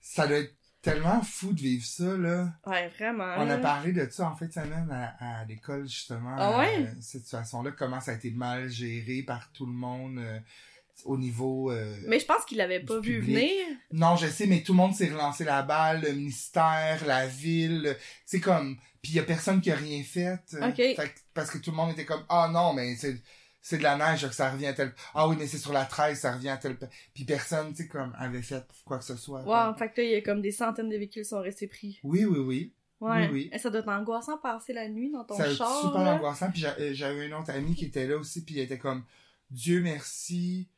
ça 0.00 0.26
doit 0.26 0.38
être 0.38 0.54
tellement 0.82 1.20
fou 1.22 1.52
de 1.52 1.60
vivre 1.60 1.84
ça 1.84 2.16
là. 2.16 2.52
Ouais, 2.66 2.88
vraiment. 2.88 3.34
On 3.38 3.48
a 3.50 3.58
parlé 3.58 3.92
de 3.92 4.08
ça 4.10 4.30
en 4.30 4.36
fin 4.36 4.46
de 4.46 4.52
semaine 4.52 4.88
à, 4.90 5.40
à 5.40 5.44
l'école, 5.44 5.88
justement. 5.88 6.34
Ah 6.38 6.58
ouais? 6.58 6.82
euh, 6.82 6.86
cette 7.00 7.24
situation-là, 7.24 7.72
comment 7.72 8.00
ça 8.00 8.12
a 8.12 8.14
été 8.14 8.30
mal 8.30 8.68
géré 8.68 9.22
par 9.22 9.50
tout 9.52 9.66
le 9.66 9.72
monde 9.72 10.18
euh, 10.18 10.38
au 11.04 11.16
niveau... 11.18 11.70
euh, 11.70 11.96
Mais 12.06 12.18
je 12.20 12.26
pense 12.26 12.44
qu'il 12.44 12.58
l'avait 12.58 12.80
pas 12.80 13.00
vu 13.00 13.20
public. 13.20 13.36
venir. 13.36 13.66
Non, 13.92 14.16
je 14.16 14.26
sais, 14.26 14.46
mais 14.46 14.62
tout 14.62 14.72
le 14.72 14.76
monde 14.78 14.94
s'est 14.94 15.08
relancé 15.08 15.44
la 15.44 15.62
balle, 15.62 16.02
le 16.02 16.12
ministère, 16.12 17.04
la 17.06 17.26
ville, 17.26 17.96
c'est 18.24 18.40
comme... 18.40 18.76
Puis 19.02 19.12
il 19.12 19.16
y 19.16 19.20
a 19.20 19.24
personne 19.24 19.60
qui 19.60 19.70
a 19.70 19.76
rien 19.76 20.02
fait. 20.02 20.38
Ok. 20.60 20.76
fait 20.76 21.14
parce 21.32 21.50
que 21.50 21.58
tout 21.58 21.70
le 21.70 21.76
monde 21.76 21.92
était 21.92 22.04
comme, 22.04 22.24
ah 22.28 22.50
non, 22.52 22.72
mais 22.72 22.96
c'est... 22.96 23.16
C'est 23.68 23.76
de 23.76 23.82
la 23.82 23.96
neige, 23.98 24.26
que 24.26 24.34
ça 24.34 24.50
revient 24.50 24.68
à 24.68 24.72
tel... 24.72 24.94
Ah 25.14 25.28
oui, 25.28 25.36
mais 25.38 25.46
c'est 25.46 25.58
sur 25.58 25.74
la 25.74 25.84
13, 25.84 26.18
ça 26.18 26.32
revient 26.32 26.48
à 26.48 26.56
tel... 26.56 26.78
Puis 27.12 27.24
personne, 27.24 27.68
tu 27.74 27.82
sais, 27.82 27.88
comme, 27.88 28.14
avait 28.18 28.40
fait 28.40 28.64
quoi 28.86 28.96
que 28.96 29.04
ce 29.04 29.14
soit. 29.14 29.42
Wow, 29.42 29.74
fait 29.76 29.90
que 29.92 30.00
là, 30.00 30.06
il 30.06 30.10
y 30.12 30.14
a 30.14 30.22
comme 30.22 30.40
des 30.40 30.52
centaines 30.52 30.88
de 30.88 30.96
véhicules 30.96 31.22
qui 31.22 31.28
sont 31.28 31.42
restés 31.42 31.66
pris. 31.66 32.00
Oui, 32.02 32.24
oui, 32.24 32.38
oui. 32.38 32.72
Ouais. 33.00 33.26
Oui, 33.26 33.28
oui. 33.30 33.50
Et 33.52 33.58
ça 33.58 33.68
doit 33.68 33.80
être 33.80 33.88
angoissant 33.90 34.36
de 34.36 34.40
passer 34.40 34.72
la 34.72 34.88
nuit 34.88 35.10
dans 35.12 35.22
ton 35.22 35.36
Ça 35.36 35.54
char. 35.54 35.80
super 35.82 36.00
là. 36.02 36.14
angoissant. 36.14 36.50
Puis 36.50 36.60
j'a- 36.62 36.94
j'avais 36.94 37.26
une 37.26 37.34
autre 37.34 37.50
amie 37.50 37.74
qui 37.74 37.84
était 37.84 38.06
là 38.06 38.16
aussi, 38.16 38.42
puis 38.42 38.56
elle 38.58 38.64
était 38.64 38.78
comme 38.78 39.04
Dieu 39.50 39.82
merci. 39.82 40.70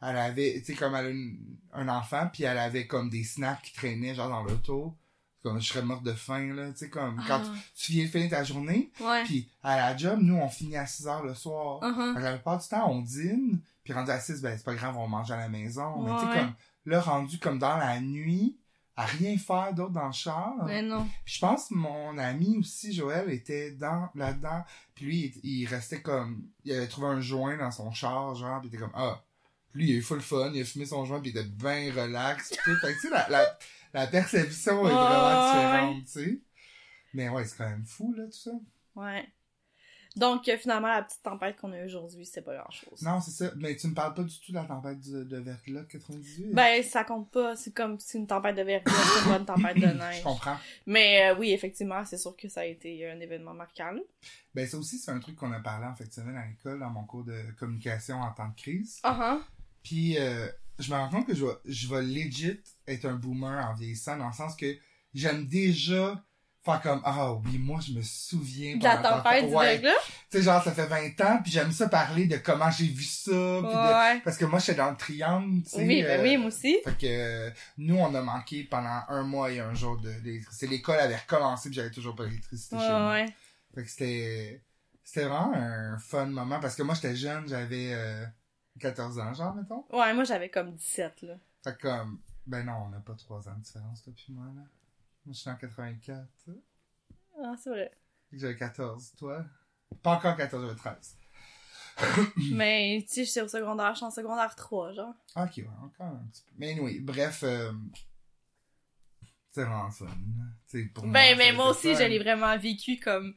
Elle 0.00 0.16
avait, 0.16 0.54
tu 0.60 0.64
sais, 0.64 0.74
comme 0.74 0.94
elle 0.94 1.06
a 1.06 1.10
une- 1.10 1.58
un 1.74 1.88
enfant, 1.88 2.30
puis 2.32 2.44
elle 2.44 2.56
avait 2.56 2.86
comme 2.86 3.10
des 3.10 3.24
snacks 3.24 3.60
qui 3.62 3.74
traînaient 3.74 4.14
genre 4.14 4.30
dans 4.30 4.42
l'auto. 4.42 4.96
Comme 5.42 5.60
je 5.60 5.68
serais 5.68 5.82
morte 5.82 6.02
de 6.02 6.12
faim, 6.12 6.52
là. 6.54 6.70
Tu 6.72 6.78
sais, 6.78 6.88
comme 6.90 7.22
quand 7.26 7.40
Ah, 7.44 7.54
tu 7.76 7.92
viens 7.92 8.04
de 8.04 8.10
finir 8.10 8.30
ta 8.30 8.42
journée, 8.44 8.90
puis 9.24 9.48
à 9.62 9.76
la 9.76 9.96
job, 9.96 10.18
nous, 10.20 10.36
on 10.36 10.48
finit 10.48 10.76
à 10.76 10.86
6 10.86 11.06
heures 11.06 11.24
le 11.24 11.34
soir. 11.34 11.80
Fait 12.14 12.20
que 12.20 12.24
La 12.24 12.32
plupart 12.34 12.58
du 12.58 12.66
temps, 12.68 12.90
on 12.90 13.00
dîne, 13.02 13.60
puis 13.84 13.92
rendu 13.92 14.10
à 14.10 14.18
6, 14.18 14.42
ben 14.42 14.56
c'est 14.56 14.64
pas 14.64 14.74
grave, 14.74 14.96
on 14.98 15.06
mange 15.08 15.30
à 15.30 15.36
la 15.36 15.48
maison. 15.48 16.02
Mais 16.02 16.10
tu 16.18 16.26
sais, 16.26 16.38
comme 16.38 16.52
là, 16.86 17.00
rendu 17.00 17.38
comme 17.38 17.58
dans 17.58 17.76
la 17.76 18.00
nuit, 18.00 18.56
à 18.96 19.04
rien 19.06 19.38
faire 19.38 19.72
d'autre 19.74 19.92
dans 19.92 20.08
le 20.08 20.12
char. 20.12 20.54
Mais 20.66 20.82
non. 20.82 21.06
Puis 21.24 21.34
je 21.34 21.38
pense 21.40 21.68
que 21.68 21.74
mon 21.74 22.18
ami 22.18 22.56
aussi, 22.58 22.92
Joël, 22.92 23.30
était 23.30 23.70
dans 23.70 24.08
là-dedans. 24.16 24.64
Puis 24.96 25.04
lui, 25.04 25.40
il, 25.44 25.60
il 25.60 25.66
restait 25.66 26.02
comme... 26.02 26.42
Il 26.64 26.72
avait 26.72 26.88
trouvé 26.88 27.06
un 27.06 27.20
joint 27.20 27.56
dans 27.56 27.70
son 27.70 27.92
char, 27.92 28.34
genre, 28.34 28.58
puis 28.58 28.70
il 28.72 28.74
était 28.74 28.82
comme... 28.82 28.94
Ah! 28.94 29.22
Puis 29.70 29.82
lui, 29.82 29.90
il 29.90 29.94
a 29.94 29.98
eu 29.98 30.02
full 30.02 30.20
fun, 30.20 30.50
il 30.52 30.62
a 30.62 30.64
fumé 30.64 30.84
son 30.84 31.04
joint, 31.04 31.20
puis 31.20 31.30
il 31.30 31.38
était 31.38 31.48
bien 31.48 31.92
relax. 31.94 32.48
Puis 32.48 32.58
tout. 32.64 32.80
Fait 32.80 32.88
que 32.88 32.94
tu 32.94 33.06
sais, 33.06 33.10
la, 33.10 33.28
la, 33.28 33.58
la 33.94 34.06
perception 34.06 34.86
est 34.86 34.92
vraiment 34.92 35.52
différente, 35.52 36.04
tu 36.04 36.10
sais. 36.10 36.40
Mais 37.14 37.28
ouais, 37.28 37.44
c'est 37.44 37.56
quand 37.56 37.68
même 37.68 37.86
fou, 37.86 38.12
là, 38.14 38.24
tout 38.26 38.32
ça. 38.32 38.50
Ouais. 38.96 39.26
Donc, 40.16 40.48
euh, 40.48 40.56
finalement, 40.56 40.88
la 40.88 41.02
petite 41.02 41.22
tempête 41.22 41.56
qu'on 41.60 41.72
a 41.72 41.84
aujourd'hui, 41.84 42.26
c'est 42.26 42.42
pas 42.42 42.56
grand-chose. 42.56 43.02
Non, 43.02 43.20
c'est 43.20 43.30
ça. 43.30 43.52
Mais 43.56 43.76
tu 43.76 43.86
ne 43.86 43.94
parles 43.94 44.14
pas 44.14 44.24
du 44.24 44.40
tout 44.40 44.50
de 44.50 44.56
la 44.56 44.64
tempête 44.64 45.00
de, 45.08 45.22
de 45.22 45.36
verglas 45.38 45.82
de 45.82 45.86
98? 45.86 46.54
Ben, 46.54 46.82
ça 46.82 47.04
compte 47.04 47.30
pas. 47.30 47.54
C'est 47.54 47.72
comme 47.72 48.00
si 48.00 48.16
une 48.16 48.26
tempête 48.26 48.56
de 48.56 48.62
verglas, 48.62 48.92
c'est 48.94 49.28
pas 49.28 49.38
une 49.38 49.44
tempête 49.46 49.76
de 49.76 49.86
neige. 49.98 50.18
Je 50.18 50.22
comprends. 50.24 50.56
Mais 50.86 51.30
euh, 51.30 51.36
oui, 51.38 51.52
effectivement, 51.52 52.04
c'est 52.04 52.18
sûr 52.18 52.34
que 52.36 52.48
ça 52.48 52.62
a 52.62 52.64
été 52.64 53.08
un 53.08 53.20
événement 53.20 53.54
marquant. 53.54 53.92
là. 53.92 54.00
Ben 54.54 54.66
ça 54.66 54.76
aussi, 54.78 54.98
c'est 54.98 55.12
un 55.12 55.20
truc 55.20 55.36
qu'on 55.36 55.52
a 55.52 55.60
parlé 55.60 55.86
en 55.86 55.94
fait 55.94 56.12
semaine 56.12 56.36
à 56.36 56.46
l'école, 56.46 56.80
dans 56.80 56.90
mon 56.90 57.04
cours 57.04 57.22
de 57.24 57.40
communication 57.56 58.20
en 58.20 58.32
temps 58.32 58.48
de 58.48 58.56
crise. 58.56 58.98
Ah 59.04 59.18
ah. 59.20 59.40
Puis 59.84 60.18
euh, 60.18 60.48
je 60.78 60.90
me 60.90 60.96
rends 60.96 61.08
compte 61.08 61.26
que 61.26 61.34
je 61.34 61.44
vais, 61.44 61.52
je 61.64 61.88
vais 61.88 62.02
legit 62.02 62.60
être 62.86 63.04
un 63.06 63.14
boomer 63.14 63.66
en 63.68 63.74
vieillissant, 63.74 64.16
dans 64.16 64.28
le 64.28 64.32
sens 64.34 64.54
que 64.56 64.76
j'aime 65.14 65.46
déjà 65.46 66.22
faire 66.64 66.80
comme 66.82 67.00
ah 67.04 67.32
oui 67.34 67.56
moi 67.56 67.78
je 67.80 67.92
me 67.92 68.02
souviens 68.02 68.76
De 68.76 68.84
la 68.84 68.98
tempête 68.98 69.48
du 69.48 69.54
ouais. 69.54 69.78
verglas? 69.78 69.92
tu 70.30 70.36
sais 70.36 70.42
genre 70.42 70.62
ça 70.62 70.72
fait 70.72 70.86
20 70.86 71.20
ans 71.24 71.40
puis 71.42 71.52
j'aime 71.52 71.70
ça 71.72 71.88
parler 71.88 72.26
de 72.26 72.36
comment 72.36 72.70
j'ai 72.70 72.88
vu 72.88 73.04
ça 73.04 73.30
puis 73.30 73.72
de- 73.72 74.14
Ouais. 74.14 74.20
parce 74.24 74.36
que 74.36 74.44
moi 74.44 74.58
j'étais 74.58 74.74
dans 74.74 74.90
le 74.90 74.96
triangle 74.96 75.62
tu 75.62 75.70
sais 75.70 75.86
Oui, 75.86 76.02
ben 76.02 76.20
euh, 76.20 76.22
oui, 76.24 76.36
moi 76.36 76.48
aussi. 76.48 76.76
fait 76.84 76.98
que 76.98 77.06
euh, 77.06 77.50
nous 77.78 77.96
on 77.96 78.12
a 78.14 78.20
manqué 78.20 78.64
pendant 78.64 79.02
un 79.08 79.22
mois 79.22 79.50
et 79.52 79.60
un 79.60 79.72
jour 79.72 79.98
de 79.98 80.12
d'électricité 80.20 80.66
l'école 80.66 80.98
avait 80.98 81.16
recommencé 81.16 81.70
puis 81.70 81.76
j'avais 81.76 81.90
toujours 81.92 82.14
pas 82.16 82.26
d'électricité 82.26 82.76
Ouais, 82.76 82.82
chez 82.82 82.92
ouais. 82.92 83.26
fait 83.74 83.84
que 83.84 83.90
c'était 83.90 84.62
c'était 85.04 85.24
vraiment 85.26 85.52
un 85.54 85.98
fun 85.98 86.26
moment 86.26 86.58
parce 86.60 86.74
que 86.74 86.82
moi 86.82 86.94
j'étais 86.96 87.16
jeune 87.16 87.48
j'avais 87.48 87.92
euh, 87.94 88.24
14 88.78 89.18
ans 89.18 89.34
genre 89.34 89.54
mettons? 89.54 89.84
Ouais, 89.90 90.12
moi 90.14 90.24
j'avais 90.24 90.48
comme 90.48 90.74
17, 90.74 91.22
là. 91.22 91.34
fait 91.64 91.76
que 91.76 91.82
comme, 91.82 92.20
ben 92.46 92.64
non, 92.64 92.84
on 92.86 92.88
n'a 92.88 93.00
pas 93.00 93.14
3 93.14 93.48
ans 93.48 93.54
de 93.56 93.62
différence, 93.62 94.02
toi 94.02 94.12
puis 94.16 94.32
moi, 94.32 94.46
là. 94.46 94.62
Moi, 95.26 95.34
je 95.34 95.40
suis 95.40 95.50
en 95.50 95.56
84. 95.56 96.26
Fait 96.46 96.52
Ah, 97.44 97.54
c'est 97.62 97.70
vrai. 97.70 97.90
J'avais 98.32 98.56
14, 98.56 99.12
toi? 99.18 99.44
Pas 100.02 100.16
encore 100.16 100.36
14, 100.36 100.62
j'avais 100.64 100.74
13. 100.78 101.16
Mais, 102.52 103.04
tu 103.06 103.14
sais, 103.14 103.24
j'étais 103.24 103.42
au 103.42 103.48
secondaire, 103.48 103.90
je 103.92 103.96
suis 103.96 104.06
en 104.06 104.10
secondaire 104.10 104.54
3, 104.54 104.92
genre. 104.92 105.14
Ok, 105.36 105.52
ouais, 105.58 105.68
encore 105.82 106.06
un 106.06 106.26
petit 106.32 106.42
peu. 106.44 106.52
Mais 106.56 106.70
anyway, 106.72 107.00
bref, 107.00 107.42
euh, 107.42 107.72
c'est 109.50 109.64
vraiment 109.64 109.90
fun. 109.90 110.06
pour 110.94 111.06
Ben, 111.08 111.30
ça 111.30 111.36
mais 111.36 111.52
moi 111.52 111.70
aussi, 111.70 111.92
fun. 111.94 111.98
je 112.00 112.04
l'ai 112.04 112.18
vraiment 112.18 112.56
vécu 112.58 112.98
comme 113.00 113.34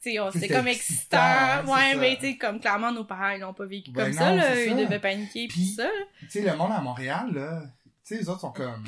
c'était 0.00 0.48
comme 0.48 0.68
excitant, 0.68 1.64
Ouais, 1.66 1.94
mais 1.96 2.16
tu 2.16 2.26
sais, 2.26 2.36
comme 2.36 2.60
clairement, 2.60 2.92
nos 2.92 3.04
parents, 3.04 3.30
ils 3.30 3.40
l'ont 3.40 3.54
pas 3.54 3.66
vécu 3.66 3.90
Ben 3.90 4.04
comme 4.04 4.12
non, 4.12 4.18
ça, 4.18 4.34
là. 4.34 4.64
Ils 4.64 4.70
ça. 4.70 4.74
devaient 4.84 4.98
paniquer 5.00 5.48
pis 5.48 5.54
Puis- 5.54 5.74
ça. 5.76 5.88
Tu 6.20 6.28
sais, 6.30 6.40
le 6.42 6.56
monde 6.56 6.72
à 6.72 6.80
Montréal, 6.80 7.32
là, 7.34 7.62
tu 8.06 8.14
sais, 8.14 8.16
les 8.20 8.28
autres 8.28 8.40
sont 8.40 8.52
comme... 8.52 8.84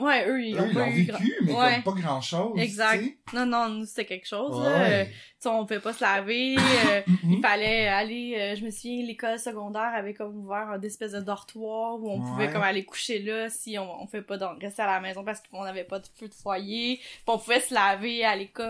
Ouais, 0.00 0.26
eux, 0.28 0.42
ils 0.44 0.54
Eux, 0.56 0.60
ont 0.60 0.68
ils 0.68 0.98
eu 0.98 1.02
vécu, 1.04 1.06
grand- 1.12 1.20
mais 1.42 1.52
Ouais. 1.54 1.82
comme 1.84 1.94
pas 1.94 2.00
grand-chose, 2.00 2.58
Exact. 2.58 3.04
Non, 3.34 3.46
non, 3.46 3.68
nous, 3.68 3.84
c'était 3.86 4.04
quelque 4.06 4.26
chose, 4.26 4.62
là. 4.62 4.68
Euh, 4.70 4.88
Ouais. 4.88 5.06
tu 5.06 5.12
sais, 5.40 5.48
on 5.48 5.66
pouvait 5.66 5.80
pas 5.80 5.92
se 5.92 6.02
laver. 6.02 6.56
euh, 6.56 7.00
il 7.24 7.40
fallait 7.40 7.88
aller, 7.88 8.34
euh, 8.38 8.56
je 8.56 8.64
me 8.64 8.70
souviens, 8.70 9.04
l'école 9.04 9.38
secondaire 9.38 9.90
avait 9.94 10.14
comme 10.14 10.36
ouvert 10.36 10.68
un 10.70 10.80
espèce 10.80 11.12
de 11.12 11.20
dortoir 11.20 11.94
où 12.00 12.10
on 12.10 12.20
pouvait 12.20 12.50
comme 12.50 12.62
aller 12.62 12.84
coucher 12.84 13.18
là 13.20 13.48
si 13.50 13.78
on, 13.78 14.02
on 14.02 14.06
fait 14.06 14.22
pas 14.22 14.36
donc 14.36 14.60
rester 14.60 14.82
à 14.82 14.86
la 14.86 15.00
maison 15.00 15.24
parce 15.24 15.40
qu'on 15.50 15.62
avait 15.62 15.84
pas 15.84 15.98
de 15.98 16.06
feu 16.18 16.28
de 16.28 16.34
foyer. 16.34 16.96
Puis 16.96 17.04
on 17.26 17.38
pouvait 17.38 17.60
se 17.60 17.72
laver 17.74 18.24
à 18.24 18.34
l'école. 18.36 18.66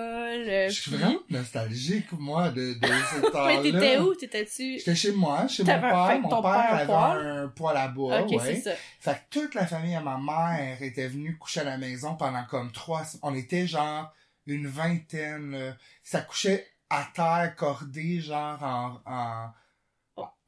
euh, 0.49 0.69
Je 0.69 0.75
suis 0.81 0.91
puis- 0.91 1.01
vraiment 1.01 1.19
nostalgique, 1.31 2.13
moi, 2.13 2.51
de, 2.51 2.75
de 2.75 2.79
ce 3.25 3.31
temps-là. 3.31 3.61
Mais 3.63 3.63
t'étais 3.63 3.99
où? 3.99 4.15
T'étais-tu? 4.15 4.79
J'étais 4.79 4.95
chez 4.95 5.13
moi, 5.13 5.47
chez 5.49 5.63
mon 5.63 5.67
père. 5.81 6.21
Mon 6.21 6.29
ton 6.29 6.43
père 6.43 6.53
père 6.87 6.95
avait 7.01 7.29
un 7.29 7.49
poêle 7.49 7.77
à 7.77 7.89
bois, 7.89 8.21
ok, 8.23 8.31
ouais. 8.31 8.39
c'est 8.41 8.57
ça. 8.61 8.71
Fait 9.01 9.15
que 9.31 9.41
toute 9.41 9.55
la 9.55 9.67
famille 9.67 9.95
à 9.95 10.01
ma 10.01 10.19
mère 10.19 10.83
était 10.83 11.09
venue 11.09 11.18
coucher 11.39 11.61
à 11.61 11.65
la 11.65 11.79
maison 11.79 12.17
pendant 12.17 12.45
comme 12.45 12.73
trois... 12.73 13.03
On 13.23 13.35
était 13.35 13.67
genre 13.67 14.13
une 14.47 14.67
vingtaine. 14.67 15.51
là. 15.53 15.77
Ça 16.03 16.21
couchait 16.23 16.67
à 16.91 17.07
terre, 17.15 17.55
cordé, 17.57 18.21
genre 18.21 18.63
en... 18.63 19.01
en 19.07 19.53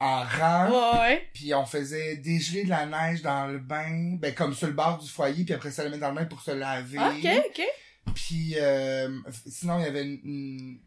en 0.01 0.25
rang, 0.25 1.01
Ouais, 1.03 1.29
puis 1.33 1.55
on 1.55 1.65
faisait 1.65 2.17
dégeler 2.17 2.65
de 2.65 2.71
la 2.71 2.87
neige 2.87 3.23
dans 3.23 3.47
le 3.47 3.59
bain, 3.59 4.17
ben 4.19 4.35
comme 4.35 4.53
sur 4.55 4.67
le 4.67 4.73
bord 4.73 4.99
du 4.99 5.09
foyer, 5.09 5.45
puis 5.45 5.55
après 5.55 5.71
ça 5.71 5.85
le 5.85 5.91
mettre 5.91 6.01
dans 6.01 6.09
le 6.09 6.15
bain 6.17 6.25
pour 6.25 6.41
se 6.41 6.51
laver. 6.51 6.99
Ok, 6.99 7.45
ok. 7.51 7.63
Puis 8.15 8.55
euh, 8.57 9.17
sinon, 9.47 9.79
il 9.79 9.85
y 9.85 9.87
avait 9.89 10.03
une, 10.05 10.21
une- 10.25 10.81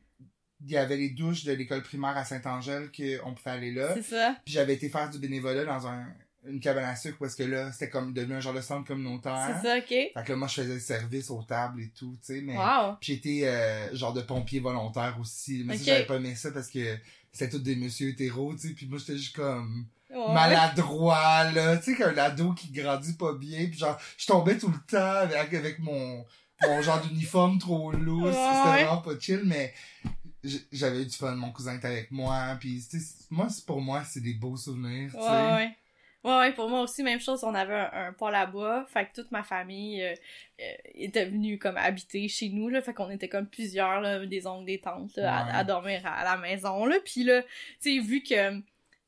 il 0.65 0.71
y 0.71 0.77
avait 0.77 0.97
les 0.97 1.11
douches 1.11 1.43
de 1.45 1.53
l'école 1.53 1.83
primaire 1.83 2.17
à 2.17 2.25
Saint-Angèle 2.25 2.89
qu'on 2.91 3.33
pouvait 3.33 3.51
aller 3.51 3.71
là. 3.73 3.93
C'est 3.93 4.01
ça. 4.01 4.35
Puis 4.43 4.53
j'avais 4.55 4.73
été 4.73 4.89
faire 4.89 5.09
du 5.09 5.19
bénévolat 5.19 5.63
dans 5.63 5.87
un, 5.87 6.05
une 6.45 6.59
cabane 6.59 6.83
à 6.85 6.95
sucre 6.95 7.17
parce 7.19 7.35
que 7.35 7.43
là, 7.43 7.71
c'était 7.71 7.89
comme 7.89 8.13
devenu 8.13 8.33
un 8.35 8.39
genre 8.39 8.53
de 8.53 8.61
centre 8.61 8.87
communautaire. 8.87 9.59
C'est 9.61 9.67
ça, 9.67 9.77
ok. 9.77 9.87
Fait 9.87 10.13
que 10.25 10.31
là, 10.31 10.35
moi, 10.37 10.47
je 10.47 10.55
faisais 10.55 10.73
le 10.73 10.79
service 10.79 11.29
aux 11.31 11.43
tables 11.43 11.81
et 11.81 11.89
tout, 11.89 12.17
tu 12.25 12.33
sais, 12.33 12.41
mais... 12.41 12.57
Wow. 12.57 12.95
Puis 12.99 13.13
j'étais 13.13 13.41
euh, 13.47 13.95
genre 13.95 14.13
de 14.13 14.21
pompier 14.21 14.59
volontaire 14.59 15.17
aussi. 15.21 15.63
Mais 15.65 15.77
j'avais 15.77 16.05
pas 16.05 16.15
aimé 16.15 16.35
ça 16.35 16.51
parce 16.51 16.67
que 16.69 16.97
c'était 17.31 17.49
tous 17.57 17.63
des 17.63 17.75
messieurs 17.75 18.09
hétéros, 18.09 18.53
tu 18.55 18.67
sais, 18.67 18.73
puis 18.73 18.87
moi, 18.87 18.97
j'étais 18.99 19.17
juste 19.17 19.35
comme 19.35 19.85
maladroit, 20.33 21.51
là. 21.51 21.77
Tu 21.77 21.91
sais, 21.91 21.97
qu'un 21.97 22.17
ado 22.17 22.53
qui 22.53 22.71
grandit 22.71 23.13
pas 23.13 23.33
bien, 23.33 23.65
puis 23.67 23.77
genre, 23.79 23.97
je 24.17 24.25
tombais 24.27 24.57
tout 24.57 24.69
le 24.69 24.79
temps 24.87 24.97
avec, 25.21 25.53
avec 25.53 25.79
mon, 25.79 26.25
mon 26.61 26.81
genre 26.81 27.01
d'uniforme 27.01 27.57
trop 27.57 27.91
loose. 27.91 28.25
Ouais, 28.25 28.31
C'était 28.31 28.69
ouais. 28.69 28.83
vraiment 28.83 29.01
pas 29.01 29.19
chill, 29.19 29.41
mais 29.45 29.73
j'avais 30.71 31.01
eu 31.01 31.05
du 31.05 31.15
fun. 31.15 31.35
Mon 31.35 31.51
cousin 31.51 31.75
était 31.77 31.87
avec 31.87 32.11
moi, 32.11 32.57
puis 32.59 32.85
tu 32.89 32.99
sais, 32.99 33.05
moi, 33.31 33.47
pour 33.65 33.81
moi, 33.81 34.03
c'est 34.03 34.21
des 34.21 34.33
beaux 34.33 34.57
souvenirs, 34.57 35.11
tu 35.11 35.17
Ouais, 35.17 35.23
sais. 35.23 35.53
ouais. 35.55 35.77
Ouais, 36.23 36.37
ouais, 36.37 36.53
pour 36.53 36.69
moi 36.69 36.81
aussi, 36.81 37.03
même 37.03 37.19
chose, 37.19 37.43
on 37.43 37.53
avait 37.53 37.73
un, 37.75 38.13
un 38.17 38.45
bois, 38.47 38.85
fait 38.87 39.05
que 39.07 39.13
toute 39.21 39.31
ma 39.31 39.43
famille 39.43 40.01
euh, 40.01 40.13
euh, 40.61 40.63
était 40.93 41.25
venue 41.25 41.59
comme 41.59 41.75
habiter 41.75 42.27
chez 42.29 42.47
nous, 42.49 42.69
là, 42.69 42.81
fait 42.81 42.93
qu'on 42.93 43.09
était 43.09 43.27
comme 43.27 43.47
plusieurs, 43.47 43.99
là, 43.99 44.25
des 44.25 44.47
oncles, 44.47 44.65
des 44.65 44.79
tantes, 44.79 45.17
là, 45.17 45.23
Ouais. 45.45 45.51
à, 45.51 45.57
à 45.57 45.63
dormir 45.65 46.01
à 46.05 46.23
la 46.23 46.37
maison, 46.37 46.85
là, 46.85 46.95
puis 47.03 47.23
là, 47.25 47.41
tu 47.41 47.49
sais, 47.79 47.99
vu 47.99 48.23
que 48.23 48.61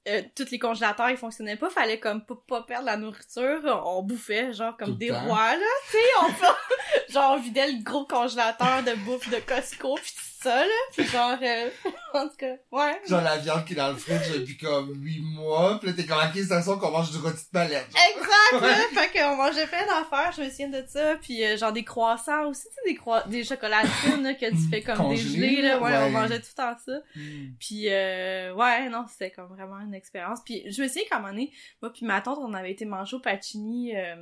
euh, 0.08 0.22
tous 0.36 0.52
les 0.52 0.60
congélateurs, 0.60 1.10
ils 1.10 1.18
fonctionnaient 1.18 1.56
pas, 1.56 1.70
fallait 1.70 2.00
comme 2.00 2.24
pas, 2.26 2.36
pas 2.48 2.62
perdre 2.64 2.86
la 2.86 2.98
nourriture, 2.98 3.62
on 3.88 4.04
bouffait, 4.04 4.54
genre, 4.54 4.76
comme 4.78 4.98
des 4.98 5.10
rois, 5.12 5.56
là, 5.56 5.66
tu 5.90 5.98
sais, 5.98 6.04
on 6.22 7.12
genre, 7.14 7.32
on 7.34 7.40
vidait 7.40 7.72
le 7.72 7.82
gros 7.82 8.06
congélateur 8.06 8.84
de 8.84 8.94
bouffe 9.06 9.30
de 9.30 9.40
Costco, 9.40 9.96
pis 9.96 10.14
ça, 10.46 10.64
là, 10.64 11.04
genre, 11.04 11.38
euh, 11.42 11.70
en 12.14 12.28
tout 12.28 12.36
cas, 12.38 12.56
ouais. 12.72 13.02
Genre 13.08 13.22
la 13.22 13.38
viande 13.38 13.66
qui 13.66 13.74
est 13.74 13.76
dans 13.76 13.90
le 13.90 13.96
fridge 13.96 14.32
depuis 14.32 14.58
comme 14.58 14.94
8 15.04 15.22
mois, 15.22 15.80
puis 15.80 15.90
là, 15.90 15.96
t'es 15.96 16.06
comme, 16.06 16.20
ok, 16.20 16.34
c'est 16.36 16.46
ça 16.62 16.78
qu'on 16.80 16.92
mange 16.92 17.12
du 17.12 17.18
rôti 17.18 17.46
de 17.46 17.52
palette. 17.52 17.88
Exact, 17.90 18.62
là! 18.62 18.76
Fait 18.94 19.20
qu'on 19.20 19.36
mangeait 19.36 19.66
plein 19.66 19.86
d'affaires, 19.86 20.32
je 20.38 20.42
me 20.44 20.50
souviens 20.50 20.70
de 20.70 20.84
ça. 20.88 21.16
Puis 21.22 21.44
euh, 21.44 21.58
genre 21.58 21.74
des 21.74 21.84
croissants 21.84 22.48
aussi, 22.48 22.68
tu 22.68 22.76
sais, 22.76 22.82
des, 22.92 22.96
croi- 22.96 23.28
des 23.28 23.44
chocolatines 23.44 24.24
là, 24.24 24.34
que 24.36 24.50
tu 24.50 24.70
fais 24.70 24.82
comme 24.82 24.98
Congelées, 24.98 25.24
dégeler, 25.24 25.62
là. 25.64 25.80
Ouais, 25.80 25.92
ouais. 25.92 26.04
on 26.04 26.10
mangeait 26.12 26.40
tout 26.40 26.50
le 26.52 26.64
temps 26.64 26.76
ça. 26.86 27.00
Hmm. 27.16 27.48
Puis 27.60 27.90
euh, 27.90 28.54
ouais, 28.54 28.90
non, 28.90 29.06
c'était 29.10 29.32
comme 29.32 29.48
vraiment 29.48 29.80
une 29.80 29.94
expérience. 29.96 30.40
Puis 30.46 30.64
je 30.72 30.82
me 30.84 30.88
souviens 30.88 31.04
qu'à 31.10 31.16
un 31.18 31.20
moment 31.20 31.32
donné, 31.34 31.52
moi 31.82 31.92
puis 31.92 32.06
ma 32.06 32.22
tante, 32.22 32.38
on 32.42 32.54
avait 32.54 32.72
été 32.72 32.86
manger 32.86 33.16
au 33.16 33.20
Pacini... 33.20 33.96
Euh, 33.96 34.16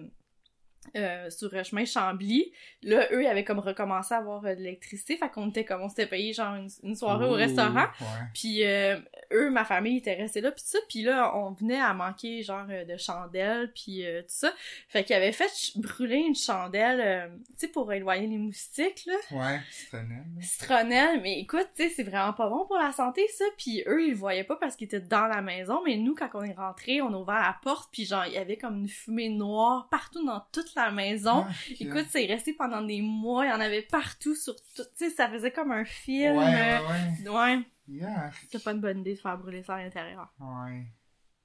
euh, 0.96 1.30
sur 1.30 1.54
le 1.54 1.64
chemin 1.64 1.86
Chambly. 1.86 2.52
Là, 2.82 3.08
eux, 3.12 3.24
ils 3.24 3.28
avaient 3.28 3.44
comme 3.44 3.60
recommencé 3.60 4.14
à 4.14 4.18
avoir 4.18 4.46
euh, 4.46 4.56
de 4.56 4.60
l'électricité. 4.60 5.18
Fait 5.18 5.30
qu'on 5.30 5.50
était 5.50 5.66
comme, 5.66 5.82
on 5.82 5.90
s'était 5.90 6.08
payé 6.08 6.34
genre 6.34 6.56
une, 6.56 6.70
une 6.84 6.96
soirée 6.96 7.26
au 7.26 7.34
restaurant. 7.34 7.88
Ouais. 8.02 8.28
Puis 8.34 8.66
euh, 8.66 8.98
eux, 9.32 9.50
ma 9.50 9.66
famille 9.66 9.98
était 9.98 10.16
restée 10.16 10.42
là, 10.42 10.52
puis 10.52 10.64
ça. 10.66 10.80
Puis 10.90 11.04
là, 11.04 11.36
on 11.36 11.52
venait 11.52 11.80
à 11.80 11.94
manquer 11.94 12.44
genre 12.44 12.66
euh, 12.70 12.86
de 12.86 12.98
chandelles, 12.98 13.72
puis 13.74 14.06
euh, 14.06 14.22
tout 14.22 14.28
ça. 14.30 14.54
Fait 14.88 15.04
qu'ils 15.04 15.16
avaient 15.16 15.32
fait 15.32 15.52
brûler 15.76 16.18
une 16.18 16.36
chandelle, 16.36 17.02
euh, 17.02 17.36
tu 17.50 17.54
sais, 17.58 17.68
pour 17.68 17.92
éloigner 17.92 18.28
les 18.28 18.38
moustiques, 18.38 19.06
là. 19.06 19.16
Ouais, 19.32 19.60
citronnelle. 19.72 20.26
Citronnelle, 20.42 21.22
mais 21.22 21.40
écoute, 21.40 21.68
tu 21.76 21.84
sais, 21.84 21.90
c'est 21.90 22.04
vraiment 22.04 22.34
pas 22.34 22.50
bon 22.50 22.66
pour 22.66 22.78
la 22.78 22.92
santé, 22.92 23.26
ça. 23.36 23.46
Puis 23.58 23.84
eux, 23.88 24.04
ils 24.04 24.12
le 24.12 24.16
voyaient 24.16 24.44
pas 24.44 24.56
parce 24.56 24.76
qu'ils 24.76 24.86
étaient 24.86 25.00
dans 25.00 25.28
la 25.28 25.42
maison, 25.42 25.82
mais 25.86 25.98
nous, 25.98 26.16
quand 26.16 26.30
on 26.34 26.44
est 26.44 26.54
rentrés, 26.54 27.02
on 27.02 27.14
a 27.14 27.18
ouvert 27.18 27.36
la 27.36 27.58
porte, 27.64 27.90
puis 27.92 28.06
genre, 28.06 28.26
il 28.26 28.34
y 28.34 28.38
avait 28.38 28.58
comme 28.58 28.78
une 28.78 28.88
fumée 28.88 29.30
noire 29.30 29.88
partout 29.90 30.26
dans 30.26 30.42
toute 30.52 30.73
la 30.76 30.92
maison. 30.92 31.46
Écoute, 31.80 32.06
c'est 32.10 32.26
resté 32.26 32.54
pendant 32.54 32.82
des 32.82 33.02
mois, 33.02 33.46
il 33.46 33.50
y 33.50 33.54
en 33.54 33.60
avait 33.60 33.82
partout 33.82 34.36
sur 34.36 34.56
tout, 34.56 34.84
tu 34.98 35.10
sais, 35.10 35.10
ça 35.10 35.30
faisait 35.30 35.52
comme 35.52 35.72
un 35.72 35.86
film. 35.86 36.38
Ouais, 36.38 36.80
ouais, 37.26 37.30
ouais. 37.30 37.60
Yeah. 37.88 38.32
C'était 38.42 38.60
pas 38.60 38.72
une 38.72 38.80
bonne 38.80 39.00
idée 39.00 39.16
de 39.16 39.20
faire 39.20 39.38
brûler 39.38 39.62
ça 39.64 39.76
à 39.76 39.84
l'intérieur. 39.84 40.34
Ouais. 40.40 40.86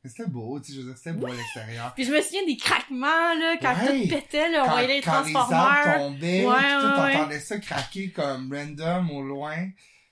Mais 0.04 0.10
c'était 0.10 0.30
beau, 0.30 0.60
tu 0.60 0.66
sais, 0.66 0.74
je 0.74 0.80
veux 0.82 0.86
dire, 0.86 0.96
c'était 0.96 1.12
beau 1.12 1.26
à 1.26 1.34
l'extérieur. 1.34 1.92
Puis 1.94 2.04
je 2.04 2.12
me 2.12 2.20
souviens 2.22 2.46
des 2.46 2.56
craquements, 2.56 3.34
là, 3.34 3.56
quand 3.60 3.74
Ouais. 3.74 4.02
tout 4.02 4.08
pétait, 4.08 4.48
là, 4.48 4.64
on 4.64 4.70
voyait 4.70 4.86
les 4.86 5.00
quand 5.00 5.24
les 5.24 5.32
transformeurs. 5.32 5.96
tombaient, 5.96 6.46
Ouais, 6.46 6.54
ouais, 6.54 7.12
t'entendais 7.12 7.40
ça 7.40 7.58
craquer 7.58 8.12
comme 8.12 8.52
random 8.54 9.10
au 9.10 9.22
loin. 9.22 9.68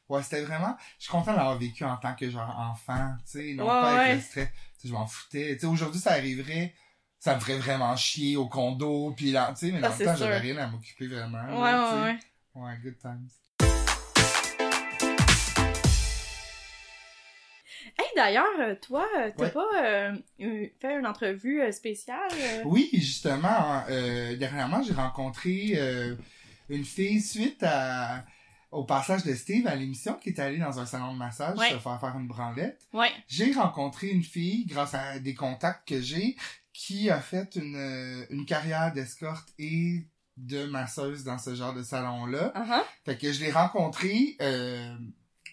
Ouais, 0.08 0.22
c'était 0.24 0.42
vraiment... 0.42 0.76
Je 0.98 1.04
suis 1.04 1.12
content 1.12 1.32
d'avoir 1.34 1.56
vécu 1.58 1.84
en 1.84 1.96
tant 1.96 2.14
que 2.14 2.28
genre 2.30 2.56
enfant, 2.58 3.14
tu 3.30 3.38
sais, 3.40 3.54
non 3.54 3.66
pas 3.66 4.00
avec 4.00 4.16
le 4.16 4.20
stress. 4.22 4.48
Tu 4.48 4.80
sais, 4.82 4.88
je 4.88 4.92
m'en 4.92 5.06
foutais. 5.06 5.54
Tu 5.54 5.60
sais, 5.60 5.66
aujourd'hui, 5.66 6.00
ça 6.00 6.12
arriverait, 6.12 6.74
ça 7.26 7.34
me 7.34 7.40
ferait 7.40 7.58
vraiment 7.58 7.96
chier 7.96 8.36
au 8.36 8.46
condo, 8.46 9.10
pis 9.16 9.32
là, 9.32 9.52
tu 9.58 9.66
sais, 9.66 9.72
mais 9.72 9.78
Ah, 9.78 9.88
dans 9.88 9.88
le 9.88 9.94
c'est 9.96 10.04
temps, 10.04 10.14
j'avais 10.14 10.38
rien 10.38 10.56
à 10.58 10.68
m'occuper 10.68 11.08
vraiment. 11.08 11.38
Ouais, 11.60 11.72
là, 11.72 11.96
ouais, 11.96 12.02
ouais. 12.04 12.18
Ouais, 12.54 12.78
good 12.84 12.96
times. 13.00 13.26
Hey, 17.98 18.06
d'ailleurs, 18.14 18.44
euh, 18.60 18.76
toi, 18.80 19.08
euh, 19.18 19.32
t'as 19.36 19.42
Ouais. 19.44 19.50
pas 19.50 19.66
euh, 19.82 20.16
eu- 20.38 20.72
fait 20.80 20.96
une 21.00 21.06
entrevue 21.06 21.60
spéciale? 21.72 22.30
euh? 22.32 22.62
Oui, 22.64 22.90
justement, 22.92 23.82
euh, 23.90 24.36
dernièrement, 24.36 24.80
j'ai 24.84 24.94
rencontré 24.94 25.76
une 26.68 26.84
fille 26.84 27.20
suite 27.20 27.64
à, 27.64 28.24
au 28.70 28.84
passage 28.84 29.24
de 29.24 29.34
Steve 29.34 29.66
à 29.66 29.74
l'émission 29.74 30.14
qui 30.14 30.28
est 30.28 30.38
allée 30.38 30.58
dans 30.58 30.78
un 30.78 30.86
salon 30.86 31.12
de 31.12 31.18
massage 31.18 31.58
Ouais. 31.58 31.70
se 31.70 31.78
faire 31.78 31.98
faire 31.98 32.16
une 32.16 32.28
branlette. 32.28 32.86
Ouais. 32.92 33.10
J'ai 33.26 33.52
rencontré 33.52 34.10
une 34.10 34.22
fille, 34.22 34.64
grâce 34.66 34.94
à 34.94 35.18
des 35.18 35.34
contacts 35.34 35.88
que 35.88 36.00
j'ai, 36.00 36.36
qui 36.78 37.08
a 37.08 37.20
fait 37.20 37.56
une, 37.56 37.74
euh, 37.76 38.26
une 38.28 38.44
carrière 38.44 38.92
d'escorte 38.92 39.48
et 39.58 40.06
de 40.36 40.66
masseuse 40.66 41.24
dans 41.24 41.38
ce 41.38 41.54
genre 41.54 41.72
de 41.72 41.82
salon-là. 41.82 42.52
Uh-huh. 42.54 42.82
Fait 43.06 43.16
que 43.16 43.32
je 43.32 43.40
l'ai 43.40 43.50
rencontrée, 43.50 44.36
euh, 44.42 44.94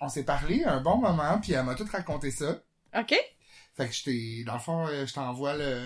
on 0.02 0.10
s'est 0.10 0.26
parlé 0.26 0.64
un 0.66 0.82
bon 0.82 0.98
moment, 0.98 1.40
puis 1.40 1.54
elle 1.54 1.64
m'a 1.64 1.76
tout 1.76 1.88
raconté 1.90 2.30
ça. 2.30 2.62
OK. 2.98 3.16
Fait 3.76 3.88
que 3.88 3.94
je 3.96 4.04
t'ai, 4.04 4.44
dans 4.44 4.56
le 4.56 4.60
fond, 4.60 4.86
euh, 4.88 5.06
je 5.06 5.14
t'envoie 5.14 5.56
le 5.56 5.86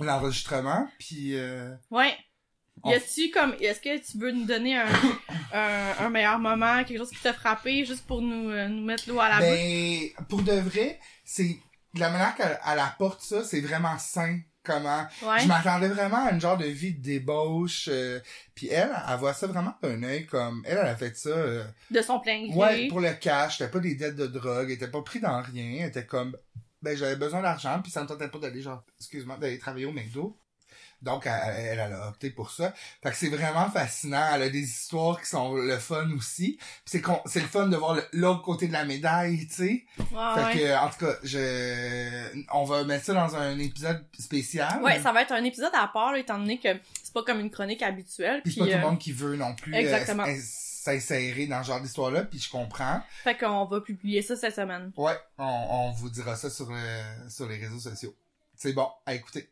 l'enregistrement, 0.00 0.88
puis 0.98 1.36
euh, 1.36 1.74
Ouais. 1.90 2.16
On- 2.82 2.90
Y 2.90 2.94
a-tu 2.94 3.30
comme, 3.30 3.54
est-ce 3.60 3.80
que 3.80 3.98
tu 3.98 4.18
veux 4.18 4.32
nous 4.32 4.46
donner 4.46 4.76
un, 4.78 4.86
un, 5.52 5.92
un 6.06 6.10
meilleur 6.10 6.38
moment, 6.38 6.82
quelque 6.84 6.98
chose 6.98 7.10
qui 7.10 7.20
t'a 7.22 7.34
frappé, 7.34 7.84
juste 7.84 8.06
pour 8.06 8.22
nous, 8.22 8.48
euh, 8.50 8.66
nous 8.68 8.82
mettre 8.84 9.08
l'eau 9.08 9.20
à 9.20 9.28
la 9.28 9.36
bouche? 9.38 9.46
ben, 10.16 10.24
pour 10.28 10.42
de 10.42 10.52
vrai, 10.54 10.98
c'est 11.24 11.56
de 11.94 12.00
la 12.00 12.10
manière 12.10 12.34
qu'elle 12.34 12.58
elle 12.70 12.78
apporte 12.78 13.22
ça, 13.22 13.44
c'est 13.44 13.60
vraiment 13.60 13.98
sain. 13.98 14.38
Comment 14.64 15.08
Ouais. 15.22 15.40
Je 15.40 15.48
m'attendais 15.48 15.88
vraiment 15.88 16.24
à 16.24 16.30
une 16.30 16.40
genre 16.40 16.56
de 16.56 16.66
vie 16.66 16.94
de 16.94 17.02
débauche. 17.02 17.88
euh, 17.90 18.20
puis 18.54 18.68
elle, 18.68 18.92
elle 19.10 19.18
voit 19.18 19.34
ça 19.34 19.48
vraiment 19.48 19.74
d'un 19.82 20.00
œil 20.04 20.24
comme... 20.26 20.62
Elle, 20.64 20.78
elle 20.78 20.86
a 20.86 20.94
fait 20.94 21.16
ça... 21.16 21.30
euh, 21.30 21.64
De 21.90 22.00
son 22.00 22.20
plein 22.20 22.46
gré. 22.46 22.54
ouais, 22.56 22.88
pour 22.88 23.00
le 23.00 23.12
cash. 23.14 23.58
C'était 23.58 23.70
pas 23.72 23.80
des 23.80 23.96
dettes 23.96 24.14
de 24.14 24.28
drogue. 24.28 24.66
Elle 24.66 24.76
était 24.76 24.86
pas 24.86 25.02
pris 25.02 25.18
dans 25.18 25.42
rien. 25.42 25.78
Elle 25.80 25.88
était 25.88 26.06
comme... 26.06 26.36
Ben, 26.80 26.96
j'avais 26.96 27.16
besoin 27.16 27.42
d'argent. 27.42 27.80
Puis 27.82 27.90
ça 27.90 28.02
me 28.02 28.06
tentait 28.06 28.28
pas 28.28 28.38
d'aller, 28.38 28.62
genre... 28.62 28.84
Excuse-moi, 29.00 29.36
d'aller 29.38 29.58
travailler 29.58 29.86
au 29.86 29.92
McDo. 29.92 30.38
Donc, 31.02 31.26
elle, 31.26 31.32
elle, 31.56 31.80
a 31.80 32.08
opté 32.08 32.30
pour 32.30 32.50
ça. 32.52 32.72
Fait 33.02 33.10
que 33.10 33.16
c'est 33.16 33.28
vraiment 33.28 33.68
fascinant. 33.70 34.24
Elle 34.34 34.42
a 34.42 34.48
des 34.48 34.60
histoires 34.62 35.20
qui 35.20 35.26
sont 35.28 35.54
le 35.54 35.76
fun 35.78 36.08
aussi. 36.16 36.58
C'est 36.84 37.00
con- 37.00 37.20
c'est 37.26 37.40
le 37.40 37.48
fun 37.48 37.66
de 37.66 37.76
voir 37.76 37.98
l'autre 38.12 38.42
côté 38.42 38.68
de 38.68 38.72
la 38.72 38.84
médaille, 38.84 39.46
tu 39.48 39.54
sais. 39.54 39.84
Fait 39.96 40.04
ouais. 40.14 40.52
que, 40.54 40.78
en 40.78 40.88
tout 40.90 41.04
cas, 41.04 41.14
je... 41.24 42.44
On 42.52 42.64
va 42.64 42.84
mettre 42.84 43.04
ça 43.06 43.14
dans 43.14 43.34
un 43.36 43.58
épisode 43.58 44.04
spécial. 44.18 44.80
Ouais, 44.82 45.00
ça 45.00 45.12
va 45.12 45.22
être 45.22 45.32
un 45.32 45.42
épisode 45.44 45.72
à 45.74 45.88
part, 45.88 46.12
là, 46.12 46.18
étant 46.18 46.38
donné 46.38 46.58
que 46.58 46.68
c'est 47.02 47.12
pas 47.12 47.22
comme 47.24 47.40
une 47.40 47.50
chronique 47.50 47.82
habituelle. 47.82 48.40
Puis 48.42 48.52
Puis, 48.52 48.54
c'est 48.54 48.60
pas 48.60 48.66
tout 48.66 48.72
euh, 48.72 48.76
le 48.76 48.82
monde 48.86 48.98
qui 48.98 49.12
veut 49.12 49.36
non 49.36 49.54
plus 49.54 49.74
euh, 49.74 49.78
Exactement. 49.78 50.24
s- 50.24 50.68
s'insérer 50.84 51.46
dans 51.46 51.62
ce 51.62 51.68
genre 51.68 51.80
d'histoire-là, 51.80 52.24
puis 52.24 52.38
je 52.40 52.50
comprends. 52.50 53.00
Fait 53.22 53.36
qu'on 53.36 53.64
va 53.66 53.80
publier 53.80 54.20
ça 54.22 54.34
cette 54.36 54.54
semaine. 54.56 54.90
Ouais, 54.96 55.16
on, 55.38 55.44
on 55.44 55.90
vous 55.92 56.10
dira 56.10 56.34
ça 56.36 56.50
sur, 56.50 56.70
le, 56.70 57.30
sur 57.30 57.46
les 57.48 57.56
réseaux 57.58 57.78
sociaux. 57.78 58.14
C'est 58.56 58.72
bon, 58.72 58.88
à 59.06 59.14
écouter. 59.14 59.48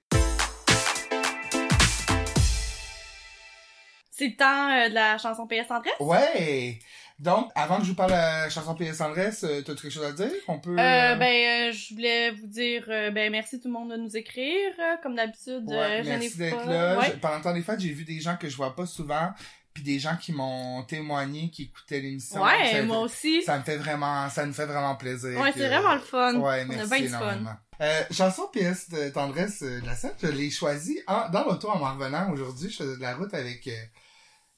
C'est 4.21 4.29
le 4.29 4.37
temps 4.37 4.69
euh, 4.71 4.91
de 4.91 4.95
la 4.95 5.17
chanson 5.17 5.47
PS 5.47 5.69
Tendresse? 5.69 5.95
Ouais! 5.99 6.79
Donc, 7.19 7.51
avant 7.55 7.79
que 7.79 7.85
je 7.85 7.89
vous 7.89 7.95
parle 7.95 8.11
de 8.11 8.17
la 8.17 8.51
chanson 8.51 8.75
PS 8.75 8.99
Tendresse, 8.99 9.45
euh, 9.45 9.63
t'as 9.63 9.73
quelque 9.75 9.89
chose 9.89 10.05
à 10.05 10.13
dire? 10.13 10.31
On 10.47 10.59
peut... 10.59 10.73
Euh, 10.79 11.15
ben, 11.17 11.71
euh, 11.71 11.73
je 11.73 11.95
voulais 11.95 12.31
vous 12.33 12.47
dire, 12.47 12.85
ben, 12.87 13.33
merci 13.33 13.59
tout 13.61 13.69
le 13.69 13.73
monde 13.73 13.91
de 13.93 13.97
nous 13.97 14.15
écrire. 14.19 14.73
Comme 15.03 15.15
d'habitude, 15.17 15.65
Ouais, 15.67 16.03
merci 16.03 16.37
d'être 16.37 16.55
pas. 16.57 16.65
là. 16.67 16.99
Ouais. 16.99 17.07
Je- 17.07 17.19
pendant 17.19 17.37
le 17.37 17.43
temps 17.43 17.55
des 17.55 17.63
fêtes, 17.63 17.81
j'ai 17.81 17.93
vu 17.95 18.05
des 18.05 18.21
gens 18.21 18.37
que 18.37 18.47
je 18.51 18.57
vois 18.59 18.77
pas 18.77 18.85
souvent, 18.85 19.31
puis 19.73 19.83
des 19.83 19.99
gens 19.99 20.17
qui 20.17 20.33
m'ont 20.33 20.83
témoigné, 20.83 21.49
qui 21.51 21.63
écoutaient 21.63 22.01
l'émission. 22.01 22.43
Ouais, 22.43 22.73
ça, 22.73 22.83
moi 22.83 22.99
aussi. 23.01 23.43
ça 23.43 23.59
me 23.59 23.63
fait 23.65 23.77
vraiment, 23.79 24.29
ça 24.29 24.45
me 24.45 24.53
fait 24.53 24.67
vraiment 24.67 24.97
plaisir. 24.97 25.41
Ouais, 25.41 25.53
c'est 25.57 25.67
vraiment 25.67 25.95
le 25.95 26.01
fun. 26.01 26.35
Ouais, 26.37 26.67
On 26.69 26.73
a 26.73 26.77
merci 26.77 26.89
bien 27.03 27.19
fun. 27.19 27.25
énormément. 27.33 27.55
Euh, 27.83 28.03
chanson 28.11 28.47
PS 28.53 28.91
de 28.91 29.09
tendresse 29.09 29.63
de 29.63 29.81
la 29.87 29.95
scène, 29.95 30.13
je 30.23 30.27
l'ai 30.29 30.51
choisie 30.51 31.01
dans 31.33 31.45
l'auto 31.47 31.71
en 31.71 31.79
m'en 31.79 31.95
revenant 31.95 32.31
aujourd'hui. 32.31 32.69
Je 32.71 32.77
faisais 32.77 32.97
de 32.97 33.01
la 33.01 33.15
route 33.15 33.33
avec 33.33 33.67
euh, 33.69 33.73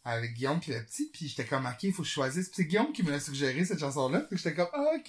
avec 0.05 0.35
Guillaume 0.35 0.61
puis 0.61 0.73
le 0.73 0.83
petit, 0.85 1.09
puis 1.13 1.29
j'étais 1.29 1.45
comme 1.45 1.67
ok, 1.67 1.83
il 1.85 1.93
faut 1.93 2.03
que 2.03 2.09
je 2.09 2.13
choisisse. 2.13 2.49
Puis 2.49 2.57
c'est 2.57 2.65
Guillaume 2.67 2.93
qui 2.93 3.03
me 3.03 3.11
l'a 3.11 3.21
suggéré 3.21 3.65
cette 3.65 3.79
chanson-là, 3.81 4.21
puis 4.21 4.37
j'étais 4.39 4.55
comme 4.55 4.69
ah 4.73 4.93
ok. 4.97 5.07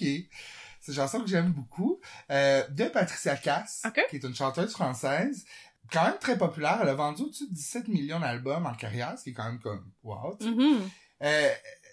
C'est 0.80 0.92
une 0.92 0.94
chanson 0.94 1.20
que 1.20 1.26
j'aime 1.26 1.50
beaucoup. 1.50 1.98
Euh, 2.30 2.62
de 2.68 2.84
Patricia 2.84 3.36
Cass, 3.36 3.82
Ok. 3.86 4.00
qui 4.10 4.16
est 4.16 4.24
une 4.24 4.34
chanteuse 4.34 4.72
française, 4.72 5.44
quand 5.90 6.04
même 6.04 6.18
très 6.20 6.36
populaire. 6.36 6.78
Elle 6.82 6.90
a 6.90 6.94
vendu 6.94 7.22
au-dessus 7.22 7.48
de 7.48 7.54
17 7.54 7.88
millions 7.88 8.20
d'albums 8.20 8.66
en 8.66 8.74
carrière, 8.74 9.18
ce 9.18 9.24
qui 9.24 9.30
est 9.30 9.32
quand 9.32 9.44
même 9.44 9.60
comme 9.60 9.84
wow. 10.02 10.36
Mhm. 10.42 10.88
Euh, 11.22 11.48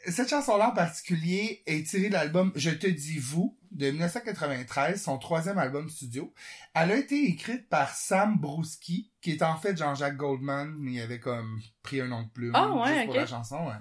cette 0.08 0.30
chanson-là 0.30 0.70
en 0.70 0.74
particulier 0.74 1.64
est 1.66 1.86
tirée 1.88 2.10
de 2.10 2.14
l'album 2.14 2.52
Je 2.56 2.70
te 2.72 2.88
dis 2.88 3.18
vous 3.20 3.58
de 3.72 3.90
1993, 3.92 5.02
son 5.02 5.18
troisième 5.18 5.58
album 5.58 5.90
studio. 5.90 6.34
Elle 6.74 6.92
a 6.92 6.96
été 6.98 7.24
écrite 7.26 7.70
par 7.70 7.94
Sam 7.96 8.38
Brousky, 8.38 9.12
qui 9.22 9.32
est 9.32 9.42
en 9.44 9.56
fait 9.58 9.78
Jean-Jacques 9.78 10.18
Goldman, 10.18 10.76
mais 10.78 10.94
il 10.94 11.02
avait 11.02 11.20
comme 11.20 11.60
pris 11.82 12.02
un 12.02 12.08
nom 12.08 12.24
de 12.24 12.30
plume 12.30 12.52
Ah, 12.54 12.70
ouais, 12.74 12.94
juste 12.94 13.06
pour 13.06 13.16
la 13.16 13.26
chanson. 13.28 13.68
ouais. 13.68 13.74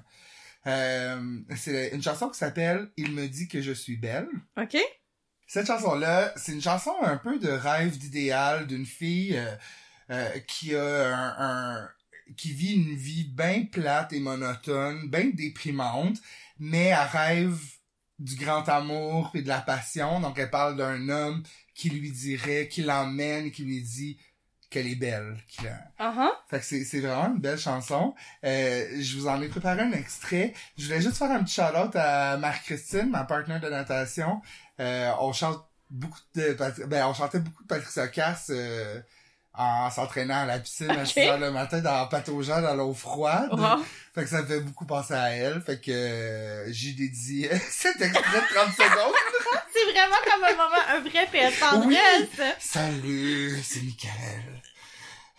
Euh, 0.66 1.38
c'est 1.56 1.88
une 1.94 2.02
chanson 2.02 2.28
qui 2.28 2.38
s'appelle 2.38 2.90
Il 2.96 3.12
me 3.12 3.26
dit 3.26 3.48
que 3.48 3.62
je 3.62 3.72
suis 3.72 3.96
belle. 3.96 4.28
OK? 4.58 4.76
Cette 5.46 5.66
chanson-là, 5.66 6.32
c'est 6.36 6.52
une 6.52 6.60
chanson 6.62 6.92
un 7.02 7.16
peu 7.16 7.38
de 7.38 7.48
rêve 7.48 7.96
d'idéal 7.98 8.66
d'une 8.66 8.86
fille 8.86 9.36
euh, 9.36 9.50
euh, 10.10 10.28
qui 10.46 10.76
a 10.76 11.16
un, 11.16 11.34
un- 11.80 11.88
qui 12.36 12.52
vit 12.52 12.74
une 12.74 12.94
vie 12.94 13.24
bien 13.24 13.64
plate 13.70 14.12
et 14.12 14.20
monotone, 14.20 15.08
bien 15.10 15.30
déprimante, 15.32 16.16
mais 16.58 16.86
elle 16.86 17.08
rêve 17.12 17.58
du 18.18 18.36
grand 18.36 18.68
amour 18.68 19.30
et 19.34 19.42
de 19.42 19.48
la 19.48 19.60
passion. 19.60 20.20
Donc 20.20 20.38
elle 20.38 20.50
parle 20.50 20.76
d'un 20.76 21.08
homme 21.08 21.42
qui 21.74 21.90
lui 21.90 22.10
dirait, 22.10 22.68
qui 22.68 22.82
l'emmène, 22.82 23.50
qui 23.50 23.64
lui 23.64 23.82
dit 23.82 24.18
qu'elle 24.68 24.86
est 24.86 24.94
belle. 24.96 25.36
qu'il 25.48 25.66
a- 25.66 25.90
Uh-huh. 25.98 26.30
fait 26.48 26.60
que 26.60 26.84
c'est, 26.84 27.00
vraiment 27.00 27.34
une 27.34 27.40
belle 27.40 27.58
chanson. 27.58 28.14
Euh, 28.44 28.86
je 29.00 29.16
vous 29.18 29.26
en 29.26 29.40
ai 29.42 29.48
préparé 29.48 29.80
un 29.82 29.92
extrait. 29.92 30.54
Je 30.78 30.84
voulais 30.86 31.00
juste 31.00 31.16
faire 31.16 31.30
un 31.30 31.42
petit 31.42 31.54
shout-out 31.54 31.94
à 31.96 32.36
Marie-Christine, 32.36 33.10
ma 33.10 33.24
partenaire 33.24 33.60
de 33.60 33.68
natation. 33.68 34.40
Euh, 34.78 35.10
on 35.20 35.32
chante 35.32 35.64
beaucoup 35.90 36.20
de... 36.34 36.56
Ben, 36.86 37.06
on 37.06 37.14
chantait 37.14 37.40
beaucoup 37.40 37.62
de 37.64 37.68
Patricia 37.68 38.06
Cass 38.08 38.46
euh, 38.50 39.00
en 39.60 39.90
s'entraînant 39.90 40.42
à 40.42 40.46
la 40.46 40.58
piscine 40.58 40.90
à 40.90 41.04
6 41.04 41.20
le 41.38 41.50
matin 41.50 41.80
dans, 41.80 42.02
en 42.02 42.06
pataugeant 42.06 42.62
dans 42.62 42.74
l'eau 42.74 42.94
froide. 42.94 43.50
Wow. 43.52 43.84
Fait 44.14 44.22
que 44.24 44.30
ça 44.30 44.42
me 44.42 44.46
fait 44.46 44.60
beaucoup 44.60 44.86
penser 44.86 45.12
à 45.12 45.30
elle. 45.30 45.60
Fait 45.60 45.78
que 45.78 45.90
euh, 45.90 46.72
j'ai 46.72 46.92
dédié 46.92 47.50
cet 47.70 48.00
extrait 48.00 48.40
de 48.40 48.54
30 48.54 48.72
secondes. 48.72 49.14
c'est 49.72 49.92
vraiment 49.92 50.16
comme 50.24 50.44
un 50.44 50.52
moment, 50.52 50.82
un 50.88 51.00
vrai 51.00 51.26
père 51.30 51.52
tendresse. 51.58 52.28
Oui. 52.38 52.44
Salut, 52.58 53.62
c'est 53.62 53.82
Michael. 53.82 54.62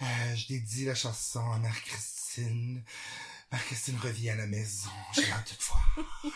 Euh, 0.04 0.06
je 0.36 0.48
dédie 0.48 0.86
la 0.86 0.96
chanson 0.96 1.42
à 1.52 1.58
Mère-Christine. 1.58 2.84
Mère-Christine 3.52 3.98
revient 4.02 4.30
à 4.30 4.36
la 4.36 4.48
maison. 4.48 4.90
J'ai 5.14 5.32
hâte 5.32 5.52
de 5.52 5.56
te 5.56 5.64
voir. 5.64 6.34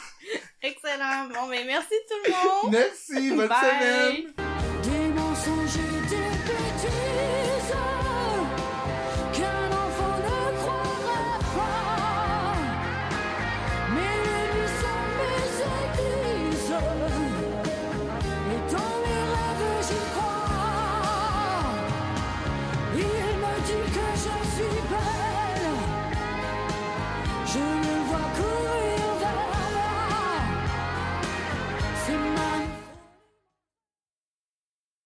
Excellent. 0.62 1.28
Bon, 1.34 1.48
mais 1.48 1.64
merci 1.66 1.94
tout 2.10 2.18
le 2.26 2.32
monde. 2.32 2.72
Merci. 2.74 3.30
Bonne 3.30 3.48
Bye. 3.48 3.60
semaine. 3.60 4.34
Des 4.84 5.14
mensonges 5.14 5.78
et 5.78 6.10
des 6.10 7.45